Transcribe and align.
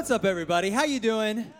What's 0.00 0.10
up, 0.10 0.24
everybody? 0.24 0.70
How 0.70 0.84
you 0.84 0.98
doing? 0.98 1.52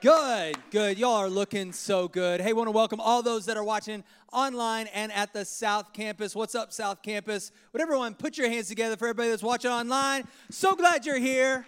Good, 0.00 0.56
good. 0.72 0.98
Y'all 0.98 1.14
are 1.14 1.28
looking 1.28 1.72
so 1.72 2.08
good. 2.08 2.40
Hey, 2.40 2.52
want 2.52 2.66
to 2.66 2.72
welcome 2.72 2.98
all 2.98 3.22
those 3.22 3.46
that 3.46 3.56
are 3.56 3.62
watching 3.62 4.02
online 4.32 4.88
and 4.88 5.12
at 5.12 5.32
the 5.32 5.44
South 5.44 5.92
Campus. 5.92 6.34
What's 6.34 6.56
up, 6.56 6.72
South 6.72 7.02
Campus? 7.02 7.52
Would 7.72 7.82
everyone 7.82 8.14
put 8.14 8.36
your 8.36 8.50
hands 8.50 8.66
together 8.66 8.96
for 8.96 9.06
everybody 9.06 9.30
that's 9.30 9.44
watching 9.44 9.70
online? 9.70 10.24
So 10.50 10.74
glad 10.74 11.06
you're 11.06 11.20
here. 11.20 11.64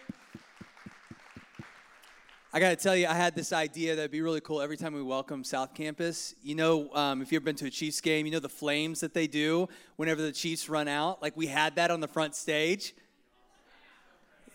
I 2.53 2.59
got 2.59 2.71
to 2.71 2.77
tell 2.77 2.97
you, 2.97 3.07
I 3.07 3.15
had 3.15 3.37
this 3.37 3.53
idea 3.53 3.95
that'd 3.95 4.11
be 4.11 4.21
really 4.21 4.41
cool 4.41 4.61
every 4.61 4.77
time 4.77 4.95
we 4.95 5.03
welcome 5.03 5.45
South 5.45 5.75
Campus. 5.75 6.35
You 6.43 6.57
know, 6.57 6.93
um, 6.93 7.23
if 7.23 7.31
you've 7.31 7.41
ever 7.41 7.45
been 7.45 7.57
to 7.57 7.67
a 7.67 7.71
Chiefs 7.71 8.01
game, 8.01 8.27
you 8.27 8.33
know 8.33 8.41
the 8.41 8.49
flames 8.49 8.99
that 8.99 9.15
they 9.15 9.29
do 9.29 9.69
whenever 9.95 10.23
the 10.23 10.33
Chiefs 10.33 10.69
run 10.69 10.89
out. 10.89 11.23
Like 11.23 11.37
we 11.37 11.47
had 11.47 11.77
that 11.77 11.93
on 11.93 12.01
the 12.01 12.09
front 12.09 12.35
stage. 12.35 12.97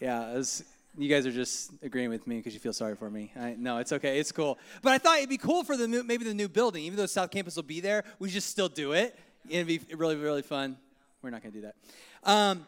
Yeah, 0.02 0.34
it 0.34 0.38
was 0.38 0.66
you 0.98 1.08
guys 1.08 1.28
are 1.28 1.31
just 1.31 1.72
agreeing 1.84 2.09
with 2.09 2.26
me 2.26 2.38
because 2.38 2.56
you 2.56 2.59
feel 2.59 2.73
sorry 2.73 2.95
for 2.95 3.09
me. 3.09 3.31
I, 3.40 3.56
no, 3.58 3.78
it's 3.78 3.92
okay. 3.92 4.20
It's 4.20 4.31
cool. 4.31 4.58
But 4.81 4.94
I 4.94 4.98
thought 4.98 5.17
it'd 5.17 5.30
be 5.30 5.38
cool 5.38 5.64
for 5.64 5.78
the 5.78 5.88
new, 5.88 6.04
maybe 6.04 6.26
the 6.26 6.34
new 6.34 6.50
building, 6.50 6.84
even 6.86 6.98
though 6.98 7.06
South 7.06 7.30
Campus 7.30 7.56
will 7.56 7.64
be 7.64 7.80
there. 7.80 8.04
We 8.17 8.30
just 8.30 8.50
still 8.50 8.67
do 8.67 8.94
it. 8.94 9.17
It'd 9.48 9.67
be 9.67 9.80
really, 9.95 10.16
really 10.16 10.42
fun. 10.42 10.76
We're 11.22 11.30
not 11.30 11.44
to 11.44 11.52
do 11.52 11.62
that. 11.62 11.76
Um, 12.23 12.66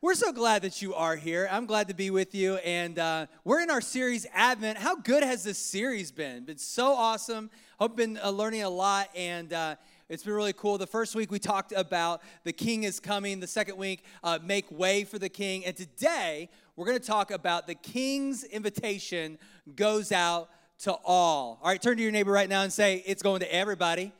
we're 0.00 0.14
so 0.14 0.32
glad 0.32 0.62
that 0.62 0.80
you 0.80 0.94
are 0.94 1.16
here. 1.16 1.48
I'm 1.50 1.66
glad 1.66 1.88
to 1.88 1.94
be 1.94 2.10
with 2.10 2.34
you. 2.34 2.56
And 2.56 2.98
uh, 2.98 3.26
we're 3.44 3.60
in 3.60 3.70
our 3.70 3.80
series 3.80 4.26
Advent. 4.32 4.78
How 4.78 4.94
good 4.94 5.24
has 5.24 5.42
this 5.42 5.58
series 5.58 6.12
been? 6.12 6.44
Been 6.44 6.58
so 6.58 6.92
awesome. 6.92 7.50
Hope 7.78 7.96
been 7.96 8.18
uh, 8.22 8.30
learning 8.30 8.62
a 8.62 8.70
lot. 8.70 9.08
And 9.16 9.52
uh, 9.52 9.74
it's 10.08 10.24
been 10.24 10.34
really 10.34 10.52
cool. 10.52 10.76
The 10.76 10.86
first 10.86 11.14
week 11.14 11.30
we 11.30 11.38
talked 11.38 11.72
about 11.72 12.22
the 12.44 12.52
king 12.52 12.84
is 12.84 13.00
coming. 13.00 13.40
The 13.40 13.46
second 13.46 13.76
week, 13.76 14.04
uh, 14.22 14.38
make 14.44 14.70
way 14.70 15.04
for 15.04 15.18
the 15.18 15.28
king. 15.28 15.64
And 15.64 15.76
today 15.76 16.48
we're 16.76 16.86
going 16.86 16.98
to 16.98 17.06
talk 17.06 17.30
about 17.30 17.66
the 17.66 17.74
king's 17.74 18.44
invitation 18.44 19.38
goes 19.76 20.10
out 20.10 20.48
to 20.80 20.92
all. 21.04 21.58
All 21.62 21.68
right, 21.68 21.80
turn 21.80 21.96
to 21.96 22.02
your 22.02 22.12
neighbor 22.12 22.32
right 22.32 22.48
now 22.48 22.62
and 22.62 22.72
say, 22.72 23.02
It's 23.06 23.22
going 23.22 23.40
to 23.40 23.54
everybody. 23.54 24.12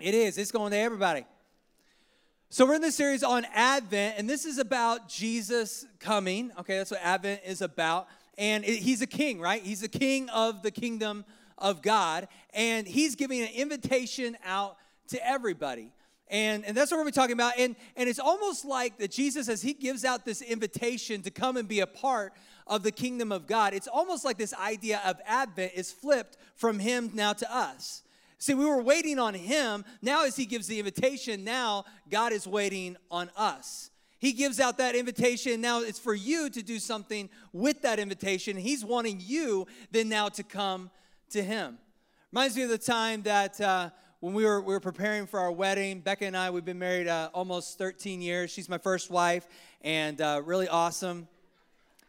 It 0.00 0.14
is, 0.14 0.38
it's 0.38 0.50
going 0.50 0.72
to 0.72 0.78
everybody. 0.78 1.26
So, 2.48 2.64
we're 2.64 2.74
in 2.74 2.80
this 2.80 2.94
series 2.94 3.22
on 3.22 3.44
Advent, 3.52 4.14
and 4.18 4.30
this 4.30 4.44
is 4.44 4.58
about 4.58 5.08
Jesus 5.08 5.84
coming. 5.98 6.52
Okay, 6.58 6.78
that's 6.78 6.90
what 6.90 7.00
Advent 7.02 7.40
is 7.44 7.60
about. 7.60 8.08
And 8.38 8.64
it, 8.64 8.76
he's 8.76 9.02
a 9.02 9.06
king, 9.06 9.40
right? 9.40 9.62
He's 9.62 9.80
the 9.80 9.88
king 9.88 10.28
of 10.30 10.62
the 10.62 10.70
kingdom 10.70 11.24
of 11.58 11.82
God, 11.82 12.28
and 12.54 12.86
he's 12.86 13.14
giving 13.14 13.42
an 13.42 13.48
invitation 13.54 14.36
out 14.44 14.76
to 15.08 15.26
everybody. 15.26 15.92
And, 16.28 16.64
and 16.64 16.76
that's 16.76 16.90
what 16.90 17.04
we're 17.04 17.10
talking 17.10 17.34
about. 17.34 17.52
And, 17.56 17.76
and 17.96 18.08
it's 18.08 18.18
almost 18.18 18.64
like 18.64 18.98
that 18.98 19.10
Jesus, 19.10 19.48
as 19.48 19.62
he 19.62 19.72
gives 19.72 20.04
out 20.04 20.24
this 20.24 20.42
invitation 20.42 21.22
to 21.22 21.30
come 21.30 21.56
and 21.56 21.68
be 21.68 21.80
a 21.80 21.86
part 21.86 22.32
of 22.66 22.82
the 22.82 22.90
kingdom 22.90 23.30
of 23.30 23.46
God, 23.46 23.74
it's 23.74 23.86
almost 23.86 24.24
like 24.24 24.36
this 24.36 24.54
idea 24.54 25.00
of 25.04 25.20
Advent 25.24 25.72
is 25.74 25.92
flipped 25.92 26.36
from 26.56 26.78
him 26.78 27.10
now 27.14 27.32
to 27.32 27.54
us. 27.54 28.02
See, 28.38 28.54
we 28.54 28.66
were 28.66 28.82
waiting 28.82 29.18
on 29.18 29.34
him. 29.34 29.84
Now, 30.02 30.24
as 30.24 30.36
he 30.36 30.46
gives 30.46 30.66
the 30.66 30.78
invitation, 30.78 31.44
now 31.44 31.84
God 32.10 32.32
is 32.32 32.46
waiting 32.46 32.96
on 33.10 33.30
us. 33.36 33.90
He 34.18 34.32
gives 34.32 34.60
out 34.60 34.78
that 34.78 34.94
invitation. 34.94 35.60
Now 35.60 35.82
it's 35.82 35.98
for 35.98 36.14
you 36.14 36.50
to 36.50 36.62
do 36.62 36.78
something 36.78 37.28
with 37.52 37.82
that 37.82 37.98
invitation. 37.98 38.56
He's 38.56 38.84
wanting 38.84 39.20
you 39.20 39.66
then 39.90 40.08
now 40.08 40.28
to 40.30 40.42
come 40.42 40.90
to 41.30 41.42
him. 41.42 41.78
Reminds 42.32 42.56
me 42.56 42.62
of 42.62 42.70
the 42.70 42.78
time 42.78 43.22
that 43.22 43.60
uh, 43.60 43.90
when 44.20 44.32
we 44.32 44.46
were, 44.46 44.62
we 44.62 44.72
were 44.72 44.80
preparing 44.80 45.26
for 45.26 45.38
our 45.38 45.52
wedding, 45.52 46.00
Becca 46.00 46.24
and 46.24 46.34
I, 46.34 46.48
we've 46.48 46.64
been 46.64 46.78
married 46.78 47.06
uh, 47.06 47.28
almost 47.34 47.76
13 47.76 48.22
years. 48.22 48.50
She's 48.50 48.66
my 48.66 48.78
first 48.78 49.10
wife, 49.10 49.46
and 49.82 50.18
uh, 50.22 50.40
really 50.42 50.68
awesome. 50.68 51.28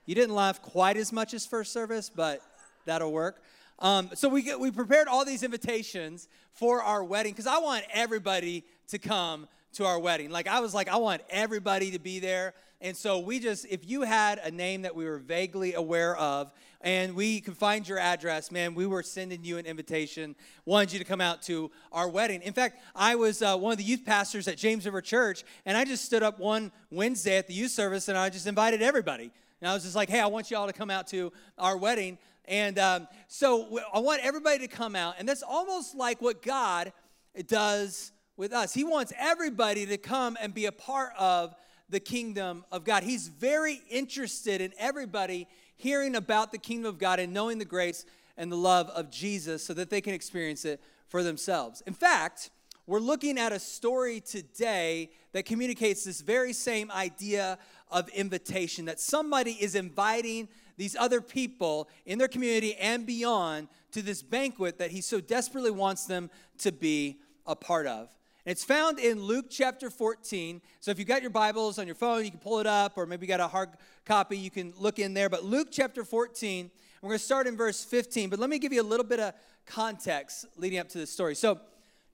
You 0.05 0.15
didn't 0.15 0.33
laugh 0.33 0.61
quite 0.61 0.95
as 0.95 1.11
much 1.11 1.33
as 1.33 1.45
first 1.45 1.73
service, 1.73 2.09
but 2.09 2.41
that'll 2.85 3.11
work. 3.11 3.41
Um, 3.79 4.09
so 4.13 4.29
we, 4.29 4.41
get, 4.41 4.57
we 4.57 4.71
prepared 4.71 5.09
all 5.09 5.25
these 5.25 5.43
invitations 5.43 6.29
for 6.53 6.81
our 6.81 7.03
wedding 7.03 7.33
because 7.33 7.45
I 7.45 7.59
want 7.59 7.83
everybody 7.93 8.63
to 8.87 8.99
come 8.99 9.49
to 9.77 9.85
our 9.85 9.99
wedding. 9.99 10.31
Like, 10.31 10.47
I 10.47 10.59
was 10.59 10.73
like, 10.73 10.89
I 10.89 10.97
want 10.97 11.21
everybody 11.29 11.91
to 11.91 11.99
be 11.99 12.19
there. 12.19 12.53
And 12.81 12.97
so 12.97 13.19
we 13.19 13.39
just, 13.39 13.65
if 13.69 13.87
you 13.87 14.01
had 14.01 14.39
a 14.39 14.51
name 14.51 14.83
that 14.83 14.95
we 14.95 15.05
were 15.05 15.19
vaguely 15.19 15.73
aware 15.75 16.15
of, 16.17 16.51
and 16.81 17.15
we 17.15 17.41
could 17.41 17.55
find 17.55 17.87
your 17.87 17.99
address, 17.99 18.51
man, 18.51 18.73
we 18.73 18.85
were 18.85 19.03
sending 19.03 19.43
you 19.43 19.57
an 19.57 19.65
invitation, 19.65 20.35
wanted 20.65 20.93
you 20.93 20.99
to 20.99 21.05
come 21.05 21.21
out 21.21 21.41
to 21.43 21.71
our 21.91 22.09
wedding. 22.09 22.41
In 22.41 22.53
fact, 22.53 22.79
I 22.95 23.15
was 23.15 23.41
uh, 23.41 23.55
one 23.57 23.71
of 23.71 23.77
the 23.77 23.83
youth 23.83 24.03
pastors 24.03 24.47
at 24.47 24.57
James 24.57 24.85
River 24.85 25.01
Church, 25.01 25.43
and 25.65 25.77
I 25.77 25.85
just 25.85 26.05
stood 26.05 26.23
up 26.23 26.39
one 26.39 26.71
Wednesday 26.91 27.37
at 27.37 27.47
the 27.47 27.53
youth 27.53 27.71
service, 27.71 28.07
and 28.07 28.17
I 28.17 28.29
just 28.29 28.47
invited 28.47 28.81
everybody. 28.81 29.31
And 29.61 29.69
I 29.69 29.73
was 29.73 29.83
just 29.83 29.95
like, 29.95 30.09
hey, 30.09 30.19
I 30.19 30.27
want 30.27 30.49
you 30.49 30.57
all 30.57 30.67
to 30.67 30.73
come 30.73 30.89
out 30.89 31.07
to 31.07 31.31
our 31.57 31.77
wedding. 31.77 32.17
And 32.45 32.79
um, 32.79 33.07
so 33.27 33.79
I 33.93 33.99
want 33.99 34.21
everybody 34.23 34.59
to 34.59 34.67
come 34.67 34.95
out, 34.95 35.15
and 35.19 35.27
that's 35.27 35.43
almost 35.43 35.95
like 35.95 36.21
what 36.21 36.41
God 36.41 36.93
does 37.47 38.11
with 38.37 38.53
us. 38.53 38.73
He 38.73 38.83
wants 38.83 39.11
everybody 39.17 39.85
to 39.87 39.97
come 39.97 40.37
and 40.39 40.53
be 40.53 40.65
a 40.65 40.71
part 40.71 41.11
of 41.17 41.55
the 41.89 41.99
kingdom 41.99 42.63
of 42.71 42.83
God. 42.83 43.03
He's 43.03 43.27
very 43.27 43.81
interested 43.89 44.61
in 44.61 44.73
everybody 44.77 45.47
hearing 45.75 46.15
about 46.15 46.51
the 46.51 46.57
kingdom 46.57 46.87
of 46.87 46.97
God 46.99 47.19
and 47.19 47.33
knowing 47.33 47.57
the 47.57 47.65
grace 47.65 48.05
and 48.37 48.51
the 48.51 48.57
love 48.57 48.89
of 48.89 49.09
Jesus 49.09 49.63
so 49.63 49.73
that 49.73 49.89
they 49.89 50.01
can 50.01 50.13
experience 50.13 50.65
it 50.65 50.81
for 51.07 51.23
themselves. 51.23 51.81
In 51.87 51.93
fact, 51.93 52.51
we're 52.85 52.99
looking 52.99 53.37
at 53.37 53.51
a 53.51 53.59
story 53.59 54.21
today 54.21 55.11
that 55.33 55.45
communicates 55.45 56.03
this 56.03 56.21
very 56.21 56.53
same 56.53 56.91
idea 56.91 57.57
of 57.91 58.07
invitation 58.09 58.85
that 58.85 58.99
somebody 58.99 59.51
is 59.51 59.75
inviting 59.75 60.47
these 60.77 60.95
other 60.95 61.21
people 61.21 61.89
in 62.05 62.19
their 62.19 62.27
community 62.27 62.75
and 62.75 63.05
beyond 63.05 63.67
to 63.91 64.01
this 64.01 64.21
banquet 64.21 64.77
that 64.77 64.91
he 64.91 65.01
so 65.01 65.19
desperately 65.19 65.71
wants 65.71 66.05
them 66.05 66.29
to 66.59 66.71
be 66.71 67.19
a 67.45 67.55
part 67.55 67.87
of. 67.87 68.09
It's 68.47 68.63
found 68.63 68.97
in 68.97 69.21
Luke 69.21 69.47
chapter 69.49 69.89
14. 69.89 70.61
So 70.79 70.89
if 70.89 70.99
you've 70.99 71.07
got 71.09 71.21
your 71.21 71.31
Bibles 71.31 71.77
on 71.79 71.85
your 71.85 71.97
phone, 71.97 72.23
you 72.23 72.31
can 72.31 72.39
pull 72.39 72.59
it 72.59 72.65
up, 72.65 72.97
or 72.97 73.05
maybe 73.05 73.25
you 73.25 73.27
got 73.27 73.41
a 73.41 73.47
hard 73.49 73.71
copy, 74.05 74.37
you 74.37 74.49
can 74.49 74.73
look 74.77 74.99
in 74.99 75.13
there. 75.13 75.27
But 75.27 75.43
Luke 75.43 75.67
chapter 75.69 76.05
14, 76.05 76.71
we're 77.01 77.09
going 77.09 77.19
to 77.19 77.25
start 77.25 77.45
in 77.45 77.57
verse 77.57 77.83
15. 77.83 78.29
But 78.29 78.39
let 78.39 78.49
me 78.49 78.57
give 78.57 78.71
you 78.71 78.81
a 78.81 78.87
little 78.87 79.05
bit 79.05 79.19
of 79.19 79.33
context 79.65 80.45
leading 80.55 80.79
up 80.79 80.87
to 80.87 80.97
this 80.97 81.11
story. 81.11 81.35
So 81.35 81.59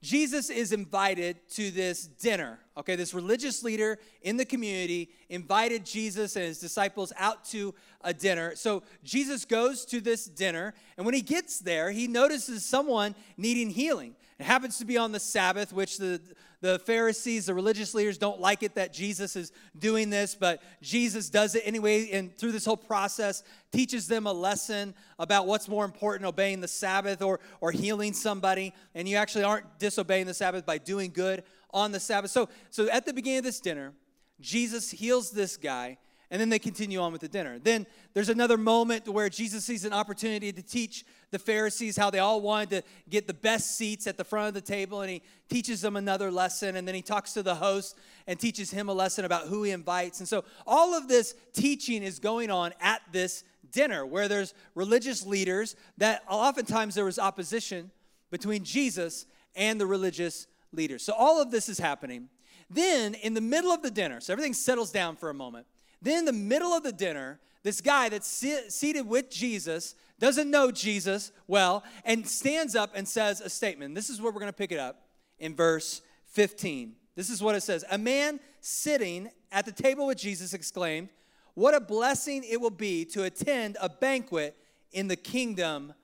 Jesus 0.02 0.50
is 0.50 0.72
invited 0.72 1.36
to 1.50 1.70
this 1.70 2.04
dinner. 2.04 2.58
Okay, 2.76 2.96
this 2.96 3.14
religious 3.14 3.62
leader 3.62 4.00
in 4.22 4.36
the 4.36 4.44
community 4.44 5.10
invited 5.28 5.86
Jesus 5.86 6.34
and 6.34 6.46
his 6.46 6.58
disciples 6.58 7.12
out 7.16 7.44
to 7.50 7.76
a 8.00 8.12
dinner. 8.12 8.56
So 8.56 8.82
Jesus 9.04 9.44
goes 9.44 9.84
to 9.84 10.00
this 10.00 10.24
dinner, 10.24 10.74
and 10.96 11.06
when 11.06 11.14
he 11.14 11.22
gets 11.22 11.60
there, 11.60 11.92
he 11.92 12.08
notices 12.08 12.64
someone 12.64 13.14
needing 13.36 13.70
healing. 13.70 14.16
It 14.38 14.44
happens 14.44 14.78
to 14.78 14.84
be 14.84 14.96
on 14.96 15.12
the 15.12 15.20
Sabbath, 15.20 15.72
which 15.72 15.98
the, 15.98 16.20
the 16.60 16.80
Pharisees, 16.80 17.46
the 17.46 17.54
religious 17.54 17.94
leaders, 17.94 18.18
don't 18.18 18.40
like 18.40 18.64
it 18.64 18.74
that 18.74 18.92
Jesus 18.92 19.36
is 19.36 19.52
doing 19.78 20.10
this, 20.10 20.34
but 20.34 20.60
Jesus 20.82 21.30
does 21.30 21.54
it 21.54 21.62
anyway. 21.64 22.10
And 22.10 22.36
through 22.36 22.50
this 22.50 22.64
whole 22.64 22.76
process, 22.76 23.44
teaches 23.70 24.08
them 24.08 24.26
a 24.26 24.32
lesson 24.32 24.94
about 25.20 25.46
what's 25.46 25.68
more 25.68 25.84
important 25.84 26.26
obeying 26.26 26.60
the 26.60 26.68
Sabbath 26.68 27.22
or, 27.22 27.38
or 27.60 27.70
healing 27.70 28.12
somebody. 28.12 28.74
And 28.94 29.08
you 29.08 29.16
actually 29.16 29.44
aren't 29.44 29.78
disobeying 29.78 30.26
the 30.26 30.34
Sabbath 30.34 30.66
by 30.66 30.78
doing 30.78 31.12
good 31.12 31.44
on 31.70 31.92
the 31.92 32.00
Sabbath. 32.00 32.32
So, 32.32 32.48
so 32.70 32.88
at 32.90 33.06
the 33.06 33.12
beginning 33.12 33.38
of 33.38 33.44
this 33.44 33.60
dinner, 33.60 33.92
Jesus 34.40 34.90
heals 34.90 35.30
this 35.30 35.56
guy 35.56 35.98
and 36.34 36.40
then 36.40 36.48
they 36.48 36.58
continue 36.58 36.98
on 36.98 37.12
with 37.12 37.20
the 37.20 37.28
dinner. 37.28 37.60
Then 37.60 37.86
there's 38.12 38.28
another 38.28 38.56
moment 38.56 39.06
where 39.08 39.28
Jesus 39.28 39.64
sees 39.64 39.84
an 39.84 39.92
opportunity 39.92 40.50
to 40.50 40.62
teach 40.62 41.04
the 41.30 41.38
Pharisees 41.38 41.96
how 41.96 42.10
they 42.10 42.18
all 42.18 42.40
wanted 42.40 42.70
to 42.70 42.82
get 43.08 43.28
the 43.28 43.34
best 43.34 43.78
seats 43.78 44.08
at 44.08 44.16
the 44.16 44.24
front 44.24 44.48
of 44.48 44.54
the 44.54 44.60
table, 44.60 45.02
and 45.02 45.10
he 45.12 45.22
teaches 45.48 45.80
them 45.80 45.94
another 45.94 46.32
lesson. 46.32 46.74
And 46.74 46.88
then 46.88 46.96
he 46.96 47.02
talks 47.02 47.34
to 47.34 47.44
the 47.44 47.54
host 47.54 47.96
and 48.26 48.36
teaches 48.36 48.72
him 48.72 48.88
a 48.88 48.92
lesson 48.92 49.24
about 49.24 49.46
who 49.46 49.62
he 49.62 49.70
invites. 49.70 50.18
And 50.18 50.28
so 50.28 50.42
all 50.66 50.92
of 50.92 51.06
this 51.06 51.36
teaching 51.52 52.02
is 52.02 52.18
going 52.18 52.50
on 52.50 52.72
at 52.80 53.00
this 53.12 53.44
dinner 53.70 54.04
where 54.04 54.26
there's 54.26 54.54
religious 54.74 55.24
leaders 55.24 55.76
that 55.98 56.24
oftentimes 56.28 56.96
there 56.96 57.04
was 57.04 57.20
opposition 57.20 57.92
between 58.32 58.64
Jesus 58.64 59.26
and 59.54 59.80
the 59.80 59.86
religious 59.86 60.48
leaders. 60.72 61.04
So 61.04 61.12
all 61.12 61.40
of 61.40 61.52
this 61.52 61.68
is 61.68 61.78
happening. 61.78 62.28
Then, 62.68 63.14
in 63.14 63.34
the 63.34 63.40
middle 63.40 63.70
of 63.70 63.82
the 63.82 63.90
dinner, 63.92 64.20
so 64.20 64.32
everything 64.32 64.52
settles 64.52 64.90
down 64.90 65.14
for 65.14 65.30
a 65.30 65.34
moment. 65.34 65.66
Then, 66.04 66.20
in 66.20 66.24
the 66.26 66.32
middle 66.32 66.74
of 66.74 66.82
the 66.82 66.92
dinner, 66.92 67.40
this 67.62 67.80
guy 67.80 68.10
that's 68.10 68.28
seated 68.68 69.08
with 69.08 69.30
Jesus 69.30 69.94
doesn't 70.20 70.50
know 70.50 70.70
Jesus 70.70 71.32
well 71.48 71.82
and 72.04 72.28
stands 72.28 72.76
up 72.76 72.90
and 72.94 73.08
says 73.08 73.40
a 73.40 73.48
statement. 73.48 73.94
This 73.94 74.10
is 74.10 74.20
where 74.20 74.30
we're 74.30 74.40
going 74.40 74.52
to 74.52 74.56
pick 74.56 74.70
it 74.70 74.78
up 74.78 75.06
in 75.38 75.56
verse 75.56 76.02
15. 76.26 76.94
This 77.16 77.30
is 77.30 77.42
what 77.42 77.54
it 77.54 77.62
says 77.62 77.86
A 77.90 77.96
man 77.96 78.38
sitting 78.60 79.30
at 79.50 79.64
the 79.64 79.72
table 79.72 80.06
with 80.06 80.18
Jesus 80.18 80.52
exclaimed, 80.52 81.08
What 81.54 81.74
a 81.74 81.80
blessing 81.80 82.44
it 82.44 82.60
will 82.60 82.68
be 82.68 83.06
to 83.06 83.24
attend 83.24 83.78
a 83.80 83.88
banquet 83.88 84.56
in 84.92 85.08
the 85.08 85.16
kingdom 85.16 85.94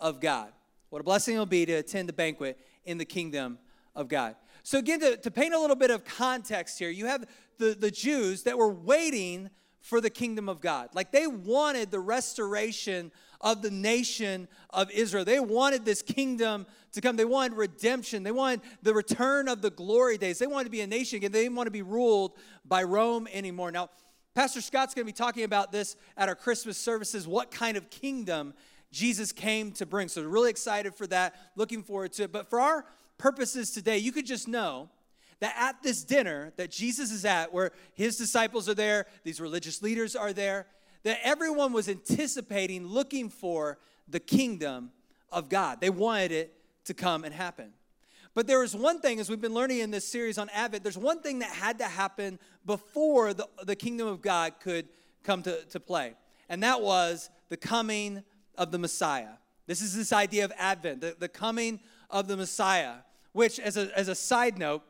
of 0.00 0.20
God. 0.20 0.52
What 0.90 1.00
a 1.00 1.04
blessing 1.04 1.36
it 1.36 1.38
will 1.38 1.46
be 1.46 1.64
to 1.66 1.74
attend 1.74 2.10
a 2.10 2.12
banquet 2.12 2.58
in 2.84 2.98
the 2.98 3.04
kingdom 3.04 3.58
of 3.94 4.08
God. 4.08 4.34
So, 4.64 4.78
again, 4.78 4.98
to, 5.00 5.18
to 5.18 5.30
paint 5.30 5.52
a 5.52 5.60
little 5.60 5.76
bit 5.76 5.90
of 5.90 6.04
context 6.06 6.78
here, 6.78 6.88
you 6.88 7.04
have 7.04 7.26
the, 7.58 7.74
the 7.74 7.90
Jews 7.90 8.42
that 8.44 8.58
were 8.58 8.72
waiting 8.72 9.50
for 9.80 10.00
the 10.00 10.10
kingdom 10.10 10.48
of 10.48 10.60
God. 10.60 10.88
Like 10.94 11.12
they 11.12 11.26
wanted 11.26 11.90
the 11.90 12.00
restoration 12.00 13.12
of 13.40 13.60
the 13.60 13.70
nation 13.70 14.48
of 14.70 14.90
Israel. 14.90 15.24
They 15.24 15.40
wanted 15.40 15.84
this 15.84 16.00
kingdom 16.00 16.66
to 16.92 17.00
come. 17.02 17.16
They 17.16 17.26
wanted 17.26 17.56
redemption. 17.56 18.22
They 18.22 18.32
wanted 18.32 18.62
the 18.82 18.94
return 18.94 19.48
of 19.48 19.60
the 19.60 19.70
glory 19.70 20.16
days. 20.16 20.38
They 20.38 20.46
wanted 20.46 20.64
to 20.64 20.70
be 20.70 20.80
a 20.80 20.86
nation 20.86 21.18
again. 21.18 21.32
They 21.32 21.42
didn't 21.42 21.56
want 21.56 21.66
to 21.66 21.70
be 21.70 21.82
ruled 21.82 22.32
by 22.64 22.82
Rome 22.82 23.28
anymore. 23.30 23.70
Now, 23.70 23.90
Pastor 24.34 24.62
Scott's 24.62 24.94
going 24.94 25.06
to 25.06 25.12
be 25.12 25.16
talking 25.16 25.44
about 25.44 25.70
this 25.70 25.96
at 26.16 26.28
our 26.30 26.34
Christmas 26.34 26.78
services. 26.78 27.28
What 27.28 27.50
kind 27.50 27.76
of 27.76 27.90
kingdom 27.90 28.54
Jesus 28.94 29.32
came 29.32 29.72
to 29.72 29.84
bring. 29.84 30.08
So, 30.08 30.22
really 30.22 30.50
excited 30.50 30.94
for 30.94 31.06
that. 31.08 31.34
Looking 31.56 31.82
forward 31.82 32.12
to 32.14 32.22
it. 32.22 32.32
But 32.32 32.48
for 32.48 32.60
our 32.60 32.86
purposes 33.18 33.72
today, 33.72 33.98
you 33.98 34.12
could 34.12 34.24
just 34.24 34.48
know 34.48 34.88
that 35.40 35.54
at 35.58 35.82
this 35.82 36.04
dinner 36.04 36.52
that 36.56 36.70
Jesus 36.70 37.10
is 37.10 37.24
at, 37.24 37.52
where 37.52 37.72
his 37.94 38.16
disciples 38.16 38.68
are 38.68 38.74
there, 38.74 39.06
these 39.24 39.40
religious 39.40 39.82
leaders 39.82 40.16
are 40.16 40.32
there, 40.32 40.66
that 41.02 41.18
everyone 41.22 41.72
was 41.72 41.88
anticipating, 41.88 42.86
looking 42.86 43.28
for 43.28 43.78
the 44.08 44.20
kingdom 44.20 44.90
of 45.30 45.48
God. 45.48 45.80
They 45.80 45.90
wanted 45.90 46.32
it 46.32 46.54
to 46.84 46.94
come 46.94 47.24
and 47.24 47.34
happen. 47.34 47.72
But 48.34 48.46
there 48.46 48.58
was 48.58 48.74
one 48.74 49.00
thing, 49.00 49.20
as 49.20 49.30
we've 49.30 49.40
been 49.40 49.54
learning 49.54 49.78
in 49.78 49.90
this 49.90 50.06
series 50.06 50.38
on 50.38 50.48
Advent, 50.50 50.82
there's 50.82 50.98
one 50.98 51.20
thing 51.20 51.38
that 51.38 51.50
had 51.50 51.78
to 51.78 51.84
happen 51.84 52.38
before 52.66 53.32
the, 53.32 53.48
the 53.62 53.76
kingdom 53.76 54.08
of 54.08 54.22
God 54.22 54.54
could 54.60 54.88
come 55.22 55.42
to, 55.44 55.64
to 55.66 55.78
play, 55.78 56.14
and 56.48 56.62
that 56.62 56.82
was 56.82 57.30
the 57.48 57.56
coming 57.56 58.22
of 58.58 58.72
the 58.72 58.78
Messiah. 58.78 59.34
This 59.66 59.80
is 59.80 59.96
this 59.96 60.12
idea 60.12 60.44
of 60.44 60.52
Advent, 60.58 61.00
the, 61.00 61.16
the 61.18 61.28
coming 61.28 61.80
of 62.10 62.26
the 62.28 62.36
Messiah, 62.36 62.96
which, 63.32 63.58
as 63.60 63.76
a, 63.76 63.96
as 63.96 64.08
a 64.08 64.14
side 64.14 64.58
note, 64.58 64.82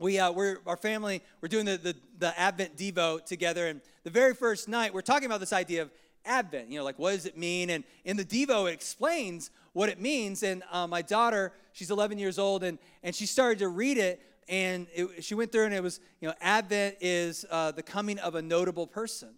we, 0.00 0.18
uh, 0.18 0.32
we're, 0.32 0.56
our 0.66 0.78
family, 0.78 1.22
we're 1.42 1.48
doing 1.48 1.66
the, 1.66 1.76
the, 1.76 1.94
the 2.18 2.40
Advent 2.40 2.76
Devo 2.76 3.24
together. 3.24 3.68
And 3.68 3.82
the 4.02 4.10
very 4.10 4.34
first 4.34 4.66
night, 4.66 4.94
we're 4.94 5.02
talking 5.02 5.26
about 5.26 5.40
this 5.40 5.52
idea 5.52 5.82
of 5.82 5.90
Advent. 6.24 6.70
You 6.70 6.78
know, 6.78 6.84
like, 6.84 6.98
what 6.98 7.12
does 7.12 7.26
it 7.26 7.36
mean? 7.36 7.68
And 7.68 7.84
in 8.06 8.16
the 8.16 8.24
Devo, 8.24 8.68
it 8.68 8.72
explains 8.72 9.50
what 9.74 9.90
it 9.90 10.00
means. 10.00 10.42
And 10.42 10.62
uh, 10.72 10.86
my 10.86 11.02
daughter, 11.02 11.52
she's 11.72 11.90
11 11.90 12.18
years 12.18 12.38
old, 12.38 12.64
and, 12.64 12.78
and 13.02 13.14
she 13.14 13.26
started 13.26 13.58
to 13.58 13.68
read 13.68 13.98
it. 13.98 14.22
And 14.48 14.86
it, 14.94 15.22
she 15.22 15.34
went 15.34 15.52
through, 15.52 15.66
and 15.66 15.74
it 15.74 15.82
was, 15.82 16.00
you 16.20 16.28
know, 16.28 16.34
Advent 16.40 16.96
is 17.02 17.44
uh, 17.50 17.70
the 17.70 17.82
coming 17.82 18.18
of 18.20 18.34
a 18.34 18.42
notable 18.42 18.86
person. 18.86 19.28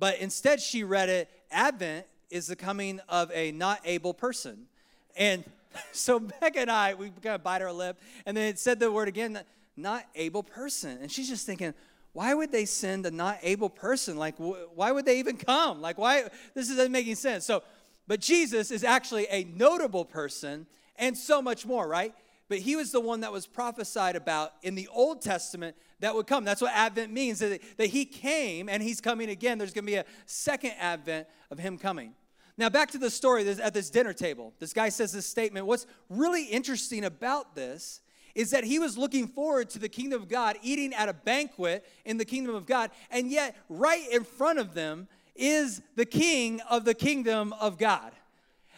But 0.00 0.18
instead, 0.18 0.60
she 0.60 0.82
read 0.82 1.08
it, 1.08 1.30
Advent 1.52 2.04
is 2.30 2.48
the 2.48 2.56
coming 2.56 3.00
of 3.08 3.30
a 3.32 3.52
not 3.52 3.80
able 3.84 4.12
person. 4.12 4.66
And 5.14 5.44
so 5.92 6.18
Becca 6.18 6.58
and 6.58 6.70
I, 6.70 6.94
we 6.94 7.10
kind 7.10 7.36
of 7.36 7.44
bite 7.44 7.62
our 7.62 7.72
lip, 7.72 8.00
and 8.26 8.36
then 8.36 8.48
it 8.48 8.58
said 8.58 8.80
the 8.80 8.90
word 8.90 9.06
again 9.06 9.40
not 9.76 10.04
able 10.14 10.42
person. 10.42 10.98
And 11.00 11.10
she's 11.10 11.28
just 11.28 11.46
thinking, 11.46 11.74
why 12.12 12.34
would 12.34 12.50
they 12.50 12.64
send 12.64 13.06
a 13.06 13.10
not 13.10 13.38
able 13.42 13.70
person? 13.70 14.16
Like, 14.16 14.36
wh- 14.36 14.76
why 14.76 14.92
would 14.92 15.04
they 15.04 15.18
even 15.18 15.36
come? 15.36 15.80
Like, 15.80 15.98
why? 15.98 16.24
This 16.54 16.70
isn't 16.70 16.90
making 16.90 17.14
sense. 17.14 17.44
So, 17.44 17.62
but 18.06 18.20
Jesus 18.20 18.70
is 18.70 18.82
actually 18.82 19.26
a 19.30 19.44
notable 19.44 20.04
person 20.04 20.66
and 20.96 21.16
so 21.16 21.40
much 21.40 21.64
more, 21.64 21.86
right? 21.86 22.12
But 22.48 22.58
he 22.58 22.74
was 22.74 22.90
the 22.90 23.00
one 23.00 23.20
that 23.20 23.32
was 23.32 23.46
prophesied 23.46 24.16
about 24.16 24.52
in 24.62 24.74
the 24.74 24.88
Old 24.88 25.22
Testament 25.22 25.76
that 26.00 26.14
would 26.14 26.26
come. 26.26 26.44
That's 26.44 26.60
what 26.60 26.72
Advent 26.74 27.12
means, 27.12 27.38
that, 27.38 27.60
that 27.76 27.86
he 27.86 28.04
came 28.04 28.68
and 28.68 28.82
he's 28.82 29.00
coming 29.00 29.30
again. 29.30 29.56
There's 29.58 29.72
going 29.72 29.84
to 29.84 29.90
be 29.92 29.96
a 29.96 30.04
second 30.26 30.72
Advent 30.80 31.28
of 31.50 31.58
him 31.60 31.78
coming. 31.78 32.14
Now, 32.58 32.68
back 32.68 32.90
to 32.90 32.98
the 32.98 33.10
story 33.10 33.48
at 33.48 33.72
this 33.72 33.88
dinner 33.88 34.12
table. 34.12 34.52
This 34.58 34.72
guy 34.72 34.88
says 34.88 35.12
this 35.12 35.26
statement. 35.26 35.66
What's 35.66 35.86
really 36.08 36.44
interesting 36.44 37.04
about 37.04 37.54
this 37.54 38.00
is 38.34 38.50
that 38.50 38.64
he 38.64 38.78
was 38.78 38.96
looking 38.96 39.26
forward 39.26 39.70
to 39.70 39.78
the 39.78 39.88
kingdom 39.88 40.20
of 40.20 40.28
God, 40.28 40.56
eating 40.62 40.92
at 40.94 41.08
a 41.08 41.12
banquet 41.12 41.86
in 42.04 42.16
the 42.16 42.24
kingdom 42.24 42.54
of 42.54 42.66
God, 42.66 42.90
and 43.10 43.30
yet 43.30 43.56
right 43.68 44.08
in 44.10 44.24
front 44.24 44.58
of 44.58 44.74
them 44.74 45.08
is 45.34 45.80
the 45.96 46.04
king 46.04 46.60
of 46.68 46.84
the 46.84 46.94
kingdom 46.94 47.52
of 47.60 47.78
God. 47.78 48.12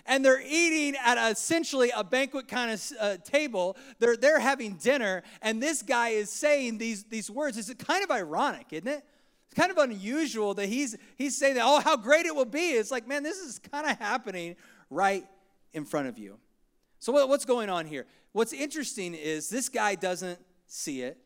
And 0.05 0.25
they're 0.25 0.43
eating 0.45 0.97
at 1.05 1.31
essentially 1.31 1.93
a 1.95 2.03
banquet 2.03 2.49
kind 2.49 2.73
of 2.73 2.93
uh, 3.01 3.17
table. 3.19 3.77
They're, 4.01 4.17
they're 4.17 4.41
having 4.41 4.75
dinner, 4.75 5.23
and 5.41 5.63
this 5.63 5.83
guy 5.83 6.11
is 6.11 6.31
saying 6.31 6.79
these, 6.79 7.05
these 7.05 7.31
words. 7.31 7.57
It's 7.57 7.73
kind 7.75 8.03
of 8.03 8.11
ironic, 8.11 8.67
isn't 8.73 8.89
it? 8.89 9.05
It's 9.47 9.61
kind 9.61 9.71
of 9.71 9.79
unusual 9.79 10.55
that 10.55 10.67
he's, 10.67 10.97
he's 11.17 11.37
saying 11.37 11.55
that, 11.57 11.65
oh, 11.65 11.81
how 11.81 11.97
great 11.97 12.27
it 12.27 12.35
will 12.35 12.47
be. 12.47 12.71
It's 12.71 12.91
like, 12.91 13.07
man, 13.07 13.23
this 13.23 13.39
is 13.39 13.59
kind 13.59 13.89
of 13.89 13.99
happening 13.99 14.57
right 14.91 15.27
in 15.73 15.85
front 15.85 16.09
of 16.09 16.19
you. 16.19 16.39
So, 17.03 17.11
what, 17.11 17.29
what's 17.29 17.45
going 17.45 17.69
on 17.69 17.87
here? 17.87 18.07
What's 18.31 18.53
interesting 18.53 19.13
is 19.13 19.49
this 19.49 19.69
guy 19.69 19.97
doesn't 19.97 20.39
see 20.69 21.03
it. 21.03 21.19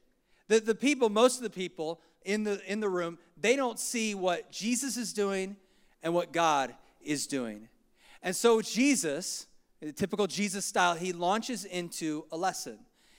The, 0.48 0.58
the 0.58 0.74
people, 0.74 1.10
most 1.10 1.36
of 1.36 1.42
the 1.42 1.50
people 1.50 2.00
in 2.24 2.44
the, 2.44 2.62
in 2.66 2.80
the 2.80 2.88
room, 2.88 3.18
they 3.38 3.56
don't 3.56 3.78
see 3.78 4.14
what 4.14 4.50
Jesus 4.50 4.96
is 4.96 5.12
doing 5.12 5.54
and 6.02 6.14
what 6.14 6.32
God 6.32 6.74
is 7.02 7.26
doing. 7.26 7.68
And 8.22 8.34
so 8.34 8.62
Jesus, 8.62 9.48
typical 9.96 10.26
Jesus 10.26 10.64
style, 10.64 10.94
he 10.94 11.12
launches 11.12 11.66
into 11.66 12.24
a 12.32 12.38
lesson. 12.38 12.78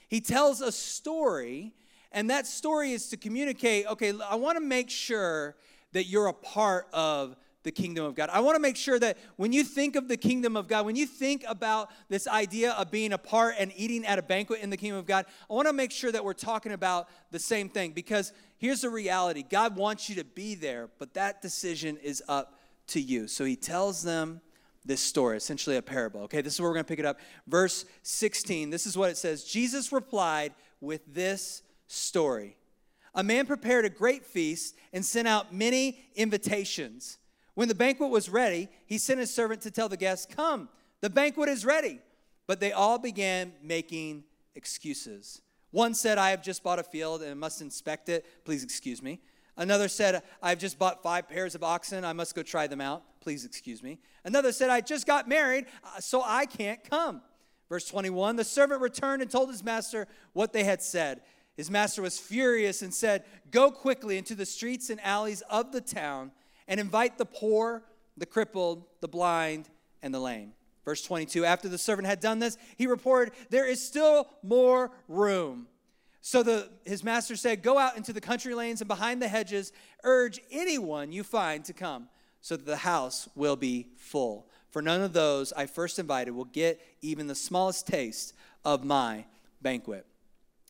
He 0.09 0.19
tells 0.19 0.59
a 0.59 0.71
story, 0.71 1.75
and 2.11 2.27
that 2.31 2.47
story 2.47 2.91
is 2.91 3.07
to 3.09 3.17
communicate 3.17 3.85
okay, 3.85 4.13
I 4.27 4.33
want 4.33 4.55
to 4.55 4.63
make 4.63 4.89
sure 4.89 5.57
that 5.91 6.05
you're 6.05 6.25
a 6.25 6.33
part 6.33 6.87
of 6.91 7.35
the 7.67 7.71
kingdom 7.71 8.05
of 8.05 8.15
God. 8.15 8.29
I 8.31 8.39
want 8.39 8.55
to 8.55 8.61
make 8.61 8.77
sure 8.77 8.97
that 8.97 9.17
when 9.35 9.51
you 9.51 9.65
think 9.65 9.97
of 9.97 10.07
the 10.07 10.15
kingdom 10.15 10.55
of 10.55 10.69
God, 10.69 10.85
when 10.85 10.95
you 10.95 11.05
think 11.05 11.43
about 11.45 11.91
this 12.07 12.25
idea 12.25 12.71
of 12.71 12.89
being 12.89 13.11
a 13.11 13.17
part 13.17 13.55
and 13.59 13.73
eating 13.75 14.05
at 14.05 14.17
a 14.17 14.21
banquet 14.21 14.61
in 14.61 14.69
the 14.69 14.77
kingdom 14.77 14.97
of 14.97 15.05
God, 15.05 15.25
I 15.49 15.53
want 15.53 15.67
to 15.67 15.73
make 15.73 15.91
sure 15.91 16.09
that 16.09 16.23
we're 16.23 16.31
talking 16.31 16.71
about 16.71 17.09
the 17.29 17.39
same 17.39 17.67
thing 17.67 17.91
because 17.91 18.31
here's 18.57 18.81
the 18.81 18.89
reality 18.89 19.43
God 19.43 19.75
wants 19.75 20.07
you 20.07 20.15
to 20.15 20.23
be 20.23 20.55
there, 20.55 20.87
but 20.97 21.13
that 21.15 21.41
decision 21.41 21.97
is 21.97 22.23
up 22.29 22.57
to 22.87 23.01
you. 23.01 23.27
So 23.27 23.43
he 23.43 23.57
tells 23.57 24.01
them 24.01 24.39
this 24.85 25.01
story, 25.01 25.35
essentially 25.35 25.75
a 25.75 25.81
parable. 25.81 26.21
Okay, 26.21 26.39
this 26.39 26.53
is 26.53 26.61
where 26.61 26.69
we're 26.69 26.75
going 26.75 26.85
to 26.85 26.89
pick 26.89 26.99
it 26.99 27.05
up. 27.05 27.19
Verse 27.47 27.83
16, 28.03 28.69
this 28.69 28.87
is 28.87 28.97
what 28.97 29.09
it 29.09 29.17
says 29.17 29.43
Jesus 29.43 29.91
replied 29.91 30.53
with 30.79 31.01
this 31.13 31.63
story. 31.87 32.55
A 33.13 33.23
man 33.23 33.45
prepared 33.45 33.83
a 33.83 33.89
great 33.89 34.23
feast 34.23 34.77
and 34.93 35.03
sent 35.03 35.27
out 35.27 35.53
many 35.53 35.99
invitations. 36.15 37.17
When 37.57 37.67
the 37.67 37.73
banquet 37.73 38.11
was 38.11 38.29
ready, 38.29 38.69
he 38.85 38.99
sent 38.99 39.19
his 39.19 39.33
servant 39.33 39.61
to 39.61 39.71
tell 39.71 39.89
the 39.89 39.97
guests, 39.97 40.27
Come, 40.31 40.69
the 41.01 41.09
banquet 41.09 41.49
is 41.49 41.65
ready. 41.65 41.99
But 42.45 42.59
they 42.59 42.71
all 42.71 42.99
began 42.99 43.51
making 43.63 44.25
excuses. 44.53 45.41
One 45.71 45.95
said, 45.95 46.19
I 46.19 46.29
have 46.29 46.43
just 46.43 46.61
bought 46.61 46.77
a 46.77 46.83
field 46.83 47.23
and 47.23 47.39
must 47.39 47.63
inspect 47.63 48.09
it. 48.09 48.45
Please 48.45 48.63
excuse 48.63 49.01
me. 49.01 49.21
Another 49.57 49.87
said, 49.87 50.21
I've 50.39 50.59
just 50.59 50.77
bought 50.77 51.01
five 51.01 51.27
pairs 51.27 51.55
of 51.55 51.63
oxen. 51.63 52.05
I 52.05 52.13
must 52.13 52.35
go 52.35 52.43
try 52.43 52.67
them 52.67 52.79
out. 52.79 53.01
Please 53.21 53.43
excuse 53.43 53.81
me. 53.81 53.97
Another 54.23 54.51
said, 54.51 54.69
I 54.69 54.79
just 54.81 55.07
got 55.07 55.27
married, 55.27 55.65
uh, 55.83 55.99
so 55.99 56.21
I 56.23 56.45
can't 56.45 56.87
come. 56.87 57.23
Verse 57.69 57.85
21 57.85 58.35
The 58.35 58.43
servant 58.43 58.81
returned 58.81 59.23
and 59.23 59.31
told 59.31 59.49
his 59.49 59.63
master 59.63 60.07
what 60.33 60.53
they 60.53 60.63
had 60.63 60.83
said. 60.83 61.21
His 61.55 61.71
master 61.71 62.03
was 62.03 62.19
furious 62.19 62.83
and 62.83 62.93
said, 62.93 63.23
Go 63.49 63.71
quickly 63.71 64.19
into 64.19 64.35
the 64.35 64.45
streets 64.45 64.91
and 64.91 65.01
alleys 65.01 65.41
of 65.49 65.71
the 65.71 65.81
town 65.81 66.29
and 66.67 66.79
invite 66.79 67.17
the 67.17 67.25
poor, 67.25 67.83
the 68.17 68.25
crippled, 68.25 68.83
the 69.01 69.07
blind, 69.07 69.69
and 70.01 70.13
the 70.13 70.19
lame. 70.19 70.53
Verse 70.85 71.01
22 71.01 71.45
After 71.45 71.67
the 71.67 71.77
servant 71.77 72.07
had 72.07 72.19
done 72.19 72.39
this, 72.39 72.57
he 72.77 72.87
reported, 72.87 73.33
There 73.49 73.67
is 73.67 73.85
still 73.85 74.27
more 74.43 74.91
room. 75.07 75.67
So 76.21 76.43
the, 76.43 76.69
his 76.85 77.03
master 77.03 77.35
said, 77.35 77.61
Go 77.61 77.77
out 77.77 77.97
into 77.97 78.13
the 78.13 78.21
country 78.21 78.53
lanes 78.53 78.81
and 78.81 78.87
behind 78.87 79.21
the 79.21 79.27
hedges, 79.27 79.71
urge 80.03 80.39
anyone 80.51 81.11
you 81.11 81.23
find 81.23 81.63
to 81.65 81.73
come, 81.73 82.09
so 82.41 82.55
that 82.55 82.65
the 82.65 82.77
house 82.77 83.29
will 83.35 83.55
be 83.55 83.87
full. 83.97 84.47
For 84.69 84.81
none 84.81 85.01
of 85.01 85.13
those 85.13 85.53
I 85.53 85.65
first 85.65 85.99
invited 85.99 86.31
will 86.31 86.45
get 86.45 86.79
even 87.01 87.27
the 87.27 87.35
smallest 87.35 87.87
taste 87.87 88.33
of 88.63 88.83
my 88.83 89.25
banquet. 89.61 90.05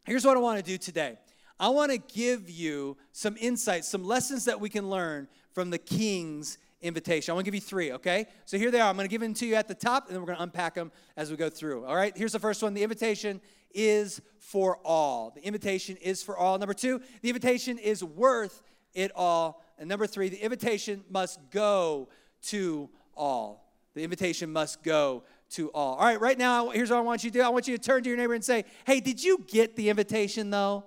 Here's 0.06 0.26
what 0.26 0.38
I 0.38 0.40
want 0.40 0.58
to 0.58 0.64
do 0.64 0.78
today 0.78 1.18
I 1.60 1.70
want 1.70 1.92
to 1.92 1.98
give 1.98 2.50
you 2.50 2.98
some 3.12 3.36
insights, 3.40 3.88
some 3.88 4.04
lessons 4.04 4.46
that 4.46 4.60
we 4.60 4.70
can 4.70 4.90
learn 4.90 5.28
from 5.58 5.72
the 5.72 5.80
king's 5.80 6.60
invitation. 6.84 7.32
I 7.32 7.34
want 7.34 7.46
to 7.46 7.52
give 7.52 7.56
you 7.56 7.62
three, 7.68 7.92
okay? 7.94 8.28
So 8.46 8.60
here 8.60 8.70
they 8.70 8.80
are. 8.80 8.88
I'm 8.88 8.96
going 8.96 9.08
to 9.08 9.10
give 9.12 9.22
them 9.22 9.34
to 9.34 9.46
you 9.48 9.56
at 9.56 9.68
the 9.68 9.74
top, 9.74 10.06
and 10.06 10.14
then 10.14 10.22
we're 10.22 10.28
going 10.28 10.38
to 10.38 10.44
unpack 10.44 10.76
them 10.76 10.92
as 11.16 11.32
we 11.32 11.36
go 11.36 11.50
through. 11.50 11.84
All 11.84 11.96
right, 11.96 12.16
here's 12.16 12.34
the 12.34 12.38
first 12.38 12.62
one. 12.62 12.76
The 12.76 12.84
invitation 12.84 13.42
is 13.74 14.22
for 14.38 14.78
all. 14.86 15.32
The 15.34 15.42
invitation 15.42 15.98
is 15.98 16.22
for 16.22 16.38
all. 16.38 16.60
Number 16.60 16.76
two, 16.76 17.02
the 17.24 17.30
invitation 17.30 17.80
is 17.80 18.04
worth 18.04 18.62
it 18.94 19.12
all. 19.16 19.64
And 19.80 19.90
number 19.90 20.06
three, 20.06 20.30
the 20.30 20.38
invitation 20.38 21.04
must 21.10 21.40
go 21.50 22.08
to 22.50 22.88
all. 23.16 23.74
The 23.96 24.04
invitation 24.04 24.54
must 24.54 24.84
go 24.84 25.24
to 25.54 25.72
all. 25.72 25.96
All 25.96 26.06
right, 26.06 26.22
right 26.22 26.38
now, 26.38 26.70
here's 26.70 26.92
what 26.92 26.98
I 26.98 27.02
want 27.02 27.24
you 27.24 27.32
to 27.32 27.40
do 27.40 27.44
I 27.44 27.50
want 27.50 27.68
you 27.68 27.76
to 27.76 27.84
turn 27.84 28.04
to 28.04 28.10
your 28.10 28.18
neighbor 28.20 28.36
and 28.36 28.46
say, 28.46 28.64
Hey, 28.86 29.00
did 29.00 29.24
you 29.24 29.44
get 29.48 29.76
the 29.76 29.90
invitation 29.90 30.52
though? 30.52 30.84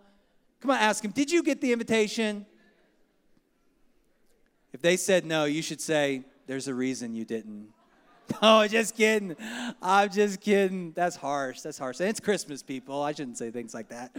Come 0.61 0.71
on, 0.71 0.77
ask 0.77 1.05
him, 1.05 1.11
Did 1.11 1.29
you 1.29 1.43
get 1.43 1.61
the 1.61 1.73
invitation? 1.73 2.47
If 4.73 4.83
they 4.83 4.97
said 4.97 5.25
no, 5.25 5.45
you 5.45 5.63
should 5.63 5.81
say, 5.81 6.25
There's 6.47 6.69
a 6.69 6.75
reason 6.75 7.15
you 7.15 7.25
didn't. 7.25 7.69
No, 8.43 8.65
just 8.69 8.97
kidding. 8.97 9.35
I'm 9.83 10.09
just 10.09 10.41
kidding. 10.41 10.93
That's 10.93 11.17
harsh. 11.17 11.63
That's 11.63 11.79
harsh. 11.79 11.99
And 11.99 12.09
it's 12.09 12.21
Christmas, 12.21 12.63
people. 12.63 13.03
I 13.03 13.11
shouldn't 13.11 13.39
say 13.39 13.51
things 13.51 13.75
like 13.75 13.89
that. 13.89 14.13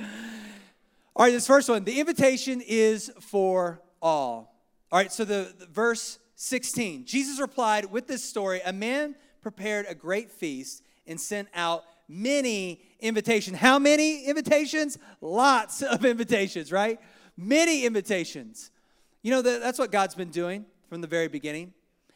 All 1.15 1.25
right, 1.25 1.31
this 1.31 1.48
first 1.48 1.70
one 1.70 1.86
the 1.86 2.00
invitation 2.00 2.62
is 2.65 3.12
for 3.22 3.81
all. 4.01 4.53
All 4.91 5.00
right, 5.00 5.12
so 5.12 5.24
the, 5.24 5.53
the 5.58 5.65
verse 5.65 6.20
16. 6.36 7.05
Jesus 7.05 7.39
replied 7.39 7.86
with 7.86 8.08
this 8.08 8.24
story, 8.24 8.62
a 8.65 8.74
man 8.74 9.15
prepared 9.41 9.86
a 9.88 9.96
great 9.96 10.29
feast 10.29 10.84
and 11.08 11.20
sent 11.20 11.48
out 11.53 11.84
many 12.08 12.81
invitations. 13.00 13.58
How 13.58 13.79
many 13.79 14.25
invitations? 14.25 14.98
Lots 15.22 15.81
of 15.81 16.03
invitations, 16.03 16.72
right? 16.72 17.00
Many 17.38 17.86
invitations. 17.86 18.72
You 19.22 19.32
know, 19.32 19.42
that's 19.42 19.78
what 19.78 19.92
God's 19.92 20.16
been 20.16 20.32
doing 20.32 20.66
from 20.90 21.01
the 21.01 21.08
very 21.08 21.28
beginning. 21.28 21.74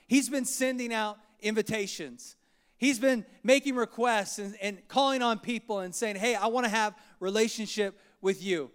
He's 0.08 0.30
been 0.30 0.46
sending 0.46 0.94
out 0.94 1.18
invitations. 1.42 2.36
He's 2.78 3.00
been 3.00 3.26
making 3.44 3.76
requests 3.76 4.40
and, 4.40 4.56
and 4.62 4.88
calling 4.88 5.22
on 5.22 5.40
people 5.40 5.80
and 5.80 5.94
saying, 5.94 6.18
hey, 6.18 6.36
I 6.36 6.48
want 6.48 6.66
to 6.66 6.70
have 6.70 6.96
relationship 7.20 8.00
with 8.22 8.44
you. 8.44 8.72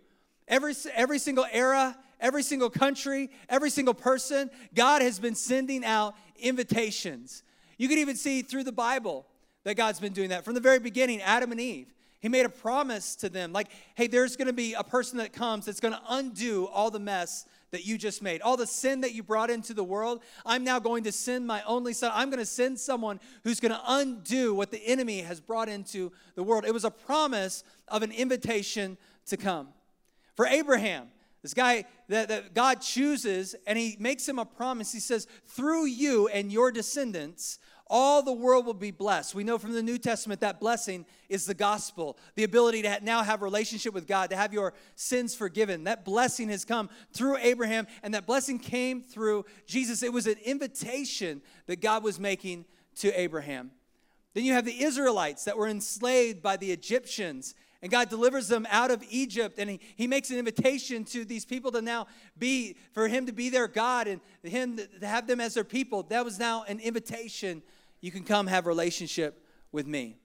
Every, 0.49 0.75
every 0.95 1.19
single 1.19 1.47
era, 1.53 1.97
every 2.19 2.43
single 2.43 2.71
country, 2.71 3.31
every 3.49 3.71
single 3.71 3.95
person, 3.95 4.51
God 4.75 5.03
has 5.03 5.19
been 5.19 5.35
sending 5.35 5.85
out 5.85 6.15
invitations. 6.39 7.43
You 7.79 7.89
can 7.89 7.99
even 7.99 8.17
see 8.17 8.43
through 8.43 8.65
the 8.65 8.73
Bible 8.73 9.27
that 9.65 9.77
God's 9.77 10.01
been 10.01 10.13
doing 10.13 10.31
that. 10.31 10.45
From 10.45 10.55
the 10.55 10.61
very 10.61 10.79
beginning, 10.79 11.21
Adam 11.21 11.53
and 11.53 11.61
Eve, 11.61 11.93
He 12.21 12.29
made 12.29 12.47
a 12.47 12.51
promise 12.51 13.15
to 13.17 13.29
them 13.29 13.53
like, 13.53 13.69
hey, 13.95 14.07
there's 14.07 14.37
gonna 14.37 14.53
be 14.53 14.75
a 14.75 14.85
person 14.85 15.19
that 15.19 15.33
comes 15.33 15.67
that's 15.67 15.81
gonna 15.81 16.03
undo 16.09 16.67
all 16.67 16.91
the 16.91 16.99
mess 16.99 17.45
that 17.71 17.85
you 17.85 17.97
just 17.97 18.23
made, 18.23 18.43
all 18.43 18.57
the 18.57 18.67
sin 18.67 19.01
that 19.03 19.15
you 19.15 19.23
brought 19.23 19.51
into 19.51 19.75
the 19.75 19.85
world. 19.85 20.23
I'm 20.45 20.65
now 20.65 20.79
going 20.79 21.05
to 21.05 21.13
send 21.13 21.47
my 21.47 21.63
only 21.63 21.93
son. 21.93 22.11
I'm 22.15 22.31
going 22.31 22.41
to 22.41 22.47
send 22.47 22.79
someone 22.79 23.21
who's 23.45 23.61
going 23.61 23.73
to 23.73 23.81
undo 23.87 24.55
what 24.55 24.71
the 24.71 24.85
enemy 24.87 25.21
has 25.23 25.41
brought 25.41 25.69
into 25.69 26.13
the 26.35 26.43
world. 26.43 26.65
It 26.65 26.75
was 26.75 26.85
a 26.85 26.91
promise 26.91 27.65
of 27.89 28.03
an 28.03 28.13
invitation 28.13 28.99
to 29.27 29.37
come. 29.37 29.69
For 30.35 30.47
Abraham, 30.47 31.09
this 31.43 31.55
guy 31.55 31.85
that, 32.09 32.29
that 32.29 32.55
God 32.55 32.81
chooses 32.81 33.55
and 33.67 33.79
he 33.79 33.97
makes 33.99 34.29
him 34.29 34.39
a 34.39 34.45
promise. 34.45 34.93
He 34.93 35.01
says, 35.01 35.27
Through 35.47 35.87
you 35.87 36.29
and 36.29 36.53
your 36.53 36.71
descendants, 36.71 37.59
all 37.91 38.23
the 38.23 38.33
world 38.33 38.67
will 38.67 38.75
be 38.75 38.93
blessed. 38.93 39.35
We 39.35 39.43
know 39.43 39.59
from 39.59 39.73
the 39.73 39.83
New 39.83 39.99
Testament 39.99 40.41
that 40.41 40.61
blessing 40.61 41.05
is 41.29 41.45
the 41.45 41.55
gospel, 41.55 42.17
the 42.37 42.45
ability 42.45 42.83
to 42.83 43.01
now 43.03 43.23
have 43.23 43.43
a 43.43 43.45
relationship 43.45 43.93
with 43.93 44.07
God, 44.07 44.31
to 44.31 44.37
have 44.37 44.53
your 44.53 44.75
sins 44.95 45.35
forgiven. 45.35 45.85
That 45.85 46.05
blessing 46.05 46.49
has 46.51 46.65
come 46.65 46.89
through 47.13 47.39
Abraham, 47.39 47.89
and 48.05 48.15
that 48.15 48.27
blessing 48.27 48.61
came 48.61 49.03
through 49.03 49.45
Jesus. 49.67 50.05
It 50.05 50.13
was 50.13 50.29
an 50.29 50.37
invitation 50.45 51.43
that 51.67 51.81
God 51.81 52.05
was 52.05 52.21
making 52.21 52.65
to 52.97 53.19
Abraham. 53.19 53.73
Then 54.35 54.45
you 54.45 54.53
have 54.53 54.65
the 54.65 54.85
Israelites 54.85 55.45
that 55.45 55.59
were 55.59 55.67
enslaved 55.67 56.41
by 56.41 56.57
the 56.57 56.71
Egyptians. 56.71 57.57
And 57.83 57.91
God 57.91 58.11
delivers 58.11 58.49
them 58.49 58.67
out 58.71 58.91
of 58.91 59.03
Egypt, 59.09 59.59
and 59.59 59.71
he, 59.71 59.81
he 59.97 60.07
makes 60.07 60.31
an 60.31 60.37
invitation 60.39 61.05
to 61.05 61.25
these 61.25 61.47
people 61.47 61.73
to 61.73 61.81
now 61.81 62.09
be, 62.39 62.77
for 62.93 63.09
Him 63.09 63.25
to 63.25 63.33
be 63.33 63.49
their 63.49 63.69
God 63.69 64.07
and 64.07 64.21
Him 64.43 64.77
to 64.77 65.07
have 65.07 65.27
them 65.27 65.41
as 65.41 65.55
their 65.55 65.65
people. 65.65 66.03
That 66.03 66.25
was 66.25 66.39
now 66.39 66.65
an 66.69 66.79
invitation 66.79 67.63
you 68.03 68.11
can 68.11 68.25
come 68.25 68.47
have 68.49 68.67
relationship 68.67 69.43
with 69.73 69.87
me. 69.87 70.17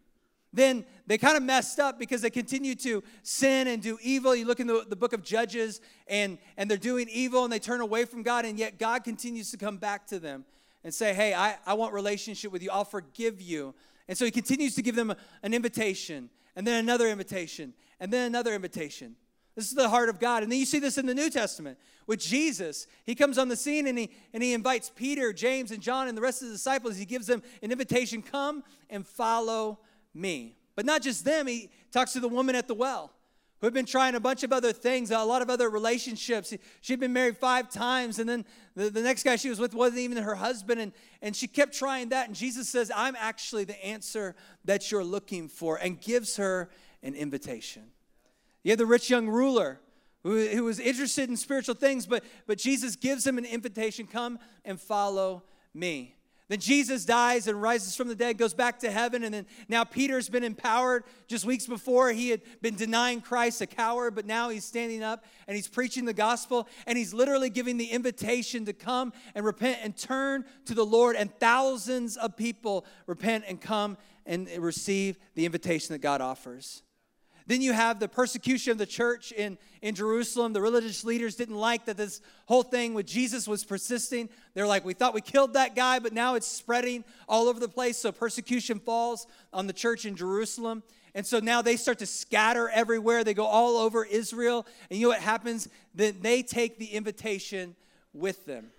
Then 0.52 0.86
they 1.06 1.18
kind 1.18 1.36
of 1.36 1.44
messed 1.44 1.80
up 1.80 2.00
because 2.00 2.22
they 2.22 2.30
continued 2.30 2.80
to 2.82 3.04
sin 3.24 3.68
and 3.68 3.82
do 3.82 3.98
evil. 4.02 4.34
You 4.34 4.46
look 4.46 4.62
in 4.62 4.68
the, 4.68 4.86
the 4.88 4.96
book 4.96 5.12
of 5.12 5.22
Judges, 5.22 5.82
and, 6.08 6.38
and 6.56 6.70
they're 6.70 6.78
doing 6.78 7.08
evil 7.10 7.44
and 7.44 7.52
they 7.52 7.60
turn 7.60 7.82
away 7.82 8.06
from 8.06 8.24
God, 8.24 8.46
and 8.46 8.58
yet 8.58 8.80
God 8.80 9.04
continues 9.04 9.52
to 9.52 9.58
come 9.58 9.78
back 9.78 10.08
to 10.08 10.20
them 10.20 10.46
and 10.84 10.94
say, 10.94 11.14
Hey, 11.14 11.34
I, 11.34 11.58
I 11.66 11.74
want 11.74 11.94
relationship 11.94 12.54
with 12.54 12.64
you. 12.64 12.70
I'll 12.72 12.86
forgive 12.86 13.42
you. 13.42 13.76
And 14.08 14.18
so 14.18 14.24
he 14.24 14.32
continues 14.32 14.76
to 14.76 14.82
give 14.82 14.96
them 14.96 15.14
an 15.44 15.54
invitation, 15.54 16.30
and 16.56 16.66
then 16.66 16.84
another 16.84 17.08
invitation, 17.08 17.74
and 18.00 18.12
then 18.12 18.28
another 18.28 18.54
invitation. 18.54 19.16
This 19.56 19.70
is 19.70 19.74
the 19.74 19.90
heart 19.90 20.10
of 20.10 20.20
God. 20.20 20.44
And 20.44 20.52
then 20.52 20.60
you 20.60 20.66
see 20.66 20.80
this 20.80 20.98
in 20.98 21.06
the 21.06 21.16
New 21.16 21.30
Testament 21.30 21.78
with 22.08 22.20
Jesus. 22.20 22.88
He 23.06 23.16
comes 23.16 23.38
on 23.38 23.48
the 23.48 23.56
scene 23.56 23.88
and 23.88 23.98
he, 23.98 24.10
and 24.34 24.44
he 24.44 24.54
invites 24.54 24.92
Peter, 24.94 25.32
James, 25.32 25.72
and 25.72 25.82
John 25.82 26.10
and 26.10 26.18
the 26.18 26.22
rest 26.22 26.42
of 26.42 26.50
the 26.50 26.54
disciples. 26.54 26.98
He 26.98 27.06
gives 27.06 27.28
them 27.28 27.42
an 27.64 27.72
invitation 27.72 28.22
come 28.22 28.64
and 28.90 29.08
follow 29.08 29.80
me. 30.14 30.58
But 30.76 30.86
not 30.86 31.02
just 31.02 31.24
them, 31.24 31.48
he 31.48 31.70
talks 31.94 32.12
to 32.14 32.20
the 32.20 32.28
woman 32.28 32.54
at 32.54 32.68
the 32.68 32.74
well 32.74 33.14
who 33.60 33.68
had 33.68 33.74
been 33.74 33.86
trying 33.86 34.16
a 34.16 34.20
bunch 34.20 34.44
of 34.44 34.52
other 34.52 34.74
things, 34.74 35.12
a 35.12 35.24
lot 35.24 35.42
of 35.42 35.50
other 35.50 35.70
relationships. 35.70 36.54
She'd 36.82 37.00
been 37.00 37.14
married 37.14 37.38
five 37.38 37.70
times, 37.70 38.20
and 38.20 38.28
then 38.28 38.46
the, 38.76 38.90
the 38.90 39.02
next 39.02 39.24
guy 39.24 39.38
she 39.38 39.50
was 39.50 39.60
with 39.60 39.74
wasn't 39.74 40.00
even 40.00 40.18
her 40.18 40.36
husband, 40.36 40.82
and, 40.82 40.92
and 41.22 41.36
she 41.36 41.48
kept 41.48 41.74
trying 41.74 42.10
that. 42.10 42.28
And 42.28 42.36
Jesus 42.36 42.68
says, 42.68 42.92
I'm 42.96 43.16
actually 43.18 43.64
the 43.64 43.84
answer 43.86 44.36
that 44.66 44.92
you're 44.92 45.04
looking 45.04 45.48
for, 45.48 45.78
and 45.78 46.00
gives 46.00 46.38
her 46.38 46.70
an 47.02 47.16
invitation. 47.16 47.84
You 48.64 48.72
have 48.72 48.80
the 48.80 48.86
rich 48.86 49.10
young 49.10 49.28
ruler 49.28 49.80
who, 50.24 50.48
who 50.48 50.64
was 50.64 50.80
interested 50.80 51.30
in 51.30 51.38
spiritual 51.38 51.76
things, 51.76 52.08
but, 52.08 52.24
but 52.48 52.58
Jesus 52.58 52.96
gives 52.96 53.26
him 53.26 53.38
an 53.38 53.46
invitation 53.46 54.08
come 54.08 54.40
and 54.66 54.82
follow 54.82 55.44
me. 55.74 56.15
Then 56.48 56.60
Jesus 56.60 57.06
dies 57.06 57.48
and 57.48 57.60
rises 57.60 57.96
from 57.96 58.08
the 58.08 58.16
dead, 58.16 58.38
goes 58.38 58.54
back 58.54 58.80
to 58.80 58.92
heaven, 58.92 59.24
and 59.24 59.34
then 59.34 59.48
now 59.68 59.84
Peter's 59.84 60.30
been 60.30 60.44
empowered. 60.44 61.04
Just 61.28 61.44
weeks 61.44 61.66
before, 61.66 62.12
he 62.12 62.30
had 62.30 62.42
been 62.62 62.76
denying 62.76 63.22
Christ, 63.22 63.62
a 63.62 63.66
coward, 63.66 64.14
but 64.14 64.28
now 64.28 64.50
he's 64.50 64.64
standing 64.64 65.02
up 65.02 65.26
and 65.48 65.56
he's 65.56 65.68
preaching 65.68 66.06
the 66.06 66.14
gospel, 66.14 66.68
and 66.86 66.98
he's 66.98 67.16
literally 67.16 67.50
giving 67.50 67.78
the 67.78 67.86
invitation 67.86 68.66
to 68.66 68.74
come 68.74 69.12
and 69.34 69.44
repent 69.44 69.80
and 69.82 69.98
turn 69.98 70.46
to 70.66 70.76
the 70.76 70.86
Lord. 70.86 71.16
And 71.16 71.34
thousands 71.40 72.16
of 72.16 72.38
people 72.38 72.86
repent 73.08 73.46
and 73.48 73.60
come 73.60 73.98
and 74.28 74.48
receive 74.60 75.18
the 75.34 75.46
invitation 75.46 75.94
that 75.94 76.00
God 76.00 76.22
offers. 76.22 76.84
Then 77.48 77.62
you 77.62 77.74
have 77.74 78.00
the 78.00 78.08
persecution 78.08 78.72
of 78.72 78.78
the 78.78 78.86
church 78.86 79.32
in, 79.32 79.58
in 79.82 79.94
Jerusalem. 79.94 80.54
The 80.54 80.62
religious 80.62 81.04
leaders 81.04 81.36
didn't 81.36 81.58
like 81.58 81.86
that 81.86 81.98
this 81.98 82.22
whole 82.48 82.64
thing 82.64 82.94
with 82.94 83.06
Jesus 83.06 83.48
was 83.48 83.64
persisting. 83.64 84.30
They're 84.54 84.66
like, 84.66 84.84
we 84.84 84.94
thought 84.94 85.14
we 85.14 85.22
killed 85.22 85.54
that 85.54 85.76
guy, 85.76 86.00
but 86.00 86.12
now 86.12 86.36
it's 86.36 86.48
spreading 86.48 87.04
all 87.30 87.48
over 87.48 87.60
the 87.60 87.68
place. 87.68 87.98
So 87.98 88.12
persecution 88.12 88.80
falls 88.80 89.28
on 89.54 89.68
the 89.68 89.74
church 89.74 90.06
in 90.06 90.16
Jerusalem. 90.16 90.82
And 91.14 91.26
so 91.26 91.40
now 91.40 91.62
they 91.62 91.78
start 91.78 92.00
to 92.00 92.06
scatter 92.06 92.68
everywhere. 92.70 93.24
They 93.24 93.34
go 93.34 93.46
all 93.46 93.78
over 93.78 94.04
Israel. 94.04 94.66
And 94.90 95.00
you 95.00 95.06
know 95.06 95.10
what 95.10 95.22
happens? 95.22 95.70
Then 95.94 96.18
they 96.22 96.42
take 96.42 96.78
the 96.78 96.88
invitation 96.88 97.76
with 98.14 98.46
them. 98.46 98.72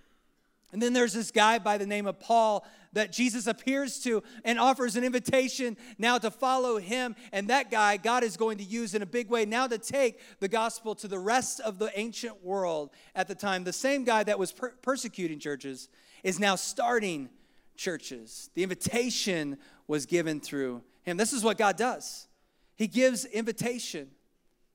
And 0.72 0.82
then 0.82 0.92
there's 0.92 1.12
this 1.12 1.30
guy 1.30 1.58
by 1.58 1.78
the 1.78 1.86
name 1.86 2.06
of 2.06 2.18
Paul 2.18 2.66
that 2.92 3.12
Jesus 3.12 3.46
appears 3.46 4.00
to 4.00 4.22
and 4.44 4.58
offers 4.58 4.96
an 4.96 5.04
invitation 5.04 5.76
now 5.98 6.18
to 6.18 6.30
follow 6.30 6.78
him. 6.78 7.14
And 7.32 7.48
that 7.48 7.70
guy, 7.70 7.98
God 7.98 8.24
is 8.24 8.36
going 8.36 8.58
to 8.58 8.64
use 8.64 8.94
in 8.94 9.02
a 9.02 9.06
big 9.06 9.28
way 9.28 9.44
now 9.44 9.66
to 9.66 9.78
take 9.78 10.20
the 10.40 10.48
gospel 10.48 10.94
to 10.96 11.08
the 11.08 11.18
rest 11.18 11.60
of 11.60 11.78
the 11.78 11.90
ancient 11.98 12.42
world 12.42 12.90
at 13.14 13.28
the 13.28 13.34
time. 13.34 13.64
The 13.64 13.72
same 13.72 14.04
guy 14.04 14.24
that 14.24 14.38
was 14.38 14.52
per- 14.52 14.74
persecuting 14.82 15.38
churches 15.38 15.88
is 16.24 16.40
now 16.40 16.56
starting 16.56 17.28
churches. 17.76 18.50
The 18.54 18.62
invitation 18.62 19.58
was 19.86 20.06
given 20.06 20.40
through 20.40 20.82
him. 21.06 21.16
This 21.16 21.32
is 21.32 21.44
what 21.44 21.56
God 21.56 21.76
does 21.76 22.26
He 22.74 22.88
gives 22.88 23.24
invitation. 23.24 24.10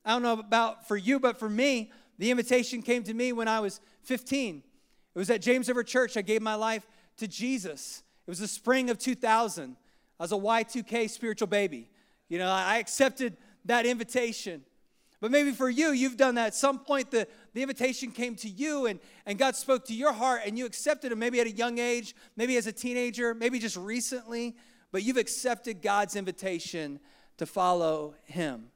I 0.04 0.12
don't 0.12 0.22
know 0.22 0.32
about 0.32 0.88
for 0.88 0.96
you, 0.96 1.20
but 1.20 1.38
for 1.38 1.48
me, 1.48 1.92
the 2.18 2.30
invitation 2.30 2.82
came 2.82 3.04
to 3.04 3.14
me 3.14 3.32
when 3.32 3.46
I 3.46 3.60
was 3.60 3.80
15. 4.02 4.64
It 5.14 5.18
was 5.18 5.30
at 5.30 5.42
James 5.42 5.68
River 5.68 5.82
Church. 5.82 6.16
I 6.16 6.22
gave 6.22 6.42
my 6.42 6.54
life 6.54 6.86
to 7.18 7.28
Jesus. 7.28 8.02
It 8.26 8.30
was 8.30 8.38
the 8.38 8.48
spring 8.48 8.90
of 8.90 8.98
2000. 8.98 9.76
I 10.18 10.22
was 10.22 10.32
a 10.32 10.36
Y2K 10.36 11.10
spiritual 11.10 11.48
baby. 11.48 11.90
You 12.28 12.38
know, 12.38 12.48
I 12.48 12.78
accepted 12.78 13.36
that 13.64 13.84
invitation. 13.84 14.62
But 15.20 15.30
maybe 15.30 15.52
for 15.52 15.70
you, 15.70 15.92
you've 15.92 16.16
done 16.16 16.34
that. 16.34 16.48
At 16.48 16.54
some 16.54 16.80
point, 16.80 17.10
the, 17.10 17.28
the 17.54 17.62
invitation 17.62 18.10
came 18.10 18.34
to 18.36 18.48
you 18.48 18.86
and, 18.86 18.98
and 19.24 19.38
God 19.38 19.54
spoke 19.54 19.84
to 19.86 19.94
your 19.94 20.12
heart 20.12 20.42
and 20.44 20.58
you 20.58 20.66
accepted 20.66 21.12
it, 21.12 21.16
maybe 21.16 21.40
at 21.40 21.46
a 21.46 21.52
young 21.52 21.78
age, 21.78 22.16
maybe 22.36 22.56
as 22.56 22.66
a 22.66 22.72
teenager, 22.72 23.34
maybe 23.34 23.58
just 23.58 23.76
recently, 23.76 24.56
but 24.90 25.04
you've 25.04 25.16
accepted 25.16 25.80
God's 25.80 26.16
invitation 26.16 26.98
to 27.38 27.46
follow 27.46 28.14
Him. 28.24 28.70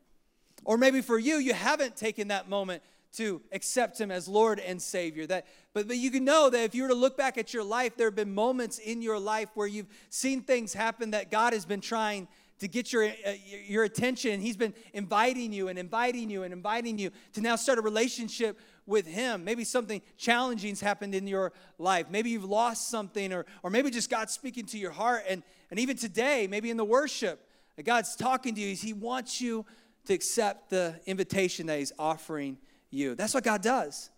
Or 0.64 0.78
maybe 0.78 1.00
for 1.00 1.18
you, 1.18 1.38
you 1.38 1.54
haven't 1.54 1.96
taken 1.96 2.28
that 2.28 2.48
moment 2.48 2.82
to 3.16 3.40
accept 3.52 4.00
him 4.00 4.11
as 4.11 4.28
Lord 4.28 4.58
and 4.61 4.80
Savior. 4.80 5.26
That, 5.26 5.46
but, 5.73 5.88
but 5.88 5.96
you 5.96 6.11
can 6.11 6.25
know 6.25 6.50
that 6.50 6.64
if 6.64 6.75
you 6.75 6.82
were 6.82 6.88
to 6.88 6.94
look 6.94 7.16
back 7.16 7.38
at 7.38 7.54
your 7.54 7.64
life, 7.64 7.96
there 7.96 8.06
have 8.08 8.14
been 8.14 8.35
moments 8.35 8.78
in 8.78 9.02
your 9.02 9.18
life 9.18 9.49
where 9.54 9.66
you've 9.66 9.88
seen 10.11 10.42
things 10.42 10.73
happen 10.73 11.12
that 11.12 11.30
God 11.30 11.52
has 11.52 11.64
been 11.64 11.80
trying 11.80 12.28
to 12.58 12.68
get 12.68 12.92
your, 12.92 13.04
uh, 13.04 13.32
your 13.66 13.85
attention. 13.85 14.40
He's 14.40 14.56
been 14.56 14.75
inviting 14.92 15.52
you 15.52 15.68
and 15.68 15.78
inviting 15.78 16.30
you 16.30 16.42
and 16.42 16.52
inviting 16.52 16.99
you 16.99 17.11
to 17.35 17.40
now 17.40 17.56
start 17.56 17.78
a 17.78 17.82
relationship 17.82 18.58
with 18.87 19.06
Him. 19.06 19.44
Maybe 19.44 19.64
something 19.64 20.00
challenging's 20.16 20.80
happened 20.80 21.14
in 21.14 21.26
your 21.26 21.52
life. 21.78 22.06
Maybe 22.11 22.30
you've 22.30 22.44
lost 22.44 22.88
something, 22.88 23.32
or, 23.32 23.44
or 23.62 23.70
maybe 23.70 23.90
just 23.90 24.08
God's 24.08 24.32
speaking 24.32 24.64
to 24.66 24.78
your 24.78 24.92
heart. 24.92 25.25
And, 25.28 25.42
and 25.70 25.80
even 25.80 25.96
today, 25.96 26.46
maybe 26.49 26.70
in 26.70 26.76
the 26.76 26.85
worship, 26.85 27.46
God's 27.85 28.16
talking 28.16 28.54
to 28.54 28.61
you. 28.61 28.75
He 28.75 28.92
wants 28.92 29.40
you 29.40 29.66
to 30.06 30.14
accept 30.14 30.70
the 30.70 30.99
invitation 31.04 31.66
that 31.66 31.78
He's 31.78 31.92
offering 31.99 32.56
you. 32.90 33.14
That's 33.14 33.34
what 33.34 33.44
God 33.44 33.62
does. 33.62 34.10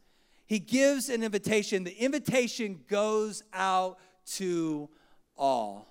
He 0.47 0.59
gives 0.59 1.09
an 1.09 1.23
invitation. 1.23 1.85
The 1.85 1.97
invitation 1.97 2.81
goes 2.89 3.43
out 3.53 3.99
to 4.37 4.89
all. 5.37 5.87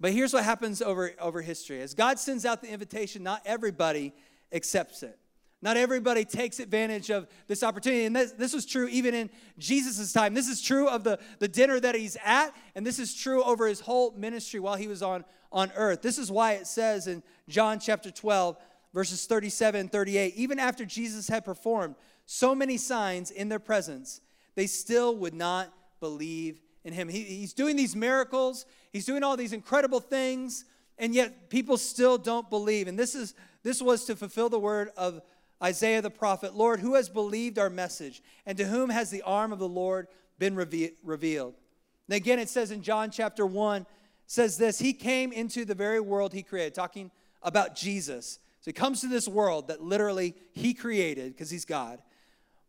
But 0.00 0.12
here's 0.12 0.32
what 0.32 0.44
happens 0.44 0.82
over, 0.82 1.12
over 1.20 1.42
history. 1.42 1.80
As 1.80 1.94
God 1.94 2.18
sends 2.18 2.44
out 2.44 2.62
the 2.62 2.68
invitation, 2.68 3.22
not 3.22 3.42
everybody 3.44 4.12
accepts 4.52 5.02
it. 5.02 5.18
Not 5.62 5.78
everybody 5.78 6.26
takes 6.26 6.60
advantage 6.60 7.10
of 7.10 7.26
this 7.46 7.62
opportunity. 7.62 8.04
And 8.04 8.14
this, 8.14 8.32
this 8.32 8.52
was 8.52 8.66
true 8.66 8.86
even 8.88 9.14
in 9.14 9.30
Jesus' 9.58 10.12
time. 10.12 10.34
This 10.34 10.46
is 10.46 10.60
true 10.60 10.88
of 10.88 11.04
the, 11.04 11.18
the 11.38 11.48
dinner 11.48 11.80
that 11.80 11.94
he's 11.94 12.18
at, 12.22 12.54
and 12.74 12.86
this 12.86 12.98
is 12.98 13.14
true 13.14 13.42
over 13.42 13.66
his 13.66 13.80
whole 13.80 14.10
ministry 14.12 14.60
while 14.60 14.76
he 14.76 14.88
was 14.88 15.02
on, 15.02 15.24
on 15.50 15.72
earth. 15.74 16.02
This 16.02 16.18
is 16.18 16.30
why 16.30 16.52
it 16.52 16.66
says 16.66 17.06
in 17.06 17.22
John 17.48 17.80
chapter 17.80 18.10
12, 18.10 18.58
verses 18.94 19.26
37 19.26 19.80
and 19.80 19.92
38, 19.92 20.34
even 20.36 20.58
after 20.58 20.86
Jesus 20.86 21.28
had 21.28 21.44
performed 21.44 21.96
so 22.24 22.54
many 22.54 22.78
signs 22.78 23.30
in 23.30 23.50
their 23.50 23.58
presence, 23.58 24.20
they 24.54 24.66
still 24.66 25.16
would 25.16 25.34
not 25.34 25.70
believe 26.00 26.62
in 26.84 26.92
him. 26.92 27.08
He, 27.08 27.22
he's 27.24 27.52
doing 27.52 27.76
these 27.76 27.96
miracles, 27.96 28.64
he's 28.92 29.04
doing 29.04 29.22
all 29.22 29.36
these 29.36 29.52
incredible 29.52 30.00
things, 30.00 30.64
and 30.96 31.14
yet 31.14 31.50
people 31.50 31.76
still 31.76 32.16
don't 32.16 32.48
believe. 32.48 32.86
And 32.86 32.98
this 32.98 33.14
is 33.14 33.34
this 33.64 33.82
was 33.82 34.04
to 34.04 34.14
fulfill 34.14 34.48
the 34.48 34.58
word 34.58 34.90
of 34.96 35.20
Isaiah 35.62 36.02
the 36.02 36.10
prophet, 36.10 36.54
Lord, 36.54 36.80
who 36.80 36.94
has 36.94 37.08
believed 37.08 37.58
our 37.58 37.70
message, 37.70 38.22
and 38.46 38.56
to 38.58 38.64
whom 38.64 38.90
has 38.90 39.10
the 39.10 39.22
arm 39.22 39.52
of 39.52 39.58
the 39.58 39.68
Lord 39.68 40.06
been 40.38 40.54
reve- 40.54 40.92
revealed? 41.02 41.54
And 42.06 42.14
again, 42.14 42.38
it 42.38 42.50
says 42.50 42.70
in 42.70 42.82
John 42.82 43.10
chapter 43.10 43.46
1, 43.46 43.86
says 44.26 44.56
this 44.56 44.78
He 44.78 44.92
came 44.92 45.32
into 45.32 45.64
the 45.64 45.74
very 45.74 46.00
world 46.00 46.32
He 46.32 46.42
created, 46.42 46.74
talking 46.74 47.10
about 47.42 47.74
Jesus. 47.74 48.38
So 48.64 48.70
He 48.70 48.72
comes 48.72 49.02
to 49.02 49.08
this 49.08 49.28
world 49.28 49.68
that 49.68 49.82
literally 49.82 50.34
He 50.52 50.72
created 50.72 51.34
because 51.34 51.50
He's 51.50 51.66
God. 51.66 52.00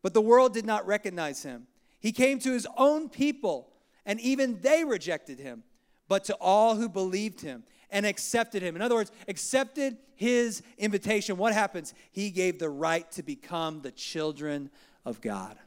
But 0.01 0.13
the 0.13 0.21
world 0.21 0.53
did 0.53 0.65
not 0.65 0.85
recognize 0.85 1.43
Him. 1.43 1.67
He 1.99 2.11
came 2.11 2.37
to 2.39 2.51
His 2.51 2.67
own 2.75 3.07
people, 3.07 3.71
and 4.05 4.19
even 4.19 4.59
they 4.59 4.83
rejected 4.83 5.39
Him. 5.39 5.63
But 6.07 6.25
to 6.25 6.35
all 6.35 6.75
who 6.75 6.89
believed 6.89 7.41
Him, 7.41 7.63
and 7.91 8.05
accepted 8.05 8.61
him. 8.61 8.75
In 8.75 8.81
other 8.81 8.95
words, 8.95 9.11
accepted 9.27 9.97
his 10.15 10.61
invitation. 10.77 11.37
What 11.37 11.53
happens? 11.53 11.93
He 12.11 12.29
gave 12.29 12.59
the 12.59 12.69
right 12.69 13.09
to 13.11 13.23
become 13.23 13.81
the 13.81 13.91
children 13.91 14.69
of 15.05 15.21
God. 15.21 15.57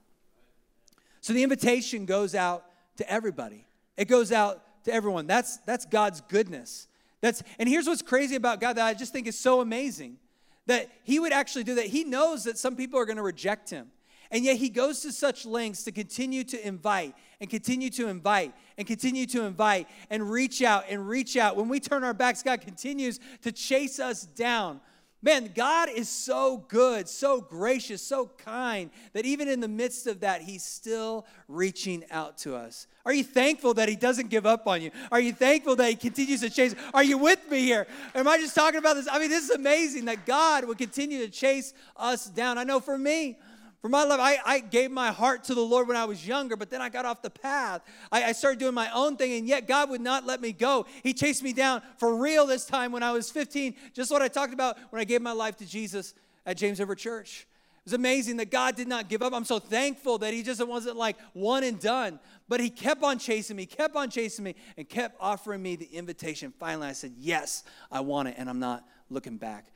So 1.21 1.33
the 1.33 1.43
invitation 1.43 2.07
goes 2.07 2.35
out 2.35 2.65
to 2.97 3.11
everybody. 3.11 3.67
It 3.97 4.09
goes 4.09 4.33
out 4.33 4.63
to 4.85 4.93
everyone. 4.93 5.27
That's 5.27 5.59
that's 5.59 5.85
God's 5.85 6.21
goodness. 6.23 6.88
That's 7.21 7.43
and 7.59 7.69
here's 7.69 7.87
what's 7.87 8.03
crazy 8.03 8.37
about 8.37 8.61
God 8.61 8.75
that 8.75 8.87
I 8.87 8.95
just 8.95 9.13
think 9.13 9.27
is 9.27 9.39
so 9.39 9.61
amazing 9.61 10.19
that 10.67 10.91
he 11.03 11.19
would 11.19 11.33
actually 11.33 11.65
do 11.65 11.75
that. 11.77 11.87
He 11.87 12.05
knows 12.05 12.45
that 12.45 12.59
some 12.59 12.77
people 12.77 13.01
are 13.01 13.07
going 13.07 13.17
to 13.17 13.23
reject 13.23 13.71
him. 13.71 13.91
And 14.31 14.45
yet 14.45 14.59
he 14.59 14.69
goes 14.69 15.01
to 15.01 15.13
such 15.13 15.47
lengths 15.47 15.85
to 15.85 15.93
continue 15.93 16.45
to 16.45 16.67
invite 16.67 17.15
and 17.41 17.49
continue 17.49 17.89
to 17.91 18.09
invite 18.09 18.53
and 18.77 18.87
continue 18.87 19.25
to 19.27 19.45
invite 19.45 19.89
and 20.11 20.31
reach 20.31 20.63
out 20.63 20.85
and 20.91 21.09
reach 21.09 21.37
out. 21.39 21.57
When 21.57 21.69
we 21.69 21.81
turn 21.81 22.05
our 22.05 22.13
backs, 22.13 22.43
God 22.43 22.61
continues 22.61 23.21
to 23.43 23.53
chase 23.53 23.99
us 23.99 24.25
down. 24.25 24.81
Man, 25.21 25.51
God 25.53 25.89
is 25.89 26.09
so 26.09 26.59
good, 26.69 27.09
so 27.09 27.41
gracious, 27.41 28.01
so 28.01 28.31
kind 28.39 28.91
that 29.15 29.27
even 29.27 29.49
in 29.49 29.59
the 29.59 29.67
midst 29.67 30.07
of 30.07 30.21
that, 30.21 30.43
He's 30.43 30.63
still 30.63 31.27
reaching 31.49 32.05
out 32.13 32.39
to 32.39 32.55
us. 32.55 32.87
Are 33.05 33.13
you 33.13 33.25
thankful 33.25 33.75
that 33.75 33.89
He 33.89 33.97
doesn't 33.97 34.31
give 34.31 34.47
up 34.47 34.69
on 34.69 34.81
you? 34.81 34.93
Are 35.11 35.19
you 35.19 35.33
thankful 35.33 35.75
that 35.77 35.89
He 35.89 35.97
continues 35.97 36.41
to 36.43 36.51
chase? 36.51 36.77
Are 36.95 37.03
you 37.03 37.19
with 37.19 37.51
me 37.51 37.63
here? 37.63 37.89
Am 38.15 38.29
I 38.29 38.39
just 38.39 38.55
talking 38.55 38.79
about 38.79 38.95
this? 38.95 39.09
I 39.11 39.19
mean, 39.19 39.29
this 39.29 39.43
is 39.43 39.51
amazing 39.51 40.05
that 40.05 40.25
God 40.25 40.65
would 40.67 40.79
continue 40.79 41.19
to 41.19 41.31
chase 41.31 41.75
us 41.97 42.27
down. 42.27 42.57
I 42.57 42.63
know 42.63 42.79
for 42.79 42.97
me, 42.97 43.39
for 43.81 43.89
my 43.89 44.03
life, 44.03 44.19
I, 44.21 44.39
I 44.45 44.59
gave 44.59 44.91
my 44.91 45.13
heart 45.13 45.45
to 45.45 45.55
the 45.55 45.61
Lord 45.61 45.87
when 45.87 45.97
I 45.97 46.05
was 46.05 46.27
younger, 46.27 46.57
but 46.57 46.69
then 46.69 46.83
I 46.83 46.89
got 46.89 47.05
off 47.05 47.23
the 47.23 47.31
path. 47.31 47.83
I, 48.11 48.25
I 48.25 48.33
started 48.33 48.59
doing 48.59 48.75
my 48.75 48.91
own 48.93 49.17
thing, 49.17 49.39
and 49.39 49.47
yet 49.47 49.69
God 49.69 49.89
would 49.91 50.01
not 50.01 50.27
let 50.27 50.41
me 50.41 50.53
go. 50.53 50.87
He 51.05 51.15
chased 51.15 51.45
me 51.45 51.53
down 51.53 51.83
for 51.97 52.17
real 52.17 52.45
this 52.45 52.65
time 52.65 52.91
when 52.91 53.05
I 53.05 53.13
was 53.13 53.31
15, 53.31 53.75
just 53.95 54.11
what 54.11 54.21
I 54.21 54.27
talked 54.27 54.53
about 54.53 54.77
when 54.91 55.01
I 55.01 55.05
gave 55.05 55.23
my 55.23 55.33
life 55.33 55.57
to 55.59 55.67
Jesus 55.67 56.15
at 56.45 56.57
James 56.57 56.81
River 56.81 56.97
Church. 56.97 57.47
It 57.77 57.85
was 57.85 57.93
amazing 57.93 58.39
that 58.39 58.51
God 58.51 58.75
did 58.75 58.89
not 58.89 59.09
give 59.09 59.23
up. 59.23 59.33
I'm 59.33 59.45
so 59.45 59.61
thankful 59.61 60.19
that 60.19 60.35
He 60.35 60.43
just 60.43 60.67
wasn't 60.67 60.97
like 60.97 61.17
one 61.33 61.63
and 61.63 61.79
done, 61.79 62.19
but 62.49 62.59
He 62.59 62.71
kept 62.71 63.05
on 63.05 63.21
chasing 63.21 63.57
me, 63.57 63.65
kept 63.65 63.95
on 63.95 64.11
chasing 64.11 64.45
me, 64.45 64.57
and 64.77 64.89
kept 64.89 65.17
offering 65.21 65.63
me 65.63 65.77
the 65.77 65.87
invitation. 65.87 66.53
Finally, 66.59 66.89
I 66.89 66.93
said, 66.93 67.13
Yes, 67.17 67.63
I 67.93 68.01
want 68.01 68.27
it, 68.27 68.35
and 68.39 68.51
I'm 68.51 68.59
not 68.59 68.85
looking 69.09 69.37
back. 69.37 69.67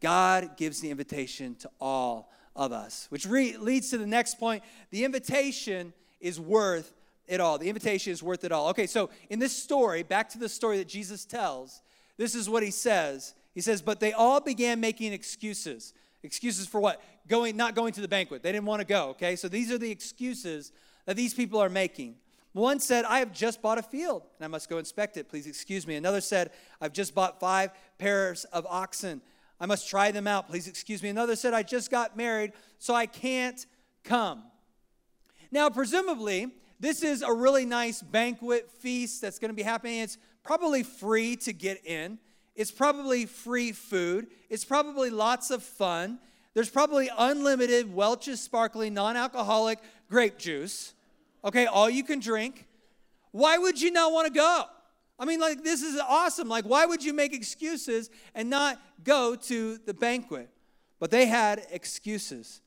God 0.00 0.56
gives 0.56 0.80
the 0.80 0.90
invitation 0.90 1.54
to 1.60 1.70
all 1.80 2.32
of 2.54 2.72
us, 2.72 3.06
which 3.10 3.26
re- 3.26 3.56
leads 3.56 3.90
to 3.90 3.98
the 3.98 4.06
next 4.06 4.38
point. 4.38 4.62
The 4.90 5.04
invitation 5.04 5.92
is 6.20 6.38
worth 6.38 6.92
it 7.26 7.40
all. 7.40 7.58
The 7.58 7.68
invitation 7.68 8.12
is 8.12 8.22
worth 8.22 8.44
it 8.44 8.52
all. 8.52 8.68
Okay, 8.70 8.86
so 8.86 9.10
in 9.30 9.38
this 9.38 9.56
story, 9.56 10.02
back 10.02 10.28
to 10.30 10.38
the 10.38 10.48
story 10.48 10.78
that 10.78 10.88
Jesus 10.88 11.24
tells, 11.24 11.80
this 12.16 12.34
is 12.34 12.48
what 12.48 12.62
he 12.62 12.70
says. 12.70 13.34
He 13.54 13.60
says, 13.60 13.82
But 13.82 14.00
they 14.00 14.12
all 14.12 14.40
began 14.40 14.80
making 14.80 15.12
excuses. 15.12 15.94
Excuses 16.22 16.66
for 16.66 16.80
what? 16.80 17.02
Going, 17.26 17.56
not 17.56 17.74
going 17.74 17.92
to 17.94 18.00
the 18.00 18.08
banquet. 18.08 18.42
They 18.42 18.52
didn't 18.52 18.66
want 18.66 18.80
to 18.80 18.86
go, 18.86 19.08
okay? 19.10 19.36
So 19.36 19.48
these 19.48 19.72
are 19.72 19.78
the 19.78 19.90
excuses 19.90 20.72
that 21.06 21.16
these 21.16 21.34
people 21.34 21.60
are 21.60 21.68
making. 21.68 22.16
One 22.52 22.80
said, 22.80 23.04
I 23.06 23.20
have 23.20 23.32
just 23.32 23.62
bought 23.62 23.78
a 23.78 23.82
field 23.82 24.22
and 24.38 24.44
I 24.44 24.48
must 24.48 24.68
go 24.68 24.78
inspect 24.78 25.16
it. 25.16 25.28
Please 25.28 25.46
excuse 25.46 25.86
me. 25.86 25.96
Another 25.96 26.20
said, 26.20 26.50
I've 26.80 26.92
just 26.92 27.14
bought 27.14 27.40
five 27.40 27.70
pairs 27.98 28.44
of 28.44 28.66
oxen 28.68 29.22
I 29.62 29.66
must 29.66 29.88
try 29.88 30.10
them 30.10 30.26
out. 30.26 30.48
Please 30.48 30.66
excuse 30.66 31.04
me. 31.04 31.08
Another 31.08 31.36
said, 31.36 31.54
I 31.54 31.62
just 31.62 31.88
got 31.88 32.16
married, 32.16 32.52
so 32.80 32.94
I 32.94 33.06
can't 33.06 33.64
come. 34.02 34.42
Now, 35.52 35.70
presumably, 35.70 36.48
this 36.80 37.04
is 37.04 37.22
a 37.22 37.32
really 37.32 37.64
nice 37.64 38.02
banquet 38.02 38.68
feast 38.68 39.20
that's 39.20 39.38
going 39.38 39.50
to 39.50 39.54
be 39.54 39.62
happening. 39.62 40.00
It's 40.00 40.18
probably 40.42 40.82
free 40.82 41.36
to 41.36 41.52
get 41.52 41.86
in. 41.86 42.18
It's 42.56 42.72
probably 42.72 43.24
free 43.24 43.70
food. 43.70 44.26
It's 44.50 44.64
probably 44.64 45.10
lots 45.10 45.52
of 45.52 45.62
fun. 45.62 46.18
There's 46.54 46.68
probably 46.68 47.08
unlimited 47.16 47.94
Welch's 47.94 48.40
sparkling 48.40 48.94
non 48.94 49.16
alcoholic 49.16 49.78
grape 50.10 50.38
juice. 50.38 50.92
Okay, 51.44 51.66
all 51.66 51.88
you 51.88 52.02
can 52.02 52.18
drink. 52.18 52.66
Why 53.30 53.58
would 53.58 53.80
you 53.80 53.92
not 53.92 54.12
want 54.12 54.26
to 54.26 54.32
go? 54.32 54.64
I 55.18 55.24
mean, 55.24 55.40
like, 55.40 55.62
this 55.62 55.82
is 55.82 56.00
awesome. 56.00 56.48
Like, 56.48 56.64
why 56.64 56.86
would 56.86 57.04
you 57.04 57.12
make 57.12 57.34
excuses 57.34 58.10
and 58.34 58.50
not 58.50 58.80
go 59.04 59.36
to 59.36 59.78
the 59.78 59.94
banquet? 59.94 60.48
But 60.98 61.10
they 61.10 61.26
had 61.26 61.66
excuses. 61.70 62.60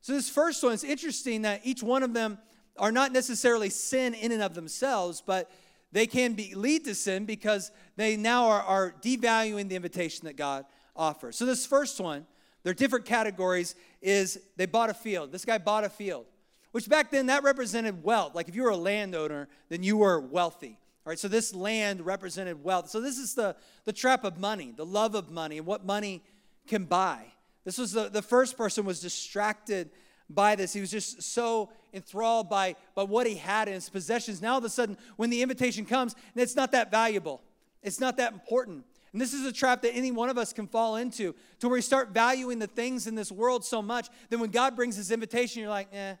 So, 0.00 0.12
this 0.12 0.30
first 0.30 0.62
one, 0.62 0.72
it's 0.72 0.84
interesting 0.84 1.42
that 1.42 1.62
each 1.64 1.82
one 1.82 2.02
of 2.02 2.14
them 2.14 2.38
are 2.78 2.92
not 2.92 3.12
necessarily 3.12 3.70
sin 3.70 4.14
in 4.14 4.32
and 4.32 4.42
of 4.42 4.54
themselves, 4.54 5.22
but 5.24 5.50
they 5.92 6.06
can 6.06 6.34
be, 6.34 6.54
lead 6.54 6.84
to 6.84 6.94
sin 6.94 7.24
because 7.24 7.70
they 7.96 8.16
now 8.16 8.46
are, 8.46 8.62
are 8.62 8.94
devaluing 9.02 9.68
the 9.68 9.76
invitation 9.76 10.26
that 10.26 10.36
God 10.36 10.64
offers. 10.94 11.36
So, 11.36 11.46
this 11.46 11.66
first 11.66 11.98
one, 11.98 12.26
they're 12.62 12.74
different 12.74 13.04
categories, 13.04 13.74
is 14.02 14.38
they 14.56 14.66
bought 14.66 14.90
a 14.90 14.94
field. 14.94 15.32
This 15.32 15.44
guy 15.44 15.58
bought 15.58 15.84
a 15.84 15.88
field, 15.88 16.26
which 16.72 16.88
back 16.88 17.10
then 17.10 17.26
that 17.26 17.42
represented 17.42 18.04
wealth. 18.04 18.34
Like, 18.34 18.48
if 18.48 18.54
you 18.54 18.62
were 18.62 18.70
a 18.70 18.76
landowner, 18.76 19.48
then 19.70 19.82
you 19.82 19.96
were 19.96 20.20
wealthy. 20.20 20.78
All 21.06 21.10
right, 21.10 21.18
so 21.20 21.28
this 21.28 21.54
land 21.54 22.04
represented 22.04 22.64
wealth. 22.64 22.90
So 22.90 23.00
this 23.00 23.16
is 23.16 23.34
the, 23.34 23.54
the 23.84 23.92
trap 23.92 24.24
of 24.24 24.38
money, 24.38 24.74
the 24.76 24.84
love 24.84 25.14
of 25.14 25.30
money, 25.30 25.58
and 25.58 25.64
what 25.64 25.86
money 25.86 26.20
can 26.66 26.84
buy. 26.84 27.26
This 27.64 27.78
was 27.78 27.92
the, 27.92 28.08
the 28.08 28.22
first 28.22 28.58
person 28.58 28.84
was 28.84 28.98
distracted 28.98 29.90
by 30.28 30.56
this. 30.56 30.72
He 30.72 30.80
was 30.80 30.90
just 30.90 31.22
so 31.22 31.70
enthralled 31.94 32.50
by, 32.50 32.74
by 32.96 33.04
what 33.04 33.28
he 33.28 33.36
had 33.36 33.68
in 33.68 33.74
his 33.74 33.88
possessions. 33.88 34.42
Now 34.42 34.54
all 34.54 34.58
of 34.58 34.64
a 34.64 34.68
sudden, 34.68 34.98
when 35.14 35.30
the 35.30 35.42
invitation 35.42 35.86
comes, 35.86 36.16
it's 36.34 36.56
not 36.56 36.72
that 36.72 36.90
valuable. 36.90 37.40
It's 37.84 38.00
not 38.00 38.16
that 38.16 38.32
important. 38.32 38.84
And 39.12 39.20
this 39.20 39.32
is 39.32 39.46
a 39.46 39.52
trap 39.52 39.82
that 39.82 39.94
any 39.94 40.10
one 40.10 40.28
of 40.28 40.36
us 40.36 40.52
can 40.52 40.66
fall 40.66 40.96
into, 40.96 41.36
to 41.60 41.68
where 41.68 41.78
you 41.78 41.82
start 41.82 42.08
valuing 42.08 42.58
the 42.58 42.66
things 42.66 43.06
in 43.06 43.14
this 43.14 43.30
world 43.30 43.64
so 43.64 43.80
much, 43.80 44.08
then 44.28 44.40
when 44.40 44.50
God 44.50 44.74
brings 44.74 44.96
his 44.96 45.12
invitation, 45.12 45.62
you're 45.62 45.70
like, 45.70 45.88
eh, 45.92 46.16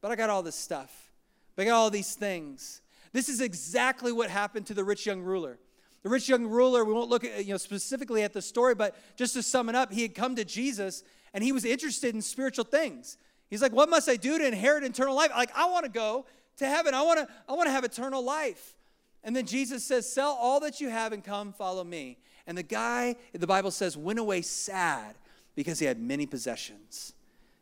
but 0.00 0.12
I 0.12 0.14
got 0.14 0.30
all 0.30 0.44
this 0.44 0.54
stuff. 0.54 1.10
But 1.56 1.62
I 1.62 1.64
got 1.66 1.74
all 1.74 1.90
these 1.90 2.14
things. 2.14 2.82
This 3.12 3.28
is 3.28 3.40
exactly 3.40 4.12
what 4.12 4.30
happened 4.30 4.66
to 4.66 4.74
the 4.74 4.84
rich 4.84 5.06
young 5.06 5.22
ruler. 5.22 5.58
The 6.02 6.08
rich 6.08 6.28
young 6.28 6.46
ruler, 6.46 6.84
we 6.84 6.92
won't 6.92 7.10
look 7.10 7.24
at, 7.24 7.44
you 7.44 7.52
know, 7.52 7.58
specifically 7.58 8.22
at 8.22 8.32
the 8.32 8.42
story, 8.42 8.74
but 8.74 8.96
just 9.16 9.34
to 9.34 9.42
sum 9.42 9.68
it 9.68 9.74
up, 9.74 9.92
he 9.92 10.02
had 10.02 10.14
come 10.14 10.36
to 10.36 10.44
Jesus 10.44 11.02
and 11.34 11.42
he 11.42 11.52
was 11.52 11.64
interested 11.64 12.14
in 12.14 12.22
spiritual 12.22 12.64
things. 12.64 13.18
He's 13.50 13.62
like, 13.62 13.72
What 13.72 13.88
must 13.88 14.08
I 14.08 14.16
do 14.16 14.38
to 14.38 14.46
inherit 14.46 14.84
eternal 14.84 15.14
life? 15.14 15.30
Like, 15.34 15.56
I 15.56 15.68
want 15.68 15.84
to 15.84 15.90
go 15.90 16.26
to 16.58 16.66
heaven. 16.66 16.94
I 16.94 17.02
want 17.02 17.20
to, 17.20 17.28
I 17.48 17.54
want 17.54 17.66
to 17.66 17.72
have 17.72 17.84
eternal 17.84 18.22
life. 18.22 18.74
And 19.24 19.34
then 19.34 19.46
Jesus 19.46 19.84
says, 19.84 20.10
Sell 20.10 20.36
all 20.40 20.60
that 20.60 20.80
you 20.80 20.88
have 20.88 21.12
and 21.12 21.24
come 21.24 21.52
follow 21.52 21.84
me. 21.84 22.18
And 22.46 22.56
the 22.56 22.62
guy, 22.62 23.16
the 23.32 23.46
Bible 23.46 23.70
says, 23.70 23.96
went 23.96 24.18
away 24.18 24.42
sad 24.42 25.16
because 25.54 25.78
he 25.78 25.86
had 25.86 26.00
many 26.00 26.24
possessions. 26.24 27.12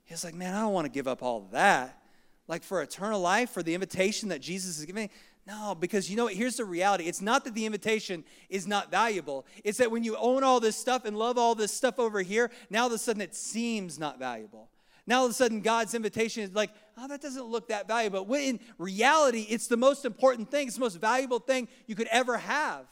He's 0.05 0.25
like, 0.25 0.35
Man, 0.35 0.55
I 0.55 0.61
don't 0.61 0.73
want 0.73 0.85
to 0.87 0.93
give 0.93 1.09
up 1.09 1.23
all 1.23 1.49
that. 1.53 2.03
Like 2.49 2.63
for 2.63 2.83
eternal 2.83 3.21
life, 3.21 3.51
for 3.51 3.63
the 3.63 3.75
invitation 3.75 4.29
that 4.29 4.41
Jesus 4.41 4.79
is 4.79 4.85
giving. 4.85 5.11
No, 5.47 5.77
because 5.79 6.11
you 6.11 6.17
know 6.17 6.25
what? 6.25 6.35
Here's 6.35 6.57
the 6.57 6.65
reality. 6.65 7.05
It's 7.05 7.23
not 7.23 7.45
that 7.45 7.55
the 7.55 7.67
invitation 7.67 8.25
is 8.51 8.67
not 8.67 8.91
valuable. 8.91 9.47
It's 9.63 9.79
that 9.79 9.93
when 9.93 10.03
you 10.03 10.17
own 10.17 10.43
all 10.43 10.59
this 10.59 10.77
stuff 10.77 11.05
and 11.05 11.17
love 11.17 11.39
all 11.39 11.55
this 11.55 11.73
stuff 11.73 12.01
over 12.01 12.21
here, 12.21 12.51
now 12.69 12.83
all 12.83 12.87
of 12.89 12.93
a 12.93 12.99
sudden 12.99 13.23
it 13.23 13.35
seems 13.35 13.97
not 13.97 14.19
valuable. 14.19 14.69
Now 15.07 15.21
all 15.21 15.27
of 15.27 15.31
a 15.31 15.35
sudden 15.35 15.61
God's 15.61 15.95
invitation 15.95 16.43
is 16.43 16.53
like, 16.53 16.71
oh, 16.99 17.07
that 17.07 17.23
doesn't 17.23 17.45
look 17.45 17.69
that 17.69 17.87
valuable. 17.87 18.25
But 18.25 18.41
in 18.41 18.59
reality, 18.77 19.47
it's 19.49 19.69
the 19.69 19.77
most 19.77 20.05
important 20.05 20.51
thing, 20.51 20.67
it's 20.67 20.77
the 20.77 20.81
most 20.81 21.01
valuable 21.01 21.39
thing 21.39 21.69
you 21.87 21.95
could 21.95 22.09
ever 22.09 22.39
have. 22.39 22.87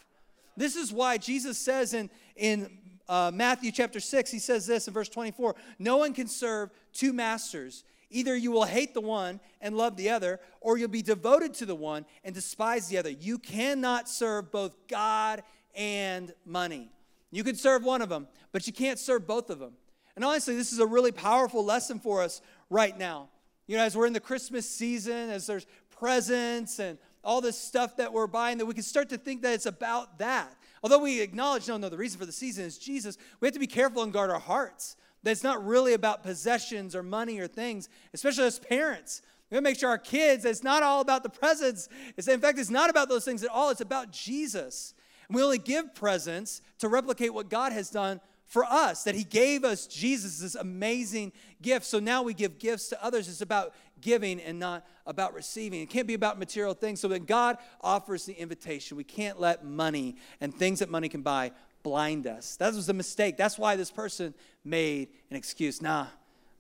This 0.57 0.77
is 0.77 0.93
why 0.93 1.19
Jesus 1.19 1.59
says 1.59 1.93
in, 1.93 2.09
in 2.37 2.79
uh, 3.09 3.33
Matthew 3.35 3.73
chapter 3.73 3.99
6, 3.99 4.31
he 4.31 4.39
says 4.39 4.65
this 4.65 4.87
in 4.87 4.95
verse 4.95 5.09
24 5.09 5.57
No 5.81 5.97
one 5.97 6.13
can 6.15 6.29
serve 6.29 6.71
two 6.93 7.13
masters. 7.13 7.83
Either 8.15 8.37
you 8.37 8.53
will 8.53 8.65
hate 8.65 8.95
the 8.95 9.01
one 9.01 9.41
and 9.61 9.77
love 9.77 9.97
the 9.97 10.09
other, 10.09 10.39
or 10.61 10.79
you'll 10.79 10.89
be 10.89 11.03
devoted 11.03 11.53
to 11.55 11.67
the 11.67 11.75
one 11.75 12.07
and 12.23 12.33
despise 12.33 12.87
the 12.87 12.97
other. 12.97 13.11
You 13.11 13.39
cannot 13.39 14.09
serve 14.09 14.53
both 14.53 14.77
God 14.87 15.43
and 15.75 16.33
money. 16.47 16.91
You 17.33 17.43
can 17.43 17.57
serve 17.57 17.83
one 17.83 18.03
of 18.03 18.09
them, 18.09 18.29
but 18.53 18.69
you 18.69 18.73
can't 18.73 19.01
serve 19.01 19.27
both 19.27 19.51
of 19.51 19.59
them. 19.59 19.73
And 20.15 20.25
honestly, 20.25 20.55
this 20.55 20.73
is 20.73 20.79
a 20.79 20.87
really 20.87 21.11
powerful 21.11 21.65
lesson 21.65 21.99
for 21.99 22.23
us 22.23 22.41
right 22.71 22.97
now. 22.97 23.31
You 23.67 23.77
know, 23.77 23.83
as 23.83 23.97
we're 23.97 24.07
in 24.07 24.13
the 24.13 24.21
Christmas 24.21 24.69
season, 24.71 25.31
as 25.31 25.49
there's 25.49 25.67
presents 25.91 26.79
and 26.79 26.99
all 27.25 27.41
this 27.41 27.59
stuff 27.59 27.97
that 27.97 28.13
we're 28.13 28.29
buying, 28.29 28.59
that 28.59 28.67
we 28.67 28.75
can 28.75 28.85
start 28.85 29.09
to 29.09 29.19
think 29.19 29.43
that 29.43 29.55
it's 29.55 29.67
about 29.67 30.19
that. 30.19 30.55
Although 30.85 31.01
we 31.01 31.21
acknowledge, 31.21 31.67
no, 31.67 31.79
no, 31.79 31.89
the 31.89 31.97
reason 31.97 32.21
for 32.21 32.27
the 32.27 32.33
season 32.33 32.65
is 32.65 32.79
Jesus, 32.79 33.19
we 33.41 33.49
have 33.49 33.55
to 33.55 33.59
be 33.59 33.67
careful 33.67 34.05
and 34.05 34.13
guard 34.13 34.31
our 34.31 34.39
hearts. 34.39 34.95
That 35.25 35.33
it's 35.33 35.43
not 35.43 35.65
really 35.67 35.95
about 35.95 36.23
possessions 36.23 36.95
or 36.95 37.03
money 37.03 37.41
or 37.41 37.49
things, 37.49 37.89
especially 38.13 38.45
as 38.45 38.59
parents. 38.59 39.23
We 39.51 39.57
to 39.57 39.63
make 39.63 39.79
sure 39.79 39.91
our 39.91 39.99
kids, 39.99 40.45
it's 40.45 40.63
not 40.63 40.83
all 40.83 41.01
about 41.01 41.23
the 41.23 41.29
presents. 41.29 41.89
It's, 42.17 42.29
in 42.29 42.41
fact, 42.41 42.59
it's 42.59 42.71
not 42.71 42.91
about 42.91 43.09
those 43.09 43.25
things 43.25 43.45
at 43.45 43.51
all. 43.51 43.71
It's 43.71 43.81
about 43.81 44.11
Jesus. 44.11 44.95
And 45.29 45.37
we 45.37 45.43
only 45.43 45.59
give 45.59 45.95
presents 45.95 46.61
to 46.79 46.89
replicate 46.89 47.33
what 47.33 47.49
God 47.49 47.73
has 47.73 47.91
done 47.91 48.21
for 48.47 48.65
us, 48.65 49.05
that 49.05 49.15
He 49.15 49.25
gave 49.25 49.65
us 49.65 49.87
Jesus, 49.87 50.41
this 50.41 50.55
amazing 50.55 51.33
gift. 51.63 51.87
So 51.87 51.99
now 51.99 52.23
we 52.23 52.35
give 52.35 52.59
gifts 52.59 52.89
to 52.91 53.05
others. 53.05 53.29
It's 53.29 53.41
about 53.41 53.75
giving 54.01 54.41
and 54.41 54.59
not 54.59 54.87
about 55.07 55.35
receiving. 55.35 55.81
It 55.81 55.89
can't 55.89 56.07
be 56.07 56.15
about 56.15 56.39
material 56.39 56.75
things. 56.75 57.01
So 57.01 57.09
when 57.09 57.25
God 57.25 57.57
offers 57.81 58.27
the 58.27 58.35
invitation, 58.35 58.97
we 58.97 59.05
can't 59.05 59.41
let 59.41 59.65
money 59.65 60.17
and 60.41 60.55
things 60.55 60.81
that 60.81 60.91
money 60.91 61.09
can 61.09 61.23
buy 61.23 61.53
blind 61.85 62.27
us. 62.27 62.57
That 62.57 62.75
was 62.75 62.89
a 62.89 62.93
mistake. 62.93 63.37
That's 63.37 63.57
why 63.57 63.77
this 63.77 63.93
person 63.93 64.35
made 64.65 65.11
an 65.31 65.37
excuse. 65.37 65.81
Nah, 65.81 66.07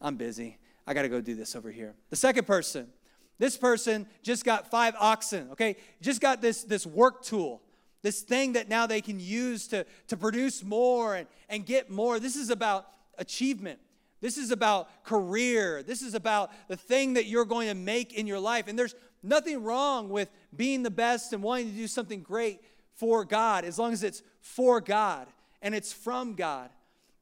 I'm 0.00 0.14
busy. 0.14 0.58
I 0.86 0.94
got 0.94 1.02
to 1.02 1.08
go 1.08 1.20
do 1.20 1.34
this 1.34 1.56
over 1.56 1.72
here. 1.72 1.94
The 2.10 2.16
second 2.16 2.46
person, 2.46 2.86
this 3.40 3.56
person 3.56 4.06
just 4.22 4.44
got 4.44 4.70
five 4.70 4.94
oxen, 5.00 5.48
okay? 5.50 5.74
Just 6.00 6.20
got 6.20 6.40
this, 6.40 6.62
this 6.62 6.86
work 6.86 7.24
tool 7.24 7.60
this 8.04 8.20
thing 8.20 8.52
that 8.52 8.68
now 8.68 8.86
they 8.86 9.00
can 9.00 9.18
use 9.18 9.66
to, 9.68 9.86
to 10.08 10.16
produce 10.16 10.62
more 10.62 11.14
and, 11.14 11.26
and 11.48 11.64
get 11.64 11.90
more. 11.90 12.20
This 12.20 12.36
is 12.36 12.50
about 12.50 12.86
achievement. 13.16 13.80
This 14.20 14.36
is 14.36 14.50
about 14.50 15.04
career. 15.04 15.82
This 15.82 16.02
is 16.02 16.14
about 16.14 16.50
the 16.68 16.76
thing 16.76 17.14
that 17.14 17.24
you're 17.24 17.46
going 17.46 17.68
to 17.68 17.74
make 17.74 18.12
in 18.12 18.26
your 18.26 18.38
life. 18.38 18.68
And 18.68 18.78
there's 18.78 18.94
nothing 19.22 19.62
wrong 19.62 20.10
with 20.10 20.28
being 20.54 20.82
the 20.82 20.90
best 20.90 21.32
and 21.32 21.42
wanting 21.42 21.70
to 21.70 21.76
do 21.76 21.86
something 21.86 22.22
great 22.22 22.60
for 22.94 23.24
God 23.24 23.64
as 23.64 23.78
long 23.78 23.94
as 23.94 24.02
it's 24.02 24.22
for 24.44 24.78
God 24.80 25.26
and 25.62 25.74
it's 25.74 25.92
from 25.92 26.34
God. 26.34 26.68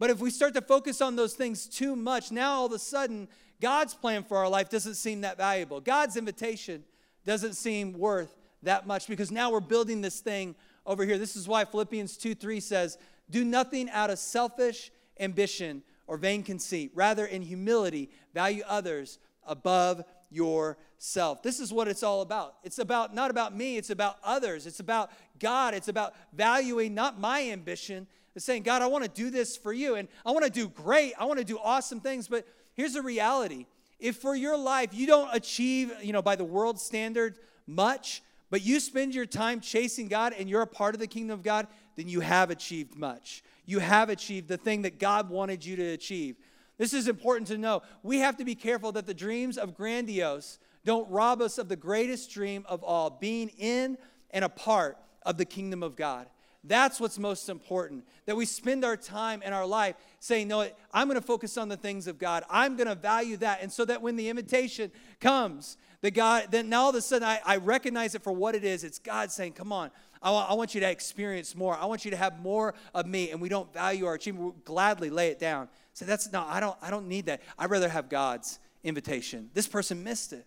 But 0.01 0.11
if 0.11 0.19
we 0.19 0.31
start 0.31 0.55
to 0.55 0.61
focus 0.61 1.01
on 1.01 1.15
those 1.15 1.35
things 1.35 1.67
too 1.67 1.95
much, 1.95 2.33
now 2.33 2.55
all 2.55 2.67
of 2.67 2.73
a 2.73 2.79
sudden, 2.79 3.29
God's 3.61 3.95
plan 3.95 4.25
for 4.25 4.37
our 4.37 4.49
life 4.49 4.69
doesn't 4.69 4.97
seem 4.97 5.21
that 5.21 5.37
valuable. 5.37 5.81
God's 5.81 6.17
invitation 6.17 6.83
doesn't 7.25 7.55
seem 7.55 7.93
worth 7.93 8.37
that 8.65 8.89
much 8.89 9.07
because 9.07 9.31
now 9.31 9.53
we're 9.53 9.61
building 9.61 10.01
this 10.01 10.19
thing 10.19 10.57
over 10.85 11.05
here. 11.05 11.17
This 11.17 11.37
is 11.37 11.47
why 11.47 11.65
Philippians 11.65 12.17
2 12.17 12.35
3 12.35 12.59
says, 12.59 12.99
Do 13.31 13.45
nothing 13.45 13.89
out 13.91 14.11
of 14.11 14.19
selfish 14.19 14.91
ambition 15.21 15.85
or 16.09 16.17
vain 16.17 16.43
conceit. 16.43 16.91
Rather, 16.93 17.25
in 17.25 17.41
humility, 17.41 18.11
value 18.35 18.65
others 18.67 19.21
above 19.47 20.03
yourself. 20.33 21.43
This 21.43 21.61
is 21.61 21.73
what 21.73 21.89
it's 21.89 22.03
all 22.03 22.21
about. 22.21 22.57
It's 22.65 22.79
about 22.79 23.15
not 23.15 23.31
about 23.31 23.57
me, 23.57 23.77
it's 23.77 23.91
about 23.91 24.17
others. 24.25 24.67
It's 24.67 24.81
about 24.81 25.11
God. 25.39 25.75
It's 25.75 25.89
about 25.89 26.15
valuing 26.33 26.95
not 26.95 27.21
my 27.21 27.51
ambition. 27.51 28.07
It's 28.35 28.45
saying, 28.45 28.63
God, 28.63 28.83
I 28.83 28.87
want 28.87 29.05
to 29.05 29.11
do 29.11 29.31
this 29.31 29.57
for 29.57 29.73
you. 29.73 29.97
And 29.97 30.09
I 30.25 30.31
want 30.31 30.45
to 30.45 30.51
do 30.51 30.69
great. 30.69 31.13
I 31.19 31.25
want 31.25 31.39
to 31.39 31.45
do 31.45 31.59
awesome 31.63 32.01
things. 32.01 32.29
But 32.29 32.47
here's 32.75 32.95
the 32.95 33.03
reality. 33.03 33.67
If 33.99 34.17
for 34.17 34.35
your 34.35 34.57
life 34.57 34.91
you 34.93 35.07
don't 35.07 35.29
achieve, 35.33 35.93
you 36.03 36.13
know, 36.13 36.23
by 36.23 36.37
the 36.37 36.45
world 36.45 36.81
standard 36.81 37.37
much, 37.67 38.23
but 38.51 38.63
you 38.63 38.81
spend 38.81 39.15
your 39.15 39.27
time 39.27 39.61
chasing 39.61 40.09
God 40.09 40.35
and 40.39 40.49
you're 40.49 40.63
a 40.63 40.67
part 40.67 40.95
of 40.95 41.01
the 41.01 41.07
kingdom 41.07 41.35
of 41.35 41.43
God, 41.43 41.67
then 41.97 42.09
you 42.09 42.21
have 42.21 42.51
achieved 42.51 42.97
much. 42.97 43.43
You 43.65 43.79
have 43.79 44.09
achieved 44.09 44.49
the 44.49 44.57
thing 44.57 44.83
that 44.83 44.99
God 44.99 45.31
wanted 45.31 45.65
you 45.65 45.77
to 45.77 45.85
achieve. 45.93 46.37
This 46.83 46.95
is 46.95 47.07
important 47.07 47.47
to 47.47 47.59
know. 47.59 47.83
We 48.03 48.19
have 48.19 48.37
to 48.39 48.45
be 48.45 48.57
careful 48.57 48.91
that 48.91 49.07
the 49.07 49.15
dreams 49.15 49.57
of 49.57 49.77
grandiose 49.77 50.59
don't 50.85 51.09
rob 51.09 51.41
us 51.41 51.57
of 51.59 51.69
the 51.69 51.77
greatest 51.77 52.33
dream 52.33 52.65
of 52.69 52.83
all 52.83 53.09
being 53.09 53.51
in 53.51 53.97
and 54.33 54.45
a 54.45 54.49
part 54.49 54.99
of 55.25 55.39
the 55.39 55.45
kingdom 55.45 55.85
of 55.85 55.95
God. 55.95 56.27
That's 56.65 56.99
what's 56.99 57.21
most 57.21 57.49
important. 57.49 58.05
That 58.27 58.35
we 58.35 58.47
spend 58.47 58.85
our 58.85 58.97
time 58.97 59.43
and 59.45 59.55
our 59.55 59.65
life 59.65 59.95
saying, 60.19 60.49
No, 60.49 60.69
I'm 60.93 61.07
going 61.07 61.21
to 61.21 61.25
focus 61.25 61.57
on 61.57 61.69
the 61.69 61.77
things 61.77 62.09
of 62.09 62.19
God. 62.19 62.43
I'm 62.51 62.75
going 62.75 62.89
to 62.89 62.97
value 62.97 63.37
that. 63.37 63.63
And 63.63 63.71
so 63.71 63.85
that 63.85 64.03
when 64.03 64.17
the 64.17 64.29
invitation 64.29 64.91
comes, 65.21 65.77
that 66.01 66.15
God, 66.15 66.49
then 66.51 66.69
now 66.69 66.83
all 66.83 66.91
of 66.91 66.97
a 66.97 67.01
sudden 67.01 67.29
I, 67.29 67.39
I 67.47 67.59
recognize 67.59 68.17
it 68.17 68.25
for 68.25 68.33
what 68.33 68.57
it 68.57 68.65
is. 68.65 68.83
It's 68.83 68.99
God 68.99 69.31
saying, 69.31 69.53
Come 69.53 69.71
on, 69.71 69.93
I, 70.23 70.31
I 70.31 70.55
want 70.55 70.75
you 70.75 70.81
to 70.81 70.91
experience 70.91 71.55
more. 71.55 71.77
I 71.77 71.85
want 71.87 72.05
you 72.05 72.11
to 72.13 72.17
have 72.17 72.41
more 72.41 72.75
of 72.95 73.07
me. 73.07 73.31
And 73.31 73.41
we 73.41 73.49
don't 73.49 73.73
value 73.73 74.07
our 74.07 74.15
achievement. 74.15 74.45
We'll 74.45 74.57
gladly 74.65 75.11
lay 75.11 75.29
it 75.29 75.39
down. 75.39 75.69
Say, 75.95 76.07
That's 76.07 76.33
no, 76.33 76.45
I 76.47 76.61
don't, 76.61 76.77
I 76.81 76.91
don't 76.91 77.09
need 77.09 77.27
that. 77.27 77.43
I'd 77.59 77.71
rather 77.71 77.89
have 77.89 78.09
God's 78.09 78.59
invitation. 78.85 79.51
This 79.55 79.67
person 79.67 80.03
missed 80.03 80.33
it. 80.33 80.47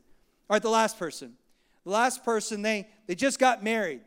All 0.49 0.55
right, 0.55 0.61
the 0.61 0.69
last 0.69 0.97
person. 0.99 1.33
The 1.83 1.91
last 1.91 2.23
person, 2.23 2.61
they, 2.61 2.87
they 3.07 3.15
just 3.15 3.37
got 3.37 3.63
married, 3.63 4.01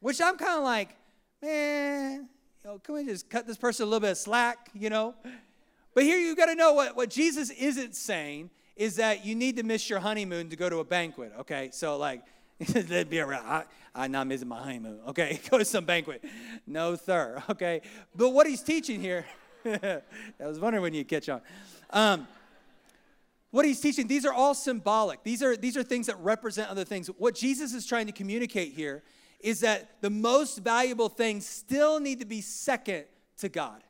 which 0.00 0.20
I'm 0.20 0.36
kind 0.36 0.58
of 0.58 0.64
like, 0.64 0.96
man, 1.40 2.28
you 2.64 2.70
know, 2.70 2.78
can 2.80 2.96
we 2.96 3.04
just 3.04 3.30
cut 3.30 3.46
this 3.46 3.56
person 3.56 3.84
a 3.84 3.86
little 3.86 4.00
bit 4.00 4.10
of 4.10 4.18
slack, 4.18 4.70
you 4.74 4.90
know? 4.90 5.14
But 5.94 6.04
here 6.04 6.18
you 6.18 6.34
got 6.34 6.46
to 6.46 6.56
know 6.56 6.72
what, 6.72 6.96
what 6.96 7.10
Jesus 7.10 7.50
isn't 7.50 7.94
saying 7.94 8.50
is 8.76 8.96
that 8.96 9.24
you 9.24 9.34
need 9.34 9.56
to 9.56 9.62
miss 9.62 9.88
your 9.88 10.00
honeymoon 10.00 10.50
to 10.50 10.56
go 10.56 10.68
to 10.68 10.78
a 10.78 10.84
banquet, 10.84 11.32
okay? 11.40 11.70
So, 11.72 11.96
like, 11.96 12.22
that'd 12.68 13.08
be 13.08 13.20
around. 13.20 13.64
I'm 13.96 14.12
not 14.12 14.26
missing 14.26 14.48
my 14.48 14.58
honeymoon, 14.58 15.00
okay? 15.08 15.40
go 15.50 15.58
to 15.58 15.64
some 15.64 15.84
banquet. 15.84 16.22
No, 16.66 16.94
sir, 16.96 17.42
okay? 17.50 17.80
But 18.14 18.30
what 18.30 18.46
he's 18.46 18.62
teaching 18.62 19.00
here, 19.00 19.24
I 19.64 20.02
was 20.40 20.60
wondering 20.60 20.82
when 20.82 20.94
you'd 20.94 21.08
catch 21.08 21.28
on. 21.28 21.40
Um, 21.90 22.28
what 23.50 23.64
he's 23.64 23.80
teaching, 23.80 24.06
these 24.06 24.26
are 24.26 24.34
all 24.34 24.54
symbolic. 24.54 25.22
These 25.22 25.42
are, 25.42 25.56
these 25.56 25.78
are 25.78 25.82
things 25.82 26.08
that 26.08 26.18
represent 26.20 26.70
other 26.70 26.84
things. 26.84 27.08
What 27.08 27.34
Jesus 27.34 27.72
is 27.72 27.86
trying 27.86 28.06
to 28.06 28.12
communicate 28.12 28.74
here 28.74 29.02
is 29.40 29.60
that 29.60 30.02
the 30.02 30.10
most 30.10 30.58
valuable 30.58 31.08
things 31.08 31.46
still 31.46 31.98
need 31.98 32.20
to 32.20 32.26
be 32.26 32.42
second 32.42 33.04
to 33.38 33.48
God. 33.48 33.82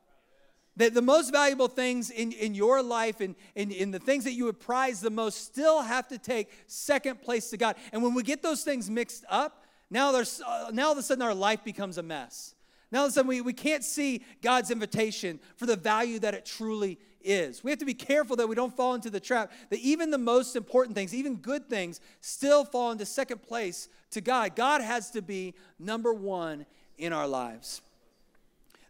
That 0.77 0.95
the 0.95 1.03
most 1.03 1.33
valuable 1.33 1.69
things 1.69 2.11
in, 2.11 2.33
in 2.33 2.55
your 2.55 2.83
life 2.83 3.21
and 3.21 3.35
in, 3.55 3.73
in 3.73 3.90
the 3.90 3.99
things 3.99 4.25
that 4.25 4.35
you 4.35 4.45
would 4.45 4.61
prize 4.61 5.01
the 5.01 5.11
most 5.11 5.45
still 5.45 5.83
have 5.83 6.07
to 6.09 6.19
take 6.19 6.51
second 6.66 7.23
place 7.23 7.51
to 7.51 7.57
God. 7.57 7.77
And 7.92 8.03
when 8.03 8.14
we 8.14 8.23
get 8.23 8.42
those 8.42 8.62
things 8.62 8.88
mixed 8.88 9.25
up, 9.29 9.65
now, 9.90 10.12
there's, 10.12 10.40
uh, 10.40 10.70
now 10.72 10.87
all 10.87 10.92
of 10.92 10.99
a 10.99 11.03
sudden 11.03 11.22
our 11.22 11.35
life 11.35 11.62
becomes 11.64 11.99
a 11.99 12.03
mess. 12.03 12.55
Now 12.90 13.01
all 13.01 13.05
of 13.07 13.11
a 13.11 13.14
sudden 13.14 13.29
we, 13.29 13.40
we 13.40 13.53
can't 13.53 13.85
see 13.85 14.25
God's 14.42 14.70
invitation 14.70 15.40
for 15.57 15.66
the 15.66 15.77
value 15.77 16.18
that 16.20 16.35
it 16.35 16.44
truly 16.44 16.99
is. 17.22 17.64
We 17.64 17.70
have 17.70 17.81
to 17.81 17.87
be 17.87 17.94
careful 17.94 18.37
that 18.37 18.49
we 18.49 18.55
don't 18.55 18.75
fall 18.75 18.94
into 18.94 19.11
the 19.11 19.20
trap 19.20 19.53
that 19.70 19.81
even 19.81 20.11
the 20.11 20.18
most 20.18 20.57
important 20.57 20.96
things, 20.96 21.14
even 21.14 21.37
good 21.37 21.68
things, 21.68 22.01
still 22.20 22.64
fall 22.64 22.92
into 22.92 23.05
second 23.05 23.42
place 23.42 23.88
to 24.12 24.20
God. 24.20 24.55
God 24.57 24.81
has 24.81 25.11
to 25.12 25.22
be 25.22 25.55
number 25.79 26.12
one 26.14 26.66
in 26.99 27.12
our 27.12 27.27
lives. 27.27 27.83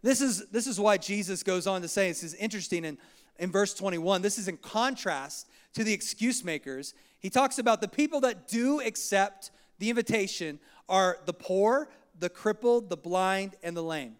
This 0.03 0.21
is, 0.21 0.47
this 0.49 0.67
is 0.67 0.79
why 0.79 0.97
Jesus 0.97 1.43
goes 1.43 1.67
on 1.67 1.81
to 1.81 1.87
say, 1.87 2.07
this 2.07 2.23
is 2.23 2.35
interesting 2.35 2.85
in, 2.85 2.97
in 3.39 3.51
verse 3.51 3.73
21. 3.73 4.21
This 4.21 4.37
is 4.37 4.47
in 4.47 4.57
contrast 4.57 5.47
to 5.73 5.83
the 5.83 5.93
excuse 5.93 6.43
makers. 6.43 6.93
He 7.19 7.29
talks 7.29 7.57
about 7.57 7.81
the 7.81 7.87
people 7.87 8.21
that 8.21 8.47
do 8.47 8.79
accept 8.79 9.51
the 9.79 9.89
invitation 9.89 10.59
are 10.89 11.17
the 11.25 11.33
poor, 11.33 11.89
the 12.19 12.29
crippled, 12.29 12.89
the 12.89 12.97
blind, 12.97 13.55
and 13.63 13.75
the 13.75 13.83
lame. 13.83 14.15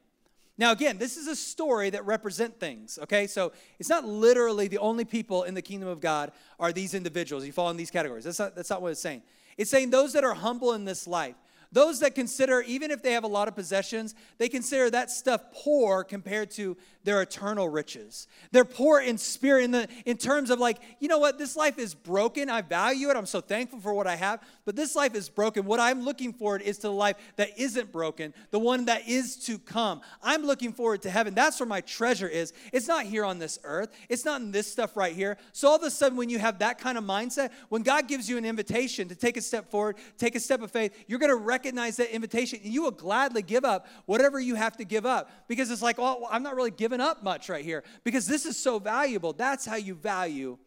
Now, 0.58 0.72
again, 0.72 0.98
this 0.98 1.18
is 1.18 1.28
a 1.28 1.36
story 1.36 1.92
that 1.92 2.06
represent 2.06 2.60
things, 2.60 2.98
okay? 3.04 3.28
So 3.28 3.52
it's 3.78 3.90
not 3.90 4.06
literally 4.06 4.68
the 4.68 4.80
only 4.80 5.06
people 5.06 5.44
in 5.44 5.54
the 5.54 5.62
kingdom 5.62 5.88
of 5.88 6.02
God 6.02 6.32
are 6.60 6.72
these 6.72 6.96
individuals. 6.96 7.46
You 7.46 7.52
fall 7.52 7.70
in 7.70 7.78
these 7.78 7.92
categories. 7.92 8.24
That's 8.24 8.40
not, 8.40 8.56
that's 8.56 8.70
not 8.72 8.82
what 8.82 8.92
it's 8.92 9.02
saying. 9.02 9.22
It's 9.56 9.70
saying 9.70 9.92
those 9.92 10.14
that 10.14 10.24
are 10.24 10.34
humble 10.34 10.74
in 10.74 10.84
this 10.84 11.08
life, 11.08 11.36
those 11.72 12.00
that 12.00 12.16
consider, 12.16 12.62
even 12.62 12.92
if 12.92 13.02
they 13.02 13.14
have 13.14 13.24
a 13.24 13.28
lot 13.28 13.48
of 13.48 13.56
possessions, 13.56 14.16
they 14.38 14.50
consider 14.50 14.90
that 14.90 15.12
stuff 15.12 15.42
poor 15.54 16.04
compared 16.04 16.52
to 16.52 16.78
their 17.04 17.22
eternal 17.22 17.70
riches. 17.70 18.28
They're 18.52 18.66
poor 18.66 19.00
in 19.00 19.18
spirit 19.18 19.64
in, 19.64 19.72
the, 19.72 19.88
in 20.06 20.18
terms 20.18 20.50
of 20.50 20.60
like, 20.60 20.78
you 21.00 21.08
know 21.08 21.20
what, 21.20 21.38
this 21.38 21.56
life 21.56 21.80
is 21.80 21.94
broken. 21.94 22.50
I 22.50 22.62
value 22.62 23.10
it. 23.10 23.16
I'm 23.16 23.26
so 23.26 23.40
thankful 23.40 23.80
for 23.80 23.94
what 23.94 24.08
I 24.08 24.18
have. 24.18 24.42
But 24.66 24.76
this 24.76 24.94
life 24.94 25.16
is 25.16 25.30
broken. 25.30 25.64
What 25.64 25.80
I'm 25.80 26.04
looking 26.04 26.34
forward 26.34 26.62
is 26.62 26.78
to 26.80 26.88
the 26.88 26.92
life 26.92 27.16
that 27.38 27.58
isn't 27.58 27.94
broken, 27.94 28.34
the 28.52 28.60
one 28.60 28.86
that 28.86 29.08
is 29.08 29.38
to 29.46 29.58
come. 29.58 30.02
I'm 30.22 30.44
looking 30.44 30.74
forward 30.74 31.02
to 31.04 31.10
heaven. 31.10 31.34
That's 31.34 31.60
where 31.62 31.68
my 31.68 31.80
treasure 31.80 32.28
is. 32.28 32.52
It's 32.74 32.90
not 32.90 33.06
here 33.06 33.24
on 33.24 33.40
this 33.40 33.58
earth, 33.64 33.90
it's 34.10 34.26
not 34.26 34.42
in 34.42 34.52
this 34.52 34.70
stuff 34.70 34.98
right 34.98 35.16
here. 35.16 35.38
So 35.54 35.70
all 35.70 35.78
of 35.78 35.84
a 35.84 35.92
sudden, 35.92 36.18
when 36.18 36.30
you 36.30 36.40
have 36.40 36.60
that 36.60 36.78
kind 36.78 36.98
of 36.98 37.06
mindset, 37.06 37.52
when 37.70 37.84
God 37.84 38.10
gives 38.10 38.30
you 38.30 38.38
an 38.38 38.44
invitation 38.44 39.08
to 39.08 39.16
take 39.16 39.38
a 39.38 39.42
step 39.42 39.72
forward, 39.72 39.96
take 40.18 40.36
a 40.36 40.42
step 40.42 40.62
of 40.62 40.72
faith, 40.72 40.94
you're 41.08 41.20
going 41.20 41.30
to 41.30 41.36
recognize 41.58 41.98
that 41.98 42.14
invitation 42.14 42.60
and 42.64 42.72
you 42.72 42.84
will 42.84 42.92
gladly 42.92 43.42
give 43.42 43.66
up 43.66 43.88
whatever 44.06 44.40
you 44.40 44.54
have 44.54 44.78
to 44.78 44.84
give 44.84 45.08
up 45.08 45.32
because 45.48 45.72
it's 45.72 45.82
like, 45.82 45.96
oh, 45.98 46.28
I'm 46.30 46.44
not 46.44 46.56
really 46.56 46.70
giving 46.70 47.02
up 47.02 47.24
much 47.24 47.50
right 47.50 47.66
here 47.66 47.84
because 48.04 48.28
this 48.28 48.46
is 48.46 48.56
so 48.56 48.78
valuable. 48.78 49.34
That's 49.34 49.66
how 49.66 49.78
you 49.78 49.96
value 49.96 50.60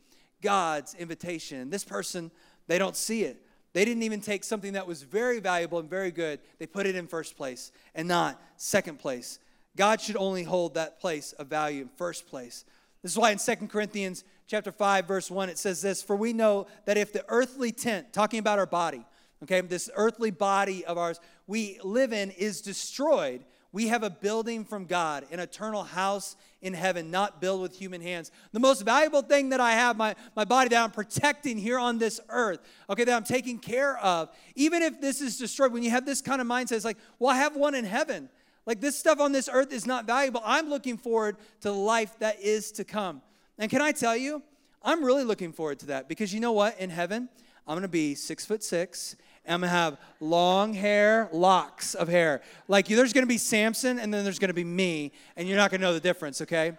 God's 0.43 0.95
invitation. 0.95 1.71
This 1.71 1.85
person, 1.85 2.33
they 2.67 2.77
don't 2.77 2.97
see 2.97 3.23
it. 3.23 3.47
They 3.73 3.85
didn't 3.85 4.03
even 4.03 4.21
take 4.21 4.43
something 4.43 4.73
that 4.73 4.85
was 4.85 5.05
very 5.05 5.39
valuable 5.39 5.79
and 5.79 5.89
very 5.89 6.11
good. 6.11 6.41
They 6.59 6.67
put 6.67 6.87
it 6.87 6.97
in 6.97 7.07
first 7.07 7.37
place 7.37 7.71
and 7.95 8.09
not 8.09 8.43
second 8.57 8.99
place. 8.99 9.39
God 9.77 10.01
should 10.01 10.17
only 10.17 10.43
hold 10.43 10.75
that 10.75 10.99
place 10.99 11.33
of 11.35 11.47
value 11.47 11.83
in 11.83 11.89
first 11.97 12.27
place. 12.27 12.65
This 13.03 13.13
is 13.13 13.19
why 13.19 13.31
in 13.31 13.39
Second 13.39 13.69
Corinthians 13.69 14.25
chapter 14.49 14.73
5 14.73 15.07
verse 15.07 15.31
1 15.31 15.51
it 15.51 15.57
says 15.57 15.81
this, 15.83 16.03
"For 16.03 16.17
we 16.17 16.33
know 16.33 16.67
that 16.85 16.99
if 16.99 17.13
the 17.13 17.25
earthly 17.29 17.71
tent, 17.71 18.13
talking 18.13 18.41
about 18.41 18.59
our 18.59 18.67
body, 18.67 19.07
okay, 19.43 19.61
this 19.61 19.91
earthly 19.95 20.31
body 20.31 20.85
of 20.85 20.99
ours 20.99 21.21
we 21.47 21.79
live 21.83 22.13
in 22.13 22.31
is 22.31 22.61
destroyed, 22.61 23.45
we 23.73 23.87
have 23.87 24.03
a 24.03 24.11
building 24.11 24.65
from 24.65 24.87
God, 24.87 25.25
an 25.31 25.39
eternal 25.39 25.85
house 25.85 26.35
in 26.61 26.75
heaven, 26.75 27.11
not 27.11 27.41
built 27.41 27.61
with 27.63 27.77
human 27.77 28.01
hands. 28.01 28.33
The 28.53 28.59
most 28.59 28.83
valuable 28.83 29.23
thing 29.23 29.51
that 29.51 29.61
I 29.61 29.73
have, 29.73 29.97
my, 29.97 30.17
my 30.35 30.45
body 30.45 30.69
that 30.71 30.83
I'm 30.83 30.91
protecting 30.91 31.57
here 31.57 31.79
on 31.79 31.99
this 31.99 32.21
earth, 32.29 32.59
okay, 32.89 33.05
that 33.05 33.15
I'm 33.15 33.25
taking 33.25 33.59
care 33.59 33.97
of, 33.99 34.29
even 34.57 34.83
if 34.83 35.01
this 35.01 35.21
is 35.21 35.39
destroyed, 35.39 35.73
when 35.73 35.85
you 35.85 35.91
have 35.91 36.05
this 36.05 36.21
kind 36.21 36.41
of 36.41 36.49
mindset, 36.49 36.73
it's 36.73 36.85
like, 36.85 36.99
well, 37.21 37.31
I 37.31 37.37
have 37.37 37.55
one 37.55 37.77
in 37.77 37.85
heaven. 37.85 38.29
Like 38.67 38.81
this 38.81 38.99
stuff 38.99 39.21
on 39.21 39.33
this 39.33 39.49
earth 39.51 39.73
is 39.73 39.87
not 39.87 40.05
valuable. 40.05 40.43
I'm 40.45 40.69
looking 40.69 40.97
forward 40.97 41.37
to 41.61 41.69
the 41.69 41.75
life 41.75 42.19
that 42.19 42.41
is 42.41 42.73
to 42.73 42.85
come. 42.85 43.23
And 43.59 43.71
can 43.71 43.81
I 43.81 43.93
tell 43.93 44.17
you, 44.17 44.43
I'm 44.83 45.05
really 45.05 45.25
looking 45.25 45.53
forward 45.53 45.79
to 45.81 45.87
that 45.87 46.09
because 46.09 46.35
you 46.35 46.41
know 46.41 46.53
what? 46.53 46.79
In 46.81 46.91
heaven, 46.91 47.29
I'm 47.67 47.77
gonna 47.77 47.89
be 47.89 48.15
six 48.15 48.45
foot 48.45 48.65
six 48.65 49.17
I'm 49.47 49.61
gonna 49.61 49.69
have 49.69 49.99
long 50.21 50.75
hair, 50.75 51.29
locks 51.33 51.95
of 51.95 52.09
hair. 52.09 52.43
Like 52.69 52.87
there's 52.87 53.13
gonna 53.13 53.27
be 53.27 53.39
Samson 53.39 53.99
and 53.99 54.13
then 54.13 54.25
there's 54.25 54.39
gonna 54.39 54.55
be 54.55 54.65
me, 54.65 55.13
and 55.37 55.49
you're 55.49 55.57
not 55.57 55.71
gonna 55.71 55.83
know 55.83 55.95
the 55.95 56.01
difference, 56.01 56.41
okay? 56.43 56.77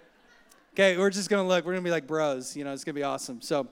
Okay, 0.74 0.98
we're 0.98 1.10
just 1.10 1.30
gonna 1.30 1.48
look, 1.48 1.66
we're 1.66 1.74
gonna 1.74 1.84
be 1.84 1.92
like 1.92 2.08
bros, 2.08 2.56
you 2.56 2.64
know, 2.64 2.72
it's 2.72 2.84
gonna 2.84 2.96
be 2.96 3.04
awesome. 3.04 3.42
So, 3.42 3.68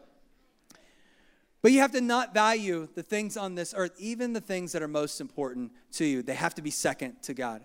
but 1.62 1.72
you 1.72 1.80
have 1.80 1.92
to 1.92 2.02
not 2.02 2.34
value 2.34 2.88
the 2.96 3.04
things 3.04 3.38
on 3.38 3.56
this 3.56 3.74
earth, 3.76 3.94
even 3.98 4.34
the 4.34 4.42
things 4.42 4.72
that 4.72 4.82
are 4.82 4.88
most 4.88 5.22
important 5.22 5.72
to 5.94 6.06
you. 6.06 6.22
They 6.22 6.34
have 6.34 6.56
to 6.56 6.62
be 6.62 6.72
second 6.72 7.22
to 7.24 7.34
God. 7.34 7.64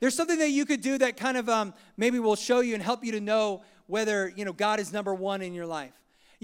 There's 0.00 0.14
something 0.14 0.38
that 0.38 0.50
you 0.50 0.66
could 0.66 0.80
do 0.80 0.98
that 0.98 1.16
kind 1.16 1.36
of 1.36 1.48
um, 1.48 1.72
maybe 1.96 2.18
will 2.18 2.36
show 2.36 2.60
you 2.60 2.74
and 2.74 2.82
help 2.82 3.04
you 3.04 3.12
to 3.12 3.20
know 3.20 3.62
whether 3.86 4.32
you 4.34 4.44
know 4.44 4.52
God 4.52 4.80
is 4.80 4.92
number 4.92 5.14
one 5.14 5.40
in 5.40 5.54
your 5.54 5.66
life. 5.66 5.92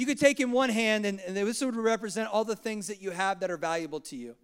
You 0.01 0.07
could 0.07 0.19
take 0.19 0.41
in 0.41 0.51
one 0.51 0.71
hand, 0.71 1.05
and, 1.05 1.21
and 1.21 1.37
this 1.37 1.61
would 1.61 1.77
represent 1.77 2.31
all 2.33 2.43
the 2.43 2.57
things 2.57 2.87
that 2.87 3.03
you 3.03 3.11
have 3.11 3.41
that 3.41 3.51
are 3.51 3.59
valuable 3.59 4.01
to 4.01 4.17
you. 4.17 4.35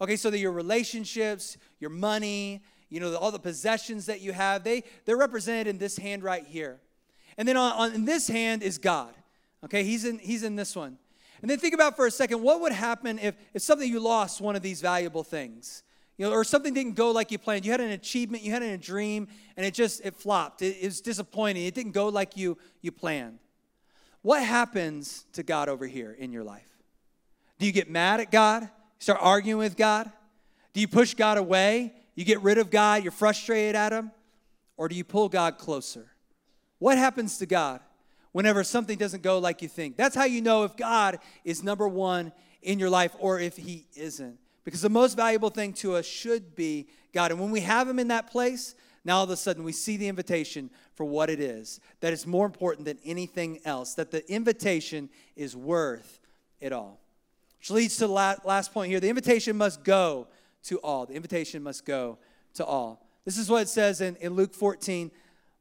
Okay, 0.00 0.14
so 0.14 0.30
that 0.30 0.38
your 0.38 0.52
relationships, 0.52 1.56
your 1.80 1.90
money, 1.90 2.62
you 2.90 3.00
know, 3.00 3.16
all 3.16 3.32
the 3.32 3.40
possessions 3.40 4.06
that 4.06 4.20
you 4.20 4.32
have, 4.32 4.62
they, 4.62 4.84
they're 5.06 5.16
represented 5.16 5.66
in 5.66 5.78
this 5.78 5.96
hand 5.98 6.22
right 6.22 6.46
here. 6.46 6.78
And 7.36 7.48
then 7.48 7.56
on, 7.56 7.72
on 7.72 7.92
in 7.92 8.04
this 8.04 8.28
hand 8.28 8.62
is 8.62 8.78
God. 8.78 9.12
Okay, 9.64 9.82
he's 9.82 10.04
in, 10.04 10.20
he's 10.20 10.44
in 10.44 10.54
this 10.54 10.76
one. 10.76 10.96
And 11.42 11.50
then 11.50 11.58
think 11.58 11.74
about 11.74 11.96
for 11.96 12.06
a 12.06 12.10
second 12.12 12.40
what 12.40 12.60
would 12.60 12.70
happen 12.70 13.18
if, 13.18 13.34
if 13.52 13.62
something 13.62 13.90
you 13.90 13.98
lost 13.98 14.40
one 14.40 14.54
of 14.54 14.62
these 14.62 14.80
valuable 14.80 15.24
things? 15.24 15.82
You 16.18 16.26
know, 16.26 16.32
or 16.32 16.44
something 16.44 16.72
didn't 16.72 16.94
go 16.94 17.10
like 17.10 17.32
you 17.32 17.38
planned. 17.38 17.64
You 17.64 17.72
had 17.72 17.80
an 17.80 17.90
achievement, 17.90 18.44
you 18.44 18.52
had 18.52 18.62
a 18.62 18.78
dream, 18.78 19.26
and 19.56 19.66
it 19.66 19.74
just 19.74 20.02
it 20.04 20.14
flopped. 20.14 20.62
It, 20.62 20.76
it 20.80 20.84
was 20.84 21.00
disappointing. 21.00 21.66
It 21.66 21.74
didn't 21.74 21.94
go 21.94 22.10
like 22.10 22.36
you 22.36 22.58
you 22.80 22.92
planned. 22.92 23.40
What 24.22 24.42
happens 24.42 25.24
to 25.32 25.42
God 25.42 25.68
over 25.68 25.86
here 25.86 26.12
in 26.12 26.32
your 26.32 26.44
life? 26.44 26.68
Do 27.58 27.66
you 27.66 27.72
get 27.72 27.90
mad 27.90 28.20
at 28.20 28.30
God? 28.30 28.68
Start 28.98 29.18
arguing 29.22 29.58
with 29.58 29.76
God? 29.76 30.10
Do 30.72 30.80
you 30.80 30.88
push 30.88 31.14
God 31.14 31.38
away? 31.38 31.94
You 32.14 32.24
get 32.24 32.42
rid 32.42 32.58
of 32.58 32.70
God? 32.70 33.02
You're 33.02 33.12
frustrated 33.12 33.74
at 33.74 33.92
Him? 33.92 34.10
Or 34.76 34.88
do 34.88 34.94
you 34.94 35.04
pull 35.04 35.28
God 35.28 35.58
closer? 35.58 36.10
What 36.78 36.98
happens 36.98 37.38
to 37.38 37.46
God 37.46 37.80
whenever 38.32 38.62
something 38.62 38.98
doesn't 38.98 39.22
go 39.22 39.38
like 39.38 39.62
you 39.62 39.68
think? 39.68 39.96
That's 39.96 40.14
how 40.14 40.24
you 40.24 40.40
know 40.40 40.64
if 40.64 40.76
God 40.76 41.18
is 41.44 41.62
number 41.62 41.88
one 41.88 42.32
in 42.62 42.78
your 42.78 42.90
life 42.90 43.14
or 43.18 43.40
if 43.40 43.56
He 43.56 43.86
isn't. 43.94 44.38
Because 44.64 44.82
the 44.82 44.90
most 44.90 45.16
valuable 45.16 45.50
thing 45.50 45.72
to 45.74 45.94
us 45.94 46.06
should 46.06 46.54
be 46.54 46.88
God. 47.12 47.30
And 47.30 47.40
when 47.40 47.50
we 47.50 47.60
have 47.60 47.88
Him 47.88 47.98
in 47.98 48.08
that 48.08 48.30
place, 48.30 48.74
now 49.04 49.18
all 49.18 49.24
of 49.24 49.30
a 49.30 49.36
sudden 49.36 49.64
we 49.64 49.72
see 49.72 49.96
the 49.96 50.08
invitation 50.08 50.70
for 50.94 51.04
what 51.04 51.30
it 51.30 51.40
is, 51.40 51.80
that 52.00 52.12
it's 52.12 52.26
more 52.26 52.46
important 52.46 52.84
than 52.84 52.98
anything 53.04 53.60
else, 53.64 53.94
that 53.94 54.10
the 54.10 54.30
invitation 54.30 55.08
is 55.36 55.56
worth 55.56 56.20
it 56.60 56.72
all. 56.72 57.00
Which 57.58 57.70
leads 57.70 57.96
to 57.96 58.06
the 58.06 58.12
last 58.12 58.72
point 58.72 58.90
here 58.90 59.00
the 59.00 59.08
invitation 59.08 59.56
must 59.56 59.84
go 59.84 60.28
to 60.64 60.78
all. 60.78 61.06
The 61.06 61.14
invitation 61.14 61.62
must 61.62 61.84
go 61.84 62.18
to 62.54 62.64
all. 62.64 63.06
This 63.24 63.38
is 63.38 63.48
what 63.48 63.62
it 63.62 63.68
says 63.68 64.00
in, 64.00 64.16
in 64.16 64.34
Luke 64.34 64.54
14, 64.54 65.10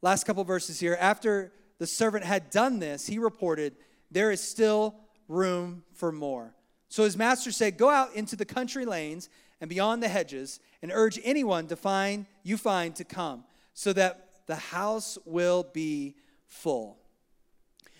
last 0.02 0.26
couple 0.26 0.44
verses 0.44 0.80
here. 0.80 0.98
After 1.00 1.52
the 1.78 1.88
servant 1.88 2.26
had 2.26 2.50
done 2.50 2.80
this, 2.80 3.08
he 3.08 3.20
reported, 3.20 3.76
There 4.12 4.32
is 4.32 4.42
still 4.42 4.96
room 5.28 5.84
for 5.94 6.12
more. 6.12 6.54
So 6.90 7.04
his 7.04 7.18
master 7.18 7.52
said, 7.52 7.78
Go 7.78 7.90
out 7.90 8.16
into 8.16 8.36
the 8.36 8.46
country 8.46 8.86
lanes 8.86 9.30
and 9.62 9.70
beyond 9.70 10.02
the 10.02 10.08
hedges 10.08 10.60
and 10.82 10.92
urge 10.94 11.20
anyone 11.24 11.68
to 11.68 11.76
find 11.76 12.26
you 12.44 12.58
find 12.58 12.96
to 12.96 13.04
come 13.04 13.44
so 13.74 13.94
that 13.94 14.30
the 14.48 14.56
house 14.56 15.18
will 15.26 15.64
be 15.74 16.16
full. 16.48 16.98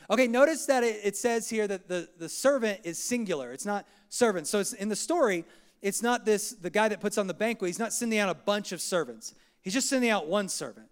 Okay 0.10 0.28
notice 0.28 0.66
that 0.66 0.84
it, 0.84 1.00
it 1.04 1.18
says 1.18 1.50
here 1.50 1.68
that 1.68 1.88
the, 1.88 2.10
the 2.18 2.30
servant 2.30 2.82
is 2.84 2.98
singular. 2.98 3.52
It's 3.52 3.66
not 3.66 3.86
servant. 4.10 4.48
So 4.48 4.60
it's 4.60 4.74
in 4.74 4.90
the 4.90 4.96
story 4.96 5.46
it's 5.82 6.02
not 6.02 6.26
this 6.26 6.52
the 6.52 6.70
guy 6.70 6.90
that 6.90 7.00
puts 7.00 7.18
on 7.18 7.28
the 7.28 7.34
banquet. 7.34 7.70
He's 7.70 7.80
not 7.80 7.94
sending 7.94 8.20
out 8.20 8.30
a 8.30 8.34
bunch 8.34 8.72
of 8.72 8.82
servants. 8.82 9.34
He's 9.62 9.74
just 9.74 9.88
sending 9.88 10.10
out 10.10 10.28
one 10.28 10.50
servant. 10.50 10.88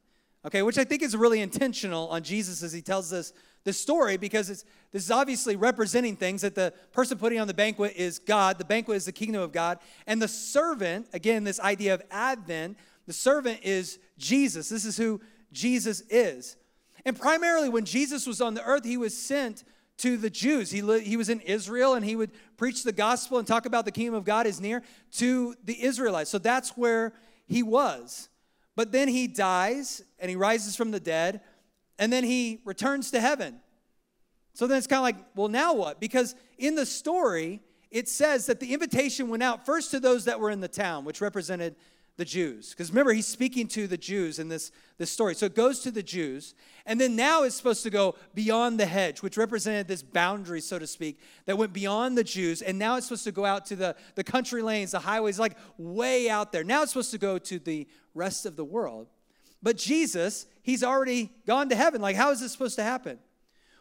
Okay 0.45 0.61
which 0.61 0.77
i 0.77 0.83
think 0.83 1.01
is 1.01 1.15
really 1.15 1.41
intentional 1.41 2.07
on 2.09 2.23
jesus 2.23 2.63
as 2.63 2.71
he 2.71 2.81
tells 2.81 3.11
us 3.11 3.33
this 3.67 3.79
story 3.79 4.15
because 4.15 4.49
it's, 4.49 4.63
this 4.91 5.03
is 5.03 5.11
obviously 5.11 5.57
representing 5.57 6.15
things 6.15 6.41
that 6.41 6.55
the 6.55 6.73
person 6.93 7.17
putting 7.17 7.37
on 7.37 7.47
the 7.47 7.53
banquet 7.53 7.93
is 7.97 8.17
God. 8.17 8.57
The 8.57 8.63
banquet 8.63 8.95
is 8.95 9.05
the 9.05 9.11
kingdom 9.11 9.41
of 9.41 9.51
God. 9.51 9.79
And 10.07 10.21
the 10.21 10.27
servant, 10.29 11.07
again, 11.11 11.43
this 11.43 11.59
idea 11.59 11.93
of 11.93 12.01
Advent, 12.09 12.77
the 13.07 13.13
servant 13.13 13.59
is 13.63 13.99
Jesus. 14.17 14.69
This 14.69 14.85
is 14.85 14.95
who 14.95 15.19
Jesus 15.51 16.01
is. 16.09 16.55
And 17.03 17.19
primarily, 17.19 17.67
when 17.67 17.83
Jesus 17.83 18.25
was 18.25 18.39
on 18.39 18.53
the 18.53 18.63
earth, 18.63 18.85
he 18.85 18.95
was 18.95 19.15
sent 19.17 19.65
to 19.97 20.15
the 20.15 20.29
Jews. 20.29 20.71
He, 20.71 20.81
li- 20.81 21.03
he 21.03 21.17
was 21.17 21.27
in 21.27 21.41
Israel 21.41 21.95
and 21.95 22.05
he 22.05 22.15
would 22.15 22.31
preach 22.55 22.83
the 22.85 22.93
gospel 22.93 23.37
and 23.37 23.45
talk 23.45 23.65
about 23.65 23.83
the 23.83 23.91
kingdom 23.91 24.15
of 24.15 24.23
God 24.23 24.47
is 24.47 24.61
near 24.61 24.81
to 25.13 25.55
the 25.65 25.83
Israelites. 25.83 26.29
So 26.29 26.37
that's 26.37 26.77
where 26.77 27.11
he 27.47 27.63
was. 27.63 28.29
But 28.77 28.93
then 28.93 29.09
he 29.09 29.27
dies 29.27 30.03
and 30.19 30.29
he 30.29 30.37
rises 30.37 30.77
from 30.77 30.91
the 30.91 31.01
dead 31.01 31.41
and 31.99 32.11
then 32.11 32.23
he 32.23 32.61
returns 32.65 33.11
to 33.11 33.21
heaven. 33.21 33.59
So 34.53 34.65
then 34.67 34.77
it's 34.77 34.87
kind 34.87 34.99
of 34.99 35.03
like, 35.03 35.25
well, 35.35 35.49
now 35.49 35.73
what? 35.73 35.99
Because 35.99 36.35
in 36.57 36.75
the 36.75 36.85
story, 36.85 37.61
it 37.91 38.09
says 38.09 38.47
that 38.47 38.59
the 38.59 38.73
invitation 38.73 39.29
went 39.29 39.43
out 39.43 39.65
first 39.65 39.91
to 39.91 39.99
those 39.99 40.25
that 40.25 40.39
were 40.39 40.49
in 40.49 40.61
the 40.61 40.67
town, 40.67 41.05
which 41.05 41.21
represented 41.21 41.75
the 42.17 42.25
Jews. 42.25 42.71
Because 42.71 42.89
remember, 42.89 43.13
he's 43.13 43.27
speaking 43.27 43.67
to 43.69 43.87
the 43.87 43.97
Jews 43.97 44.39
in 44.39 44.49
this, 44.49 44.71
this 44.97 45.11
story. 45.11 45.35
So 45.35 45.45
it 45.45 45.55
goes 45.55 45.81
to 45.81 45.91
the 45.91 46.01
Jews. 46.01 46.55
And 46.85 46.99
then 46.99 47.15
now 47.15 47.43
it's 47.43 47.55
supposed 47.55 47.83
to 47.83 47.91
go 47.91 48.15
beyond 48.33 48.79
the 48.79 48.87
hedge, 48.87 49.21
which 49.21 49.37
represented 49.37 49.87
this 49.87 50.01
boundary, 50.01 50.61
so 50.61 50.79
to 50.79 50.87
speak, 50.87 51.19
that 51.45 51.57
went 51.57 51.73
beyond 51.73 52.17
the 52.17 52.23
Jews. 52.23 52.63
And 52.63 52.79
now 52.79 52.97
it's 52.97 53.07
supposed 53.07 53.25
to 53.25 53.31
go 53.31 53.45
out 53.45 53.67
to 53.67 53.75
the, 53.75 53.95
the 54.15 54.23
country 54.23 54.63
lanes, 54.63 54.91
the 54.91 54.99
highways, 54.99 55.39
like 55.39 55.55
way 55.77 56.29
out 56.29 56.51
there. 56.51 56.63
Now 56.63 56.81
it's 56.81 56.91
supposed 56.91 57.11
to 57.11 57.19
go 57.19 57.37
to 57.37 57.59
the 57.59 57.87
rest 58.15 58.47
of 58.47 58.55
the 58.55 58.65
world. 58.65 59.07
But 59.67 59.75
Jesus, 59.75 60.45
he's 60.63 60.81
already 60.81 61.29
gone 61.45 61.67
to 61.67 61.75
heaven. 61.75 61.99
Like, 61.99 62.15
how 62.15 62.31
is 62.31 62.39
this 62.39 62.53
supposed 62.53 62.77
to 62.77 62.83
happen? 62.83 63.19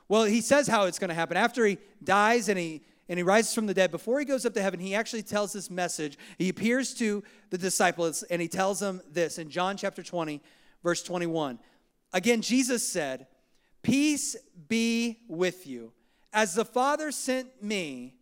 Well, 0.09 0.25
he 0.25 0.41
says 0.41 0.67
how 0.67 0.87
it's 0.87 0.99
going 0.99 1.11
to 1.11 1.15
happen. 1.15 1.37
After 1.37 1.65
he 1.65 1.79
dies 2.03 2.49
and 2.49 2.59
he 2.59 2.83
and 3.09 3.21
he 3.21 3.23
rises 3.23 3.55
from 3.55 3.67
the 3.67 3.73
dead, 3.73 3.93
before 3.93 4.19
he 4.19 4.25
goes 4.25 4.45
up 4.45 4.53
to 4.55 4.63
heaven, 4.63 4.81
he 4.81 4.97
actually 4.97 5.23
tells 5.23 5.53
this 5.53 5.71
message. 5.71 6.19
He 6.39 6.49
appears 6.49 6.93
to 6.95 7.23
the 7.51 7.59
disciples 7.59 8.25
and 8.25 8.43
he 8.43 8.49
tells 8.49 8.81
them 8.81 9.01
this 9.13 9.39
in 9.39 9.49
John 9.49 9.77
chapter 9.77 10.03
20, 10.03 10.43
verse 10.83 11.05
21. 11.05 11.61
Again, 12.13 12.43
Jesus 12.43 12.85
said, 12.85 13.29
Peace 13.85 14.35
be 14.67 15.21
with 15.29 15.69
you. 15.69 15.93
As 16.33 16.55
the 16.55 16.65
Father 16.65 17.13
sent 17.13 17.63
me, 17.63 18.17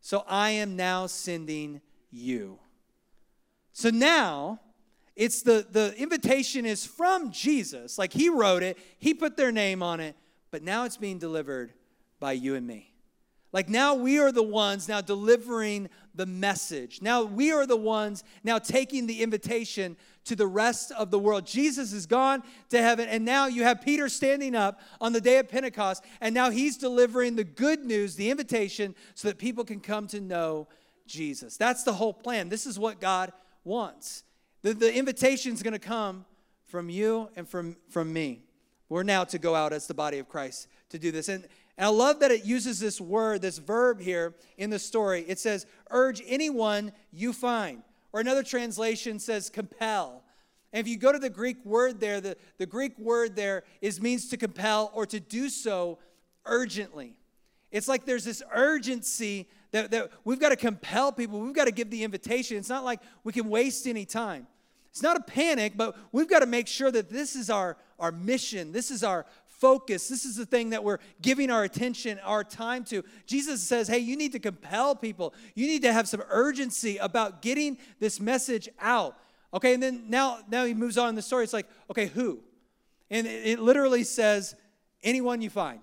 so 0.00 0.22
I 0.28 0.50
am 0.50 0.76
now 0.76 1.08
sending 1.08 1.80
you. 2.12 2.60
So 3.72 3.90
now, 3.90 4.60
it's 5.18 5.42
the, 5.42 5.66
the 5.68 5.92
invitation 5.98 6.64
is 6.64 6.86
from 6.86 7.32
Jesus. 7.32 7.98
Like 7.98 8.12
he 8.12 8.28
wrote 8.28 8.62
it, 8.62 8.78
he 9.00 9.12
put 9.12 9.36
their 9.36 9.50
name 9.50 9.82
on 9.82 9.98
it, 9.98 10.14
but 10.52 10.62
now 10.62 10.84
it's 10.84 10.96
being 10.96 11.18
delivered 11.18 11.72
by 12.20 12.32
you 12.32 12.54
and 12.54 12.64
me. 12.64 12.94
Like 13.52 13.68
now 13.68 13.94
we 13.94 14.20
are 14.20 14.30
the 14.30 14.44
ones 14.44 14.88
now 14.88 15.00
delivering 15.00 15.88
the 16.14 16.24
message. 16.24 17.02
Now 17.02 17.24
we 17.24 17.50
are 17.50 17.66
the 17.66 17.76
ones 17.76 18.22
now 18.44 18.58
taking 18.58 19.06
the 19.06 19.20
invitation 19.20 19.96
to 20.26 20.36
the 20.36 20.46
rest 20.46 20.92
of 20.92 21.10
the 21.10 21.18
world. 21.18 21.46
Jesus 21.46 21.92
is 21.92 22.06
gone 22.06 22.44
to 22.68 22.80
heaven, 22.80 23.08
and 23.08 23.24
now 23.24 23.46
you 23.46 23.64
have 23.64 23.80
Peter 23.80 24.08
standing 24.08 24.54
up 24.54 24.78
on 25.00 25.12
the 25.12 25.20
day 25.20 25.38
of 25.38 25.48
Pentecost, 25.48 26.04
and 26.20 26.32
now 26.32 26.50
he's 26.50 26.76
delivering 26.76 27.34
the 27.34 27.42
good 27.42 27.84
news, 27.84 28.14
the 28.14 28.30
invitation, 28.30 28.94
so 29.14 29.26
that 29.26 29.38
people 29.38 29.64
can 29.64 29.80
come 29.80 30.06
to 30.08 30.20
know 30.20 30.68
Jesus. 31.08 31.56
That's 31.56 31.82
the 31.82 31.94
whole 31.94 32.14
plan. 32.14 32.50
This 32.50 32.66
is 32.66 32.78
what 32.78 33.00
God 33.00 33.32
wants. 33.64 34.22
The, 34.62 34.74
the 34.74 34.94
invitation 34.94 35.52
is 35.52 35.62
going 35.62 35.72
to 35.72 35.78
come 35.78 36.24
from 36.66 36.90
you 36.90 37.30
and 37.36 37.48
from, 37.48 37.76
from 37.88 38.12
me. 38.12 38.42
We're 38.88 39.02
now 39.02 39.24
to 39.24 39.38
go 39.38 39.54
out 39.54 39.72
as 39.72 39.86
the 39.86 39.94
body 39.94 40.18
of 40.18 40.28
Christ 40.28 40.68
to 40.90 40.98
do 40.98 41.10
this. 41.10 41.28
And, 41.28 41.44
and 41.76 41.86
I 41.86 41.90
love 41.90 42.20
that 42.20 42.30
it 42.30 42.44
uses 42.44 42.80
this 42.80 43.00
word, 43.00 43.42
this 43.42 43.58
verb 43.58 44.00
here 44.00 44.34
in 44.56 44.70
the 44.70 44.78
story. 44.78 45.24
It 45.28 45.38
says, 45.38 45.66
urge 45.90 46.22
anyone 46.26 46.92
you 47.12 47.32
find. 47.32 47.82
Or 48.12 48.20
another 48.20 48.42
translation 48.42 49.18
says, 49.18 49.50
compel. 49.50 50.22
And 50.72 50.80
if 50.80 50.90
you 50.90 50.98
go 50.98 51.12
to 51.12 51.18
the 51.18 51.30
Greek 51.30 51.64
word 51.64 52.00
there, 52.00 52.20
the, 52.20 52.36
the 52.58 52.66
Greek 52.66 52.98
word 52.98 53.36
there 53.36 53.64
is 53.80 54.00
means 54.00 54.28
to 54.30 54.36
compel 54.36 54.90
or 54.94 55.06
to 55.06 55.20
do 55.20 55.48
so 55.48 55.98
urgently. 56.44 57.14
It's 57.70 57.88
like 57.88 58.06
there's 58.06 58.24
this 58.24 58.42
urgency 58.52 59.48
that, 59.72 59.90
that 59.90 60.10
we've 60.24 60.40
got 60.40 60.50
to 60.50 60.56
compel 60.56 61.12
people. 61.12 61.40
We've 61.40 61.54
got 61.54 61.66
to 61.66 61.72
give 61.72 61.90
the 61.90 62.04
invitation. 62.04 62.56
It's 62.56 62.68
not 62.68 62.84
like 62.84 63.00
we 63.24 63.32
can 63.32 63.48
waste 63.48 63.86
any 63.86 64.04
time. 64.04 64.46
It's 64.90 65.02
not 65.02 65.16
a 65.16 65.20
panic, 65.20 65.74
but 65.76 65.96
we've 66.12 66.28
got 66.28 66.40
to 66.40 66.46
make 66.46 66.66
sure 66.66 66.90
that 66.90 67.10
this 67.10 67.36
is 67.36 67.50
our, 67.50 67.76
our 67.98 68.10
mission. 68.10 68.72
This 68.72 68.90
is 68.90 69.04
our 69.04 69.26
focus. 69.46 70.08
This 70.08 70.24
is 70.24 70.36
the 70.36 70.46
thing 70.46 70.70
that 70.70 70.82
we're 70.82 70.98
giving 71.20 71.50
our 71.50 71.64
attention, 71.64 72.18
our 72.20 72.42
time 72.44 72.84
to. 72.84 73.04
Jesus 73.26 73.62
says, 73.62 73.88
hey, 73.88 73.98
you 73.98 74.16
need 74.16 74.32
to 74.32 74.38
compel 74.38 74.94
people. 74.94 75.34
You 75.54 75.66
need 75.66 75.82
to 75.82 75.92
have 75.92 76.08
some 76.08 76.22
urgency 76.30 76.96
about 76.96 77.42
getting 77.42 77.78
this 77.98 78.20
message 78.20 78.68
out. 78.80 79.16
Okay, 79.52 79.74
and 79.74 79.82
then 79.82 80.04
now, 80.08 80.38
now 80.48 80.64
he 80.64 80.74
moves 80.74 80.98
on 80.98 81.08
in 81.10 81.14
the 81.14 81.22
story. 81.22 81.44
It's 81.44 81.52
like, 81.52 81.68
okay, 81.90 82.06
who? 82.06 82.40
And 83.10 83.26
it, 83.26 83.46
it 83.46 83.58
literally 83.58 84.04
says, 84.04 84.54
anyone 85.02 85.40
you 85.40 85.50
find. 85.50 85.80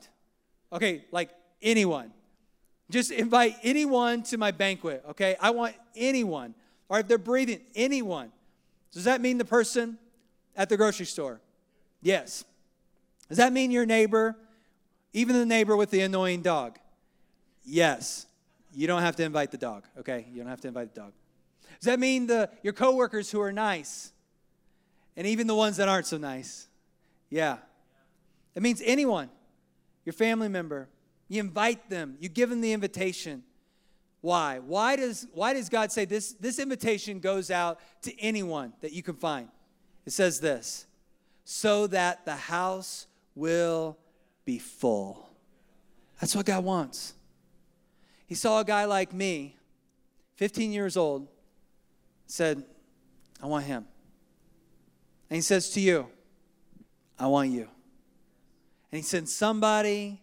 Okay, 0.72 1.06
like 1.12 1.30
anyone. 1.62 2.12
Just 2.90 3.12
invite 3.12 3.56
anyone 3.64 4.24
to 4.24 4.38
my 4.38 4.52
banquet, 4.52 5.04
okay? 5.10 5.36
I 5.40 5.52
want 5.52 5.76
anyone. 5.96 6.54
Or 6.88 7.00
if 7.00 7.08
they're 7.08 7.18
breathing, 7.18 7.62
anyone. 7.74 8.32
Does 8.92 9.06
that 9.06 9.22
mean 9.22 9.38
the 9.38 9.46
person 9.46 9.98
at 10.56 10.70
the 10.70 10.78
grocery 10.78 11.06
store? 11.06 11.42
Yes. 12.02 12.46
Does 13.28 13.40
that 13.40 13.52
mean 13.52 13.72
your 13.72 13.86
neighbor, 13.86 14.36
even 15.14 15.36
the 15.36 15.46
neighbor 15.46 15.76
with 15.76 15.90
the 15.90 16.02
annoying 16.02 16.42
dog? 16.42 16.78
Yes. 17.64 18.28
You 18.74 18.88
don't 18.88 19.02
have 19.02 19.16
to 19.16 19.24
invite 19.24 19.52
the 19.52 19.58
dog, 19.58 19.86
okay? 20.00 20.28
You 20.32 20.42
don't 20.42 20.50
have 20.50 20.62
to 20.62 20.68
invite 20.68 20.94
the 20.94 21.02
dog. 21.02 21.14
Does 21.80 21.86
that 21.86 22.00
mean 22.00 22.28
the 22.28 22.50
your 22.62 22.74
coworkers 22.74 23.32
who 23.32 23.42
are 23.42 23.52
nice? 23.52 24.12
And 25.18 25.26
even 25.26 25.48
the 25.48 25.56
ones 25.56 25.78
that 25.78 25.88
aren't 25.88 26.08
so 26.08 26.18
nice? 26.18 26.68
Yeah. 27.30 27.58
It 28.54 28.62
means 28.62 28.82
anyone, 28.86 29.30
your 30.06 30.14
family 30.14 30.50
member, 30.50 30.88
you 31.28 31.40
invite 31.40 31.90
them, 31.90 32.18
you 32.20 32.30
give 32.30 32.50
them 32.50 32.62
the 32.62 32.74
invitation. 32.74 33.44
Why? 34.22 34.60
Why 34.60 34.96
does, 34.96 35.28
why 35.34 35.54
does 35.54 35.70
God 35.70 35.92
say 35.92 36.06
this, 36.06 36.34
this 36.34 36.60
invitation 36.60 37.20
goes 37.20 37.52
out 37.52 37.80
to 38.04 38.20
anyone 38.20 38.74
that 38.82 38.92
you 38.92 39.04
can 39.04 39.16
find? 39.16 39.50
It 40.06 40.14
says 40.14 40.40
this 40.40 40.88
so 41.44 41.86
that 41.88 42.26
the 42.26 42.36
house 42.36 43.06
will 43.36 43.98
be 44.46 44.58
full. 44.58 45.30
That's 46.20 46.36
what 46.36 46.46
God 46.46 46.64
wants. 46.64 47.14
He 48.26 48.34
saw 48.34 48.60
a 48.60 48.66
guy 48.66 48.86
like 48.86 49.14
me, 49.14 49.56
15 50.38 50.72
years 50.72 50.98
old, 50.98 51.28
said, 52.26 52.64
I 53.42 53.46
want 53.46 53.66
him. 53.66 53.86
And 55.30 55.36
he 55.36 55.42
says 55.42 55.70
to 55.72 55.80
you, 55.80 56.08
I 57.20 57.28
want 57.28 57.52
you. 57.52 57.68
And 58.92 58.98
he 58.98 59.04
sends 59.04 59.36
somebody 59.36 60.22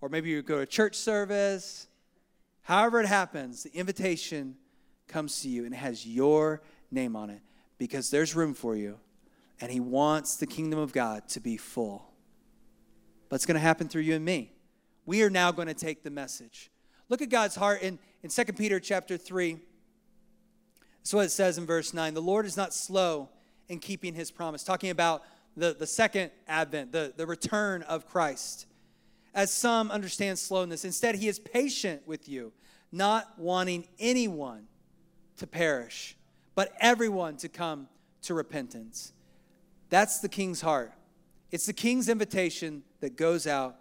or 0.00 0.08
maybe 0.08 0.30
you 0.30 0.42
go 0.42 0.58
to 0.58 0.66
church 0.66 0.94
service. 0.96 1.86
However, 2.62 3.00
it 3.00 3.06
happens, 3.06 3.62
the 3.62 3.74
invitation 3.74 4.56
comes 5.08 5.40
to 5.42 5.48
you 5.48 5.64
and 5.64 5.74
it 5.74 5.78
has 5.78 6.06
your 6.06 6.62
name 6.90 7.16
on 7.16 7.30
it 7.30 7.40
because 7.78 8.10
there's 8.10 8.34
room 8.34 8.54
for 8.54 8.76
you 8.76 8.98
and 9.60 9.70
He 9.70 9.80
wants 9.80 10.36
the 10.36 10.46
kingdom 10.46 10.78
of 10.78 10.92
God 10.92 11.28
to 11.30 11.40
be 11.40 11.56
full. 11.56 12.10
But 13.28 13.36
it's 13.36 13.46
going 13.46 13.54
to 13.54 13.60
happen 13.60 13.88
through 13.88 14.02
you 14.02 14.14
and 14.14 14.24
me. 14.24 14.52
We 15.04 15.22
are 15.22 15.30
now 15.30 15.52
going 15.52 15.68
to 15.68 15.74
take 15.74 16.02
the 16.02 16.10
message. 16.10 16.70
Look 17.08 17.22
at 17.22 17.28
God's 17.28 17.54
heart 17.54 17.82
in, 17.82 17.98
in 18.22 18.30
2 18.30 18.44
Peter 18.52 18.80
chapter 18.80 19.16
3. 19.16 19.58
That's 20.98 21.14
what 21.14 21.26
it 21.26 21.30
says 21.30 21.56
in 21.58 21.66
verse 21.66 21.94
9. 21.94 22.14
The 22.14 22.22
Lord 22.22 22.46
is 22.46 22.56
not 22.56 22.74
slow 22.74 23.28
in 23.68 23.78
keeping 23.78 24.14
his 24.14 24.30
promise, 24.30 24.64
talking 24.64 24.90
about 24.90 25.22
the, 25.56 25.74
the 25.78 25.86
second 25.86 26.30
advent, 26.48 26.92
the, 26.92 27.12
the 27.16 27.26
return 27.26 27.82
of 27.82 28.06
Christ 28.06 28.66
as 29.36 29.52
some 29.52 29.90
understand 29.90 30.38
slowness. 30.38 30.84
Instead, 30.84 31.14
he 31.14 31.28
is 31.28 31.38
patient 31.38 32.02
with 32.06 32.26
you, 32.26 32.52
not 32.90 33.38
wanting 33.38 33.86
anyone 33.98 34.66
to 35.36 35.46
perish, 35.46 36.16
but 36.54 36.72
everyone 36.80 37.36
to 37.36 37.48
come 37.48 37.86
to 38.22 38.32
repentance. 38.32 39.12
That's 39.90 40.20
the 40.20 40.28
king's 40.30 40.62
heart. 40.62 40.92
It's 41.52 41.66
the 41.66 41.74
king's 41.74 42.08
invitation 42.08 42.82
that 43.00 43.16
goes 43.16 43.46
out 43.46 43.76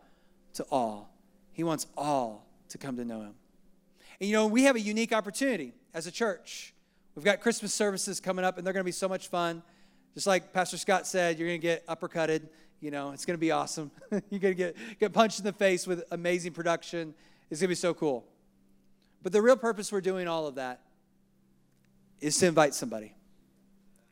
to 0.56 0.66
all. 0.70 1.16
He 1.54 1.64
wants 1.64 1.88
all 1.98 2.46
to 2.70 2.78
come 2.78 2.98
to 2.98 3.06
know 3.06 3.22
him. 3.22 3.36
And 4.20 4.30
you 4.30 4.36
know, 4.36 4.48
we 4.48 4.64
have 4.64 4.76
a 4.76 4.80
unique 4.80 5.14
opportunity 5.14 5.74
as 5.94 6.06
a 6.06 6.12
church. 6.12 6.74
We've 7.16 7.24
got 7.24 7.40
Christmas 7.40 7.74
services 7.74 8.20
coming 8.20 8.44
up, 8.44 8.58
and 8.58 8.68
they're 8.68 8.74
going 8.74 8.82
to 8.82 8.86
be 8.86 8.92
so 8.92 9.08
much 9.08 9.30
fun. 9.30 9.64
Just 10.14 10.28
like 10.28 10.52
Pastor 10.52 10.78
Scott 10.78 11.08
said, 11.08 11.40
you're 11.40 11.48
going 11.48 11.62
to 11.62 11.66
get 11.66 11.88
uppercutted 11.88 12.50
you 12.86 12.92
know, 12.92 13.10
it's 13.14 13.26
going 13.26 13.34
to 13.34 13.42
be 13.42 13.50
awesome. 13.50 13.90
You're 14.12 14.40
going 14.40 14.54
to 14.54 14.54
get, 14.54 14.76
get 15.00 15.12
punched 15.12 15.40
in 15.40 15.46
the 15.46 15.52
face 15.52 15.88
with 15.88 16.04
amazing 16.12 16.54
production. 16.54 17.16
It's 17.50 17.60
going 17.60 17.68
to 17.68 17.72
be 17.72 17.76
so 17.76 17.96
cool. 17.96 18.24
But 19.24 19.34
the 19.34 19.42
real 19.42 19.58
purpose 19.58 19.92
we're 19.92 20.02
doing 20.02 20.28
all 20.28 20.46
of 20.46 20.54
that 20.56 20.82
is 22.22 22.38
to 22.38 22.46
invite 22.46 22.76
somebody, 22.76 23.16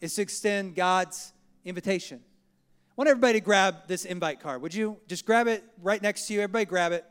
is 0.01 0.15
to 0.15 0.23
extend 0.23 0.73
God's 0.73 1.33
invitation. 1.63 2.19
I 2.19 2.93
want 2.95 3.11
everybody 3.11 3.33
to 3.33 3.45
grab 3.45 3.75
this 3.85 4.05
invite 4.05 4.39
card. 4.39 4.63
Would 4.63 4.73
you 4.73 4.97
just 5.07 5.23
grab 5.23 5.45
it 5.45 5.63
right 5.83 6.01
next 6.01 6.25
to 6.27 6.33
you? 6.33 6.41
Everybody 6.41 6.65
grab 6.65 6.93
it. 6.93 7.05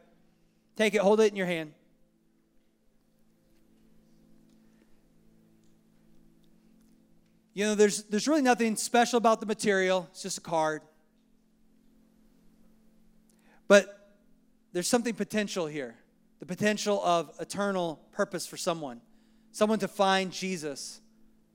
Take 0.74 0.94
it, 0.94 1.00
hold 1.00 1.20
it 1.20 1.30
in 1.30 1.36
your 1.36 1.46
hand. 1.46 1.74
You 7.54 7.66
know, 7.66 7.74
there's, 7.76 8.02
there's 8.04 8.26
really 8.26 8.42
nothing 8.42 8.74
special 8.74 9.16
about 9.16 9.38
the 9.38 9.46
material, 9.46 10.08
it's 10.10 10.22
just 10.22 10.38
a 10.38 10.40
card. 10.40 10.82
But 13.72 14.10
there's 14.74 14.86
something 14.86 15.14
potential 15.14 15.66
here 15.66 15.94
the 16.40 16.44
potential 16.44 17.02
of 17.02 17.32
eternal 17.40 17.98
purpose 18.12 18.46
for 18.46 18.58
someone, 18.58 19.00
someone 19.50 19.78
to 19.78 19.88
find 19.88 20.30
Jesus 20.30 21.00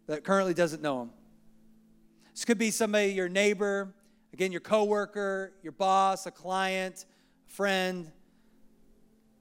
that 0.07 0.23
currently 0.23 0.55
doesn't 0.55 0.81
know 0.81 1.03
him. 1.03 1.11
This 2.33 2.43
could 2.43 2.57
be 2.57 2.71
somebody, 2.71 3.11
your 3.11 3.29
neighbor, 3.29 3.93
again, 4.33 4.51
your 4.51 4.61
coworker, 4.61 5.53
your 5.61 5.73
boss, 5.73 6.25
a 6.25 6.31
client, 6.31 7.05
a 7.47 7.53
friend. 7.53 8.11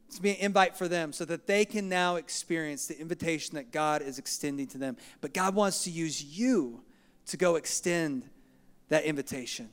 It's 0.09 0.19
be 0.19 0.33
an 0.33 0.37
invite 0.41 0.77
for 0.77 0.87
them 0.87 1.15
so 1.15 1.25
that 1.25 1.47
they 1.47 1.65
can 1.65 1.89
now 1.89 2.17
experience 2.17 2.89
the 2.89 3.01
invitation 3.01 3.55
that 3.55 3.73
God 3.73 4.03
is 4.03 4.19
extending 4.19 4.67
to 4.67 4.77
them. 4.77 4.99
But 5.22 5.33
God 5.33 5.55
wants 5.55 5.85
to 5.85 5.91
use 5.91 6.22
you 6.22 6.83
to 7.29 7.39
go 7.39 7.57
extend 7.57 8.29
that 8.91 9.05
invitation. 9.05 9.70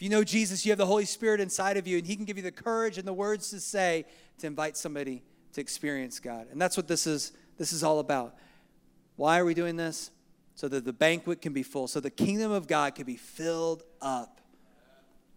If 0.00 0.04
you 0.04 0.08
know 0.08 0.24
Jesus, 0.24 0.64
you 0.64 0.72
have 0.72 0.78
the 0.78 0.86
Holy 0.86 1.04
Spirit 1.04 1.40
inside 1.40 1.76
of 1.76 1.86
you, 1.86 1.98
and 1.98 2.06
He 2.06 2.16
can 2.16 2.24
give 2.24 2.38
you 2.38 2.42
the 2.42 2.50
courage 2.50 2.96
and 2.96 3.06
the 3.06 3.12
words 3.12 3.50
to 3.50 3.60
say 3.60 4.06
to 4.38 4.46
invite 4.46 4.78
somebody 4.78 5.22
to 5.52 5.60
experience 5.60 6.18
God. 6.18 6.46
And 6.50 6.58
that's 6.58 6.74
what 6.74 6.88
this 6.88 7.06
is, 7.06 7.32
this 7.58 7.70
is 7.70 7.84
all 7.84 7.98
about. 7.98 8.34
Why 9.16 9.38
are 9.38 9.44
we 9.44 9.52
doing 9.52 9.76
this? 9.76 10.10
So 10.54 10.68
that 10.68 10.86
the 10.86 10.94
banquet 10.94 11.42
can 11.42 11.52
be 11.52 11.62
full, 11.62 11.86
so 11.86 12.00
the 12.00 12.08
kingdom 12.08 12.50
of 12.50 12.66
God 12.66 12.94
can 12.94 13.04
be 13.04 13.16
filled 13.16 13.82
up. 14.00 14.40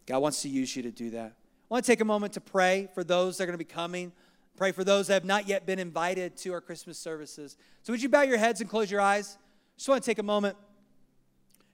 God 0.06 0.20
wants 0.20 0.42
to 0.44 0.48
use 0.48 0.74
you 0.78 0.84
to 0.84 0.92
do 0.92 1.10
that. 1.10 1.34
I 1.34 1.68
want 1.68 1.84
to 1.84 1.92
take 1.92 2.00
a 2.00 2.06
moment 2.06 2.32
to 2.32 2.42
pray 2.42 2.88
for 2.94 3.04
those 3.04 3.38
that 3.38 3.44
are 3.44 3.48
going 3.48 3.56
to 3.56 3.66
be 3.66 3.66
coming. 3.66 4.14
Pray 4.56 4.72
for 4.72 4.86
those 4.86 5.08
that 5.08 5.16
have 5.16 5.26
not 5.26 5.46
yet 5.46 5.66
been 5.66 5.80
invited 5.80 6.38
to 6.38 6.54
our 6.54 6.62
Christmas 6.62 6.98
services. 6.98 7.58
So, 7.82 7.92
would 7.92 8.02
you 8.02 8.08
bow 8.08 8.22
your 8.22 8.38
heads 8.38 8.62
and 8.62 8.70
close 8.70 8.90
your 8.90 9.02
eyes? 9.02 9.38
Just 9.76 9.90
want 9.90 10.02
to 10.02 10.10
take 10.10 10.20
a 10.20 10.24
moment 10.24 10.56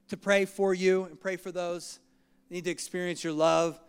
to 0.08 0.18
pray 0.18 0.46
for 0.46 0.74
you 0.74 1.04
and 1.04 1.22
pray 1.22 1.36
for 1.36 1.52
those 1.52 2.00
need 2.50 2.66
to 2.66 2.72
experience 2.72 3.24
your 3.24 3.34
love 3.34 3.80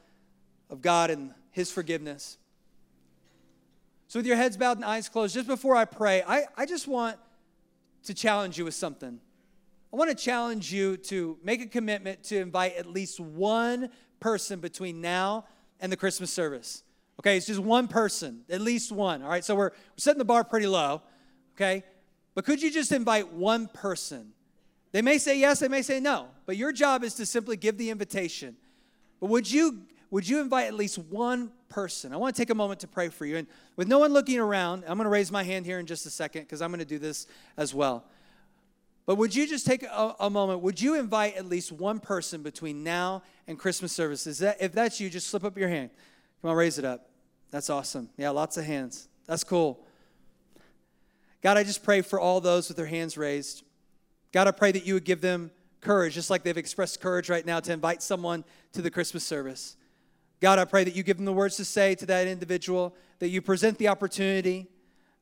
of 0.68 0.82
God 0.82 1.10
and 1.10 1.34
His 1.50 1.70
forgiveness. 1.70 2.38
So, 4.08 4.18
with 4.18 4.26
your 4.26 4.36
heads 4.36 4.56
bowed 4.56 4.76
and 4.76 4.84
eyes 4.84 5.08
closed, 5.08 5.34
just 5.34 5.46
before 5.46 5.76
I 5.76 5.84
pray, 5.84 6.22
I, 6.26 6.44
I 6.56 6.66
just 6.66 6.88
want 6.88 7.16
to 8.04 8.14
challenge 8.14 8.58
you 8.58 8.64
with 8.64 8.74
something. 8.74 9.20
I 9.92 9.96
want 9.96 10.10
to 10.10 10.16
challenge 10.16 10.72
you 10.72 10.96
to 10.96 11.38
make 11.42 11.60
a 11.60 11.66
commitment 11.66 12.22
to 12.24 12.38
invite 12.38 12.76
at 12.76 12.86
least 12.86 13.20
one 13.20 13.90
person 14.20 14.60
between 14.60 15.00
now 15.00 15.46
and 15.80 15.90
the 15.90 15.96
Christmas 15.96 16.32
service. 16.32 16.82
Okay, 17.20 17.36
it's 17.36 17.46
just 17.46 17.60
one 17.60 17.88
person, 17.88 18.42
at 18.48 18.60
least 18.60 18.92
one. 18.92 19.22
All 19.22 19.28
right, 19.28 19.44
so 19.44 19.54
we're, 19.54 19.70
we're 19.70 19.98
setting 19.98 20.18
the 20.18 20.24
bar 20.24 20.44
pretty 20.44 20.66
low. 20.66 21.02
Okay, 21.56 21.82
but 22.34 22.44
could 22.44 22.62
you 22.62 22.70
just 22.70 22.92
invite 22.92 23.32
one 23.32 23.68
person 23.68 24.32
they 24.92 25.02
may 25.02 25.18
say 25.18 25.38
yes, 25.38 25.60
they 25.60 25.68
may 25.68 25.82
say 25.82 26.00
no, 26.00 26.28
but 26.46 26.56
your 26.56 26.72
job 26.72 27.04
is 27.04 27.14
to 27.14 27.26
simply 27.26 27.56
give 27.56 27.78
the 27.78 27.90
invitation. 27.90 28.56
But 29.20 29.30
would 29.30 29.50
you 29.50 29.82
would 30.10 30.28
you 30.28 30.40
invite 30.40 30.66
at 30.66 30.74
least 30.74 30.98
one 30.98 31.52
person? 31.68 32.12
I 32.12 32.16
want 32.16 32.34
to 32.34 32.42
take 32.42 32.50
a 32.50 32.54
moment 32.54 32.80
to 32.80 32.88
pray 32.88 33.08
for 33.08 33.24
you. 33.24 33.36
And 33.36 33.46
with 33.76 33.86
no 33.86 34.00
one 34.00 34.12
looking 34.12 34.40
around, 34.40 34.82
I'm 34.86 34.96
going 34.96 35.04
to 35.04 35.10
raise 35.10 35.30
my 35.30 35.44
hand 35.44 35.66
here 35.66 35.78
in 35.78 35.86
just 35.86 36.04
a 36.04 36.10
second 36.10 36.42
because 36.42 36.60
I'm 36.60 36.70
going 36.70 36.80
to 36.80 36.84
do 36.84 36.98
this 36.98 37.28
as 37.56 37.72
well. 37.72 38.04
But 39.06 39.16
would 39.16 39.34
you 39.34 39.46
just 39.46 39.66
take 39.66 39.84
a, 39.84 40.16
a, 40.18 40.28
moment? 40.28 40.60
Would 40.60 40.80
you 40.80 40.98
invite 40.98 41.36
at 41.36 41.46
least 41.46 41.72
one 41.72 42.00
person 42.00 42.42
between 42.42 42.82
now 42.82 43.22
and 43.46 43.58
Christmas 43.58 43.92
services? 43.92 44.38
That, 44.38 44.56
if 44.60 44.72
that's 44.72 45.00
you, 45.00 45.08
just 45.08 45.28
slip 45.28 45.44
up 45.44 45.56
your 45.56 45.68
hand. 45.68 45.90
Come 46.42 46.50
on, 46.50 46.56
raise 46.56 46.78
it 46.78 46.84
up. 46.84 47.08
That's 47.50 47.70
awesome. 47.70 48.10
Yeah, 48.16 48.30
lots 48.30 48.56
of 48.56 48.64
hands. 48.64 49.08
That's 49.26 49.44
cool. 49.44 49.84
God, 51.42 51.56
I 51.56 51.62
just 51.62 51.82
pray 51.82 52.02
for 52.02 52.20
all 52.20 52.40
those 52.40 52.68
with 52.68 52.76
their 52.76 52.86
hands 52.86 53.16
raised. 53.16 53.62
God, 54.32 54.46
I 54.46 54.52
pray 54.52 54.72
that 54.72 54.86
you 54.86 54.94
would 54.94 55.04
give 55.04 55.20
them 55.20 55.50
courage, 55.80 56.14
just 56.14 56.30
like 56.30 56.42
they've 56.42 56.56
expressed 56.56 57.00
courage 57.00 57.28
right 57.28 57.44
now 57.44 57.60
to 57.60 57.72
invite 57.72 58.02
someone 58.02 58.44
to 58.72 58.82
the 58.82 58.90
Christmas 58.90 59.24
service. 59.24 59.76
God, 60.40 60.58
I 60.58 60.64
pray 60.64 60.84
that 60.84 60.94
you 60.94 61.02
give 61.02 61.16
them 61.16 61.26
the 61.26 61.32
words 61.32 61.56
to 61.56 61.64
say 61.64 61.94
to 61.96 62.06
that 62.06 62.26
individual, 62.26 62.94
that 63.18 63.28
you 63.28 63.42
present 63.42 63.78
the 63.78 63.88
opportunity. 63.88 64.68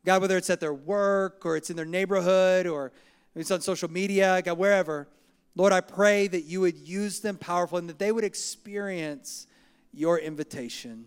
God, 0.04 0.20
whether 0.20 0.36
it's 0.36 0.50
at 0.50 0.60
their 0.60 0.74
work 0.74 1.44
or 1.44 1.56
it's 1.56 1.70
in 1.70 1.76
their 1.76 1.84
neighborhood 1.84 2.66
or 2.66 2.92
it's 3.34 3.50
on 3.50 3.60
social 3.60 3.90
media, 3.90 4.40
God, 4.42 4.58
wherever. 4.58 5.08
Lord, 5.54 5.72
I 5.72 5.80
pray 5.80 6.28
that 6.28 6.44
you 6.44 6.60
would 6.60 6.76
use 6.76 7.20
them 7.20 7.36
powerful 7.36 7.78
and 7.78 7.88
that 7.88 7.98
they 7.98 8.12
would 8.12 8.24
experience 8.24 9.46
your 9.92 10.18
invitation. 10.18 11.06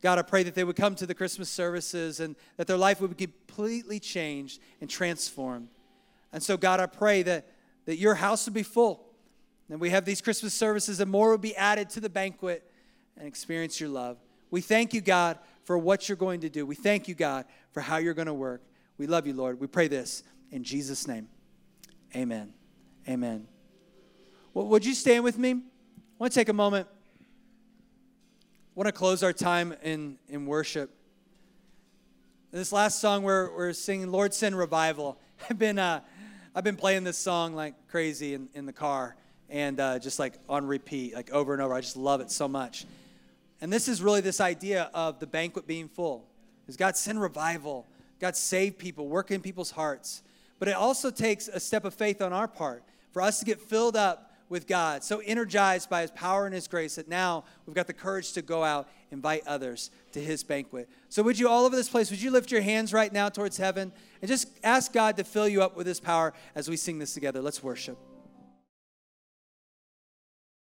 God, 0.00 0.18
I 0.18 0.22
pray 0.22 0.42
that 0.44 0.54
they 0.54 0.64
would 0.64 0.76
come 0.76 0.94
to 0.94 1.06
the 1.06 1.14
Christmas 1.14 1.50
services 1.50 2.20
and 2.20 2.36
that 2.56 2.66
their 2.66 2.76
life 2.76 3.00
would 3.00 3.16
be 3.16 3.26
completely 3.26 3.98
changed 4.00 4.60
and 4.80 4.88
transformed. 4.88 5.68
And 6.36 6.42
so, 6.42 6.58
God, 6.58 6.80
I 6.80 6.86
pray 6.86 7.22
that, 7.22 7.46
that 7.86 7.96
your 7.96 8.14
house 8.14 8.44
would 8.44 8.52
be 8.52 8.62
full. 8.62 9.06
And 9.70 9.80
we 9.80 9.88
have 9.88 10.04
these 10.04 10.20
Christmas 10.20 10.52
services 10.52 11.00
and 11.00 11.10
more 11.10 11.30
would 11.30 11.40
be 11.40 11.56
added 11.56 11.88
to 11.90 12.00
the 12.00 12.10
banquet 12.10 12.70
and 13.16 13.26
experience 13.26 13.80
your 13.80 13.88
love. 13.88 14.18
We 14.50 14.60
thank 14.60 14.92
you, 14.92 15.00
God, 15.00 15.38
for 15.64 15.78
what 15.78 16.10
you're 16.10 16.16
going 16.16 16.40
to 16.40 16.50
do. 16.50 16.66
We 16.66 16.74
thank 16.74 17.08
you, 17.08 17.14
God, 17.14 17.46
for 17.72 17.80
how 17.80 17.96
you're 17.96 18.12
going 18.12 18.26
to 18.26 18.34
work. 18.34 18.60
We 18.98 19.06
love 19.06 19.26
you, 19.26 19.32
Lord. 19.32 19.58
We 19.58 19.66
pray 19.66 19.88
this 19.88 20.24
in 20.50 20.62
Jesus' 20.62 21.08
name. 21.08 21.26
Amen. 22.14 22.52
Amen. 23.08 23.48
Well, 24.52 24.66
would 24.66 24.84
you 24.84 24.92
stand 24.92 25.24
with 25.24 25.38
me? 25.38 25.52
I 25.52 25.62
want 26.18 26.34
to 26.34 26.38
take 26.38 26.50
a 26.50 26.52
moment. 26.52 26.86
I 27.18 27.24
want 28.74 28.88
to 28.88 28.92
close 28.92 29.22
our 29.22 29.32
time 29.32 29.74
in, 29.82 30.18
in 30.28 30.44
worship. 30.44 30.90
This 32.50 32.72
last 32.72 33.00
song, 33.00 33.22
we're, 33.22 33.56
we're 33.56 33.72
singing 33.72 34.12
Lord 34.12 34.34
Send 34.34 34.58
Revival. 34.58 35.18
I've 35.48 35.58
been, 35.58 35.78
uh, 35.78 36.00
I've 36.56 36.64
been 36.64 36.76
playing 36.76 37.04
this 37.04 37.18
song 37.18 37.54
like 37.54 37.74
crazy 37.88 38.32
in, 38.32 38.48
in 38.54 38.64
the 38.64 38.72
car 38.72 39.14
and 39.50 39.78
uh, 39.78 39.98
just 39.98 40.18
like 40.18 40.38
on 40.48 40.66
repeat, 40.66 41.14
like 41.14 41.30
over 41.30 41.52
and 41.52 41.60
over. 41.60 41.74
I 41.74 41.82
just 41.82 41.98
love 41.98 42.22
it 42.22 42.30
so 42.30 42.48
much. 42.48 42.86
And 43.60 43.70
this 43.70 43.88
is 43.88 44.00
really 44.00 44.22
this 44.22 44.40
idea 44.40 44.90
of 44.94 45.20
the 45.20 45.26
banquet 45.26 45.66
being 45.66 45.86
full. 45.86 46.24
Is 46.66 46.78
God 46.78 46.96
send 46.96 47.20
revival, 47.20 47.86
God 48.20 48.36
save 48.36 48.78
people, 48.78 49.06
work 49.06 49.30
in 49.30 49.42
people's 49.42 49.70
hearts. 49.70 50.22
But 50.58 50.68
it 50.68 50.76
also 50.76 51.10
takes 51.10 51.46
a 51.48 51.60
step 51.60 51.84
of 51.84 51.92
faith 51.92 52.22
on 52.22 52.32
our 52.32 52.48
part 52.48 52.82
for 53.12 53.20
us 53.20 53.38
to 53.40 53.44
get 53.44 53.60
filled 53.60 53.94
up 53.94 54.25
with 54.48 54.66
God, 54.66 55.02
so 55.02 55.20
energized 55.24 55.90
by 55.90 56.02
His 56.02 56.10
power 56.10 56.46
and 56.46 56.54
His 56.54 56.68
grace 56.68 56.96
that 56.96 57.08
now 57.08 57.44
we've 57.66 57.74
got 57.74 57.86
the 57.86 57.92
courage 57.92 58.32
to 58.32 58.42
go 58.42 58.62
out, 58.62 58.88
invite 59.10 59.42
others 59.46 59.90
to 60.12 60.20
His 60.20 60.44
banquet. 60.44 60.88
So, 61.08 61.22
would 61.22 61.38
you, 61.38 61.48
all 61.48 61.64
over 61.64 61.76
this 61.76 61.88
place, 61.88 62.10
would 62.10 62.22
you 62.22 62.30
lift 62.30 62.50
your 62.50 62.62
hands 62.62 62.92
right 62.92 63.12
now 63.12 63.28
towards 63.28 63.56
heaven 63.56 63.92
and 64.22 64.28
just 64.28 64.48
ask 64.62 64.92
God 64.92 65.16
to 65.16 65.24
fill 65.24 65.48
you 65.48 65.62
up 65.62 65.76
with 65.76 65.86
His 65.86 66.00
power 66.00 66.32
as 66.54 66.68
we 66.68 66.76
sing 66.76 66.98
this 66.98 67.14
together? 67.14 67.42
Let's 67.42 67.62
worship. 67.62 67.98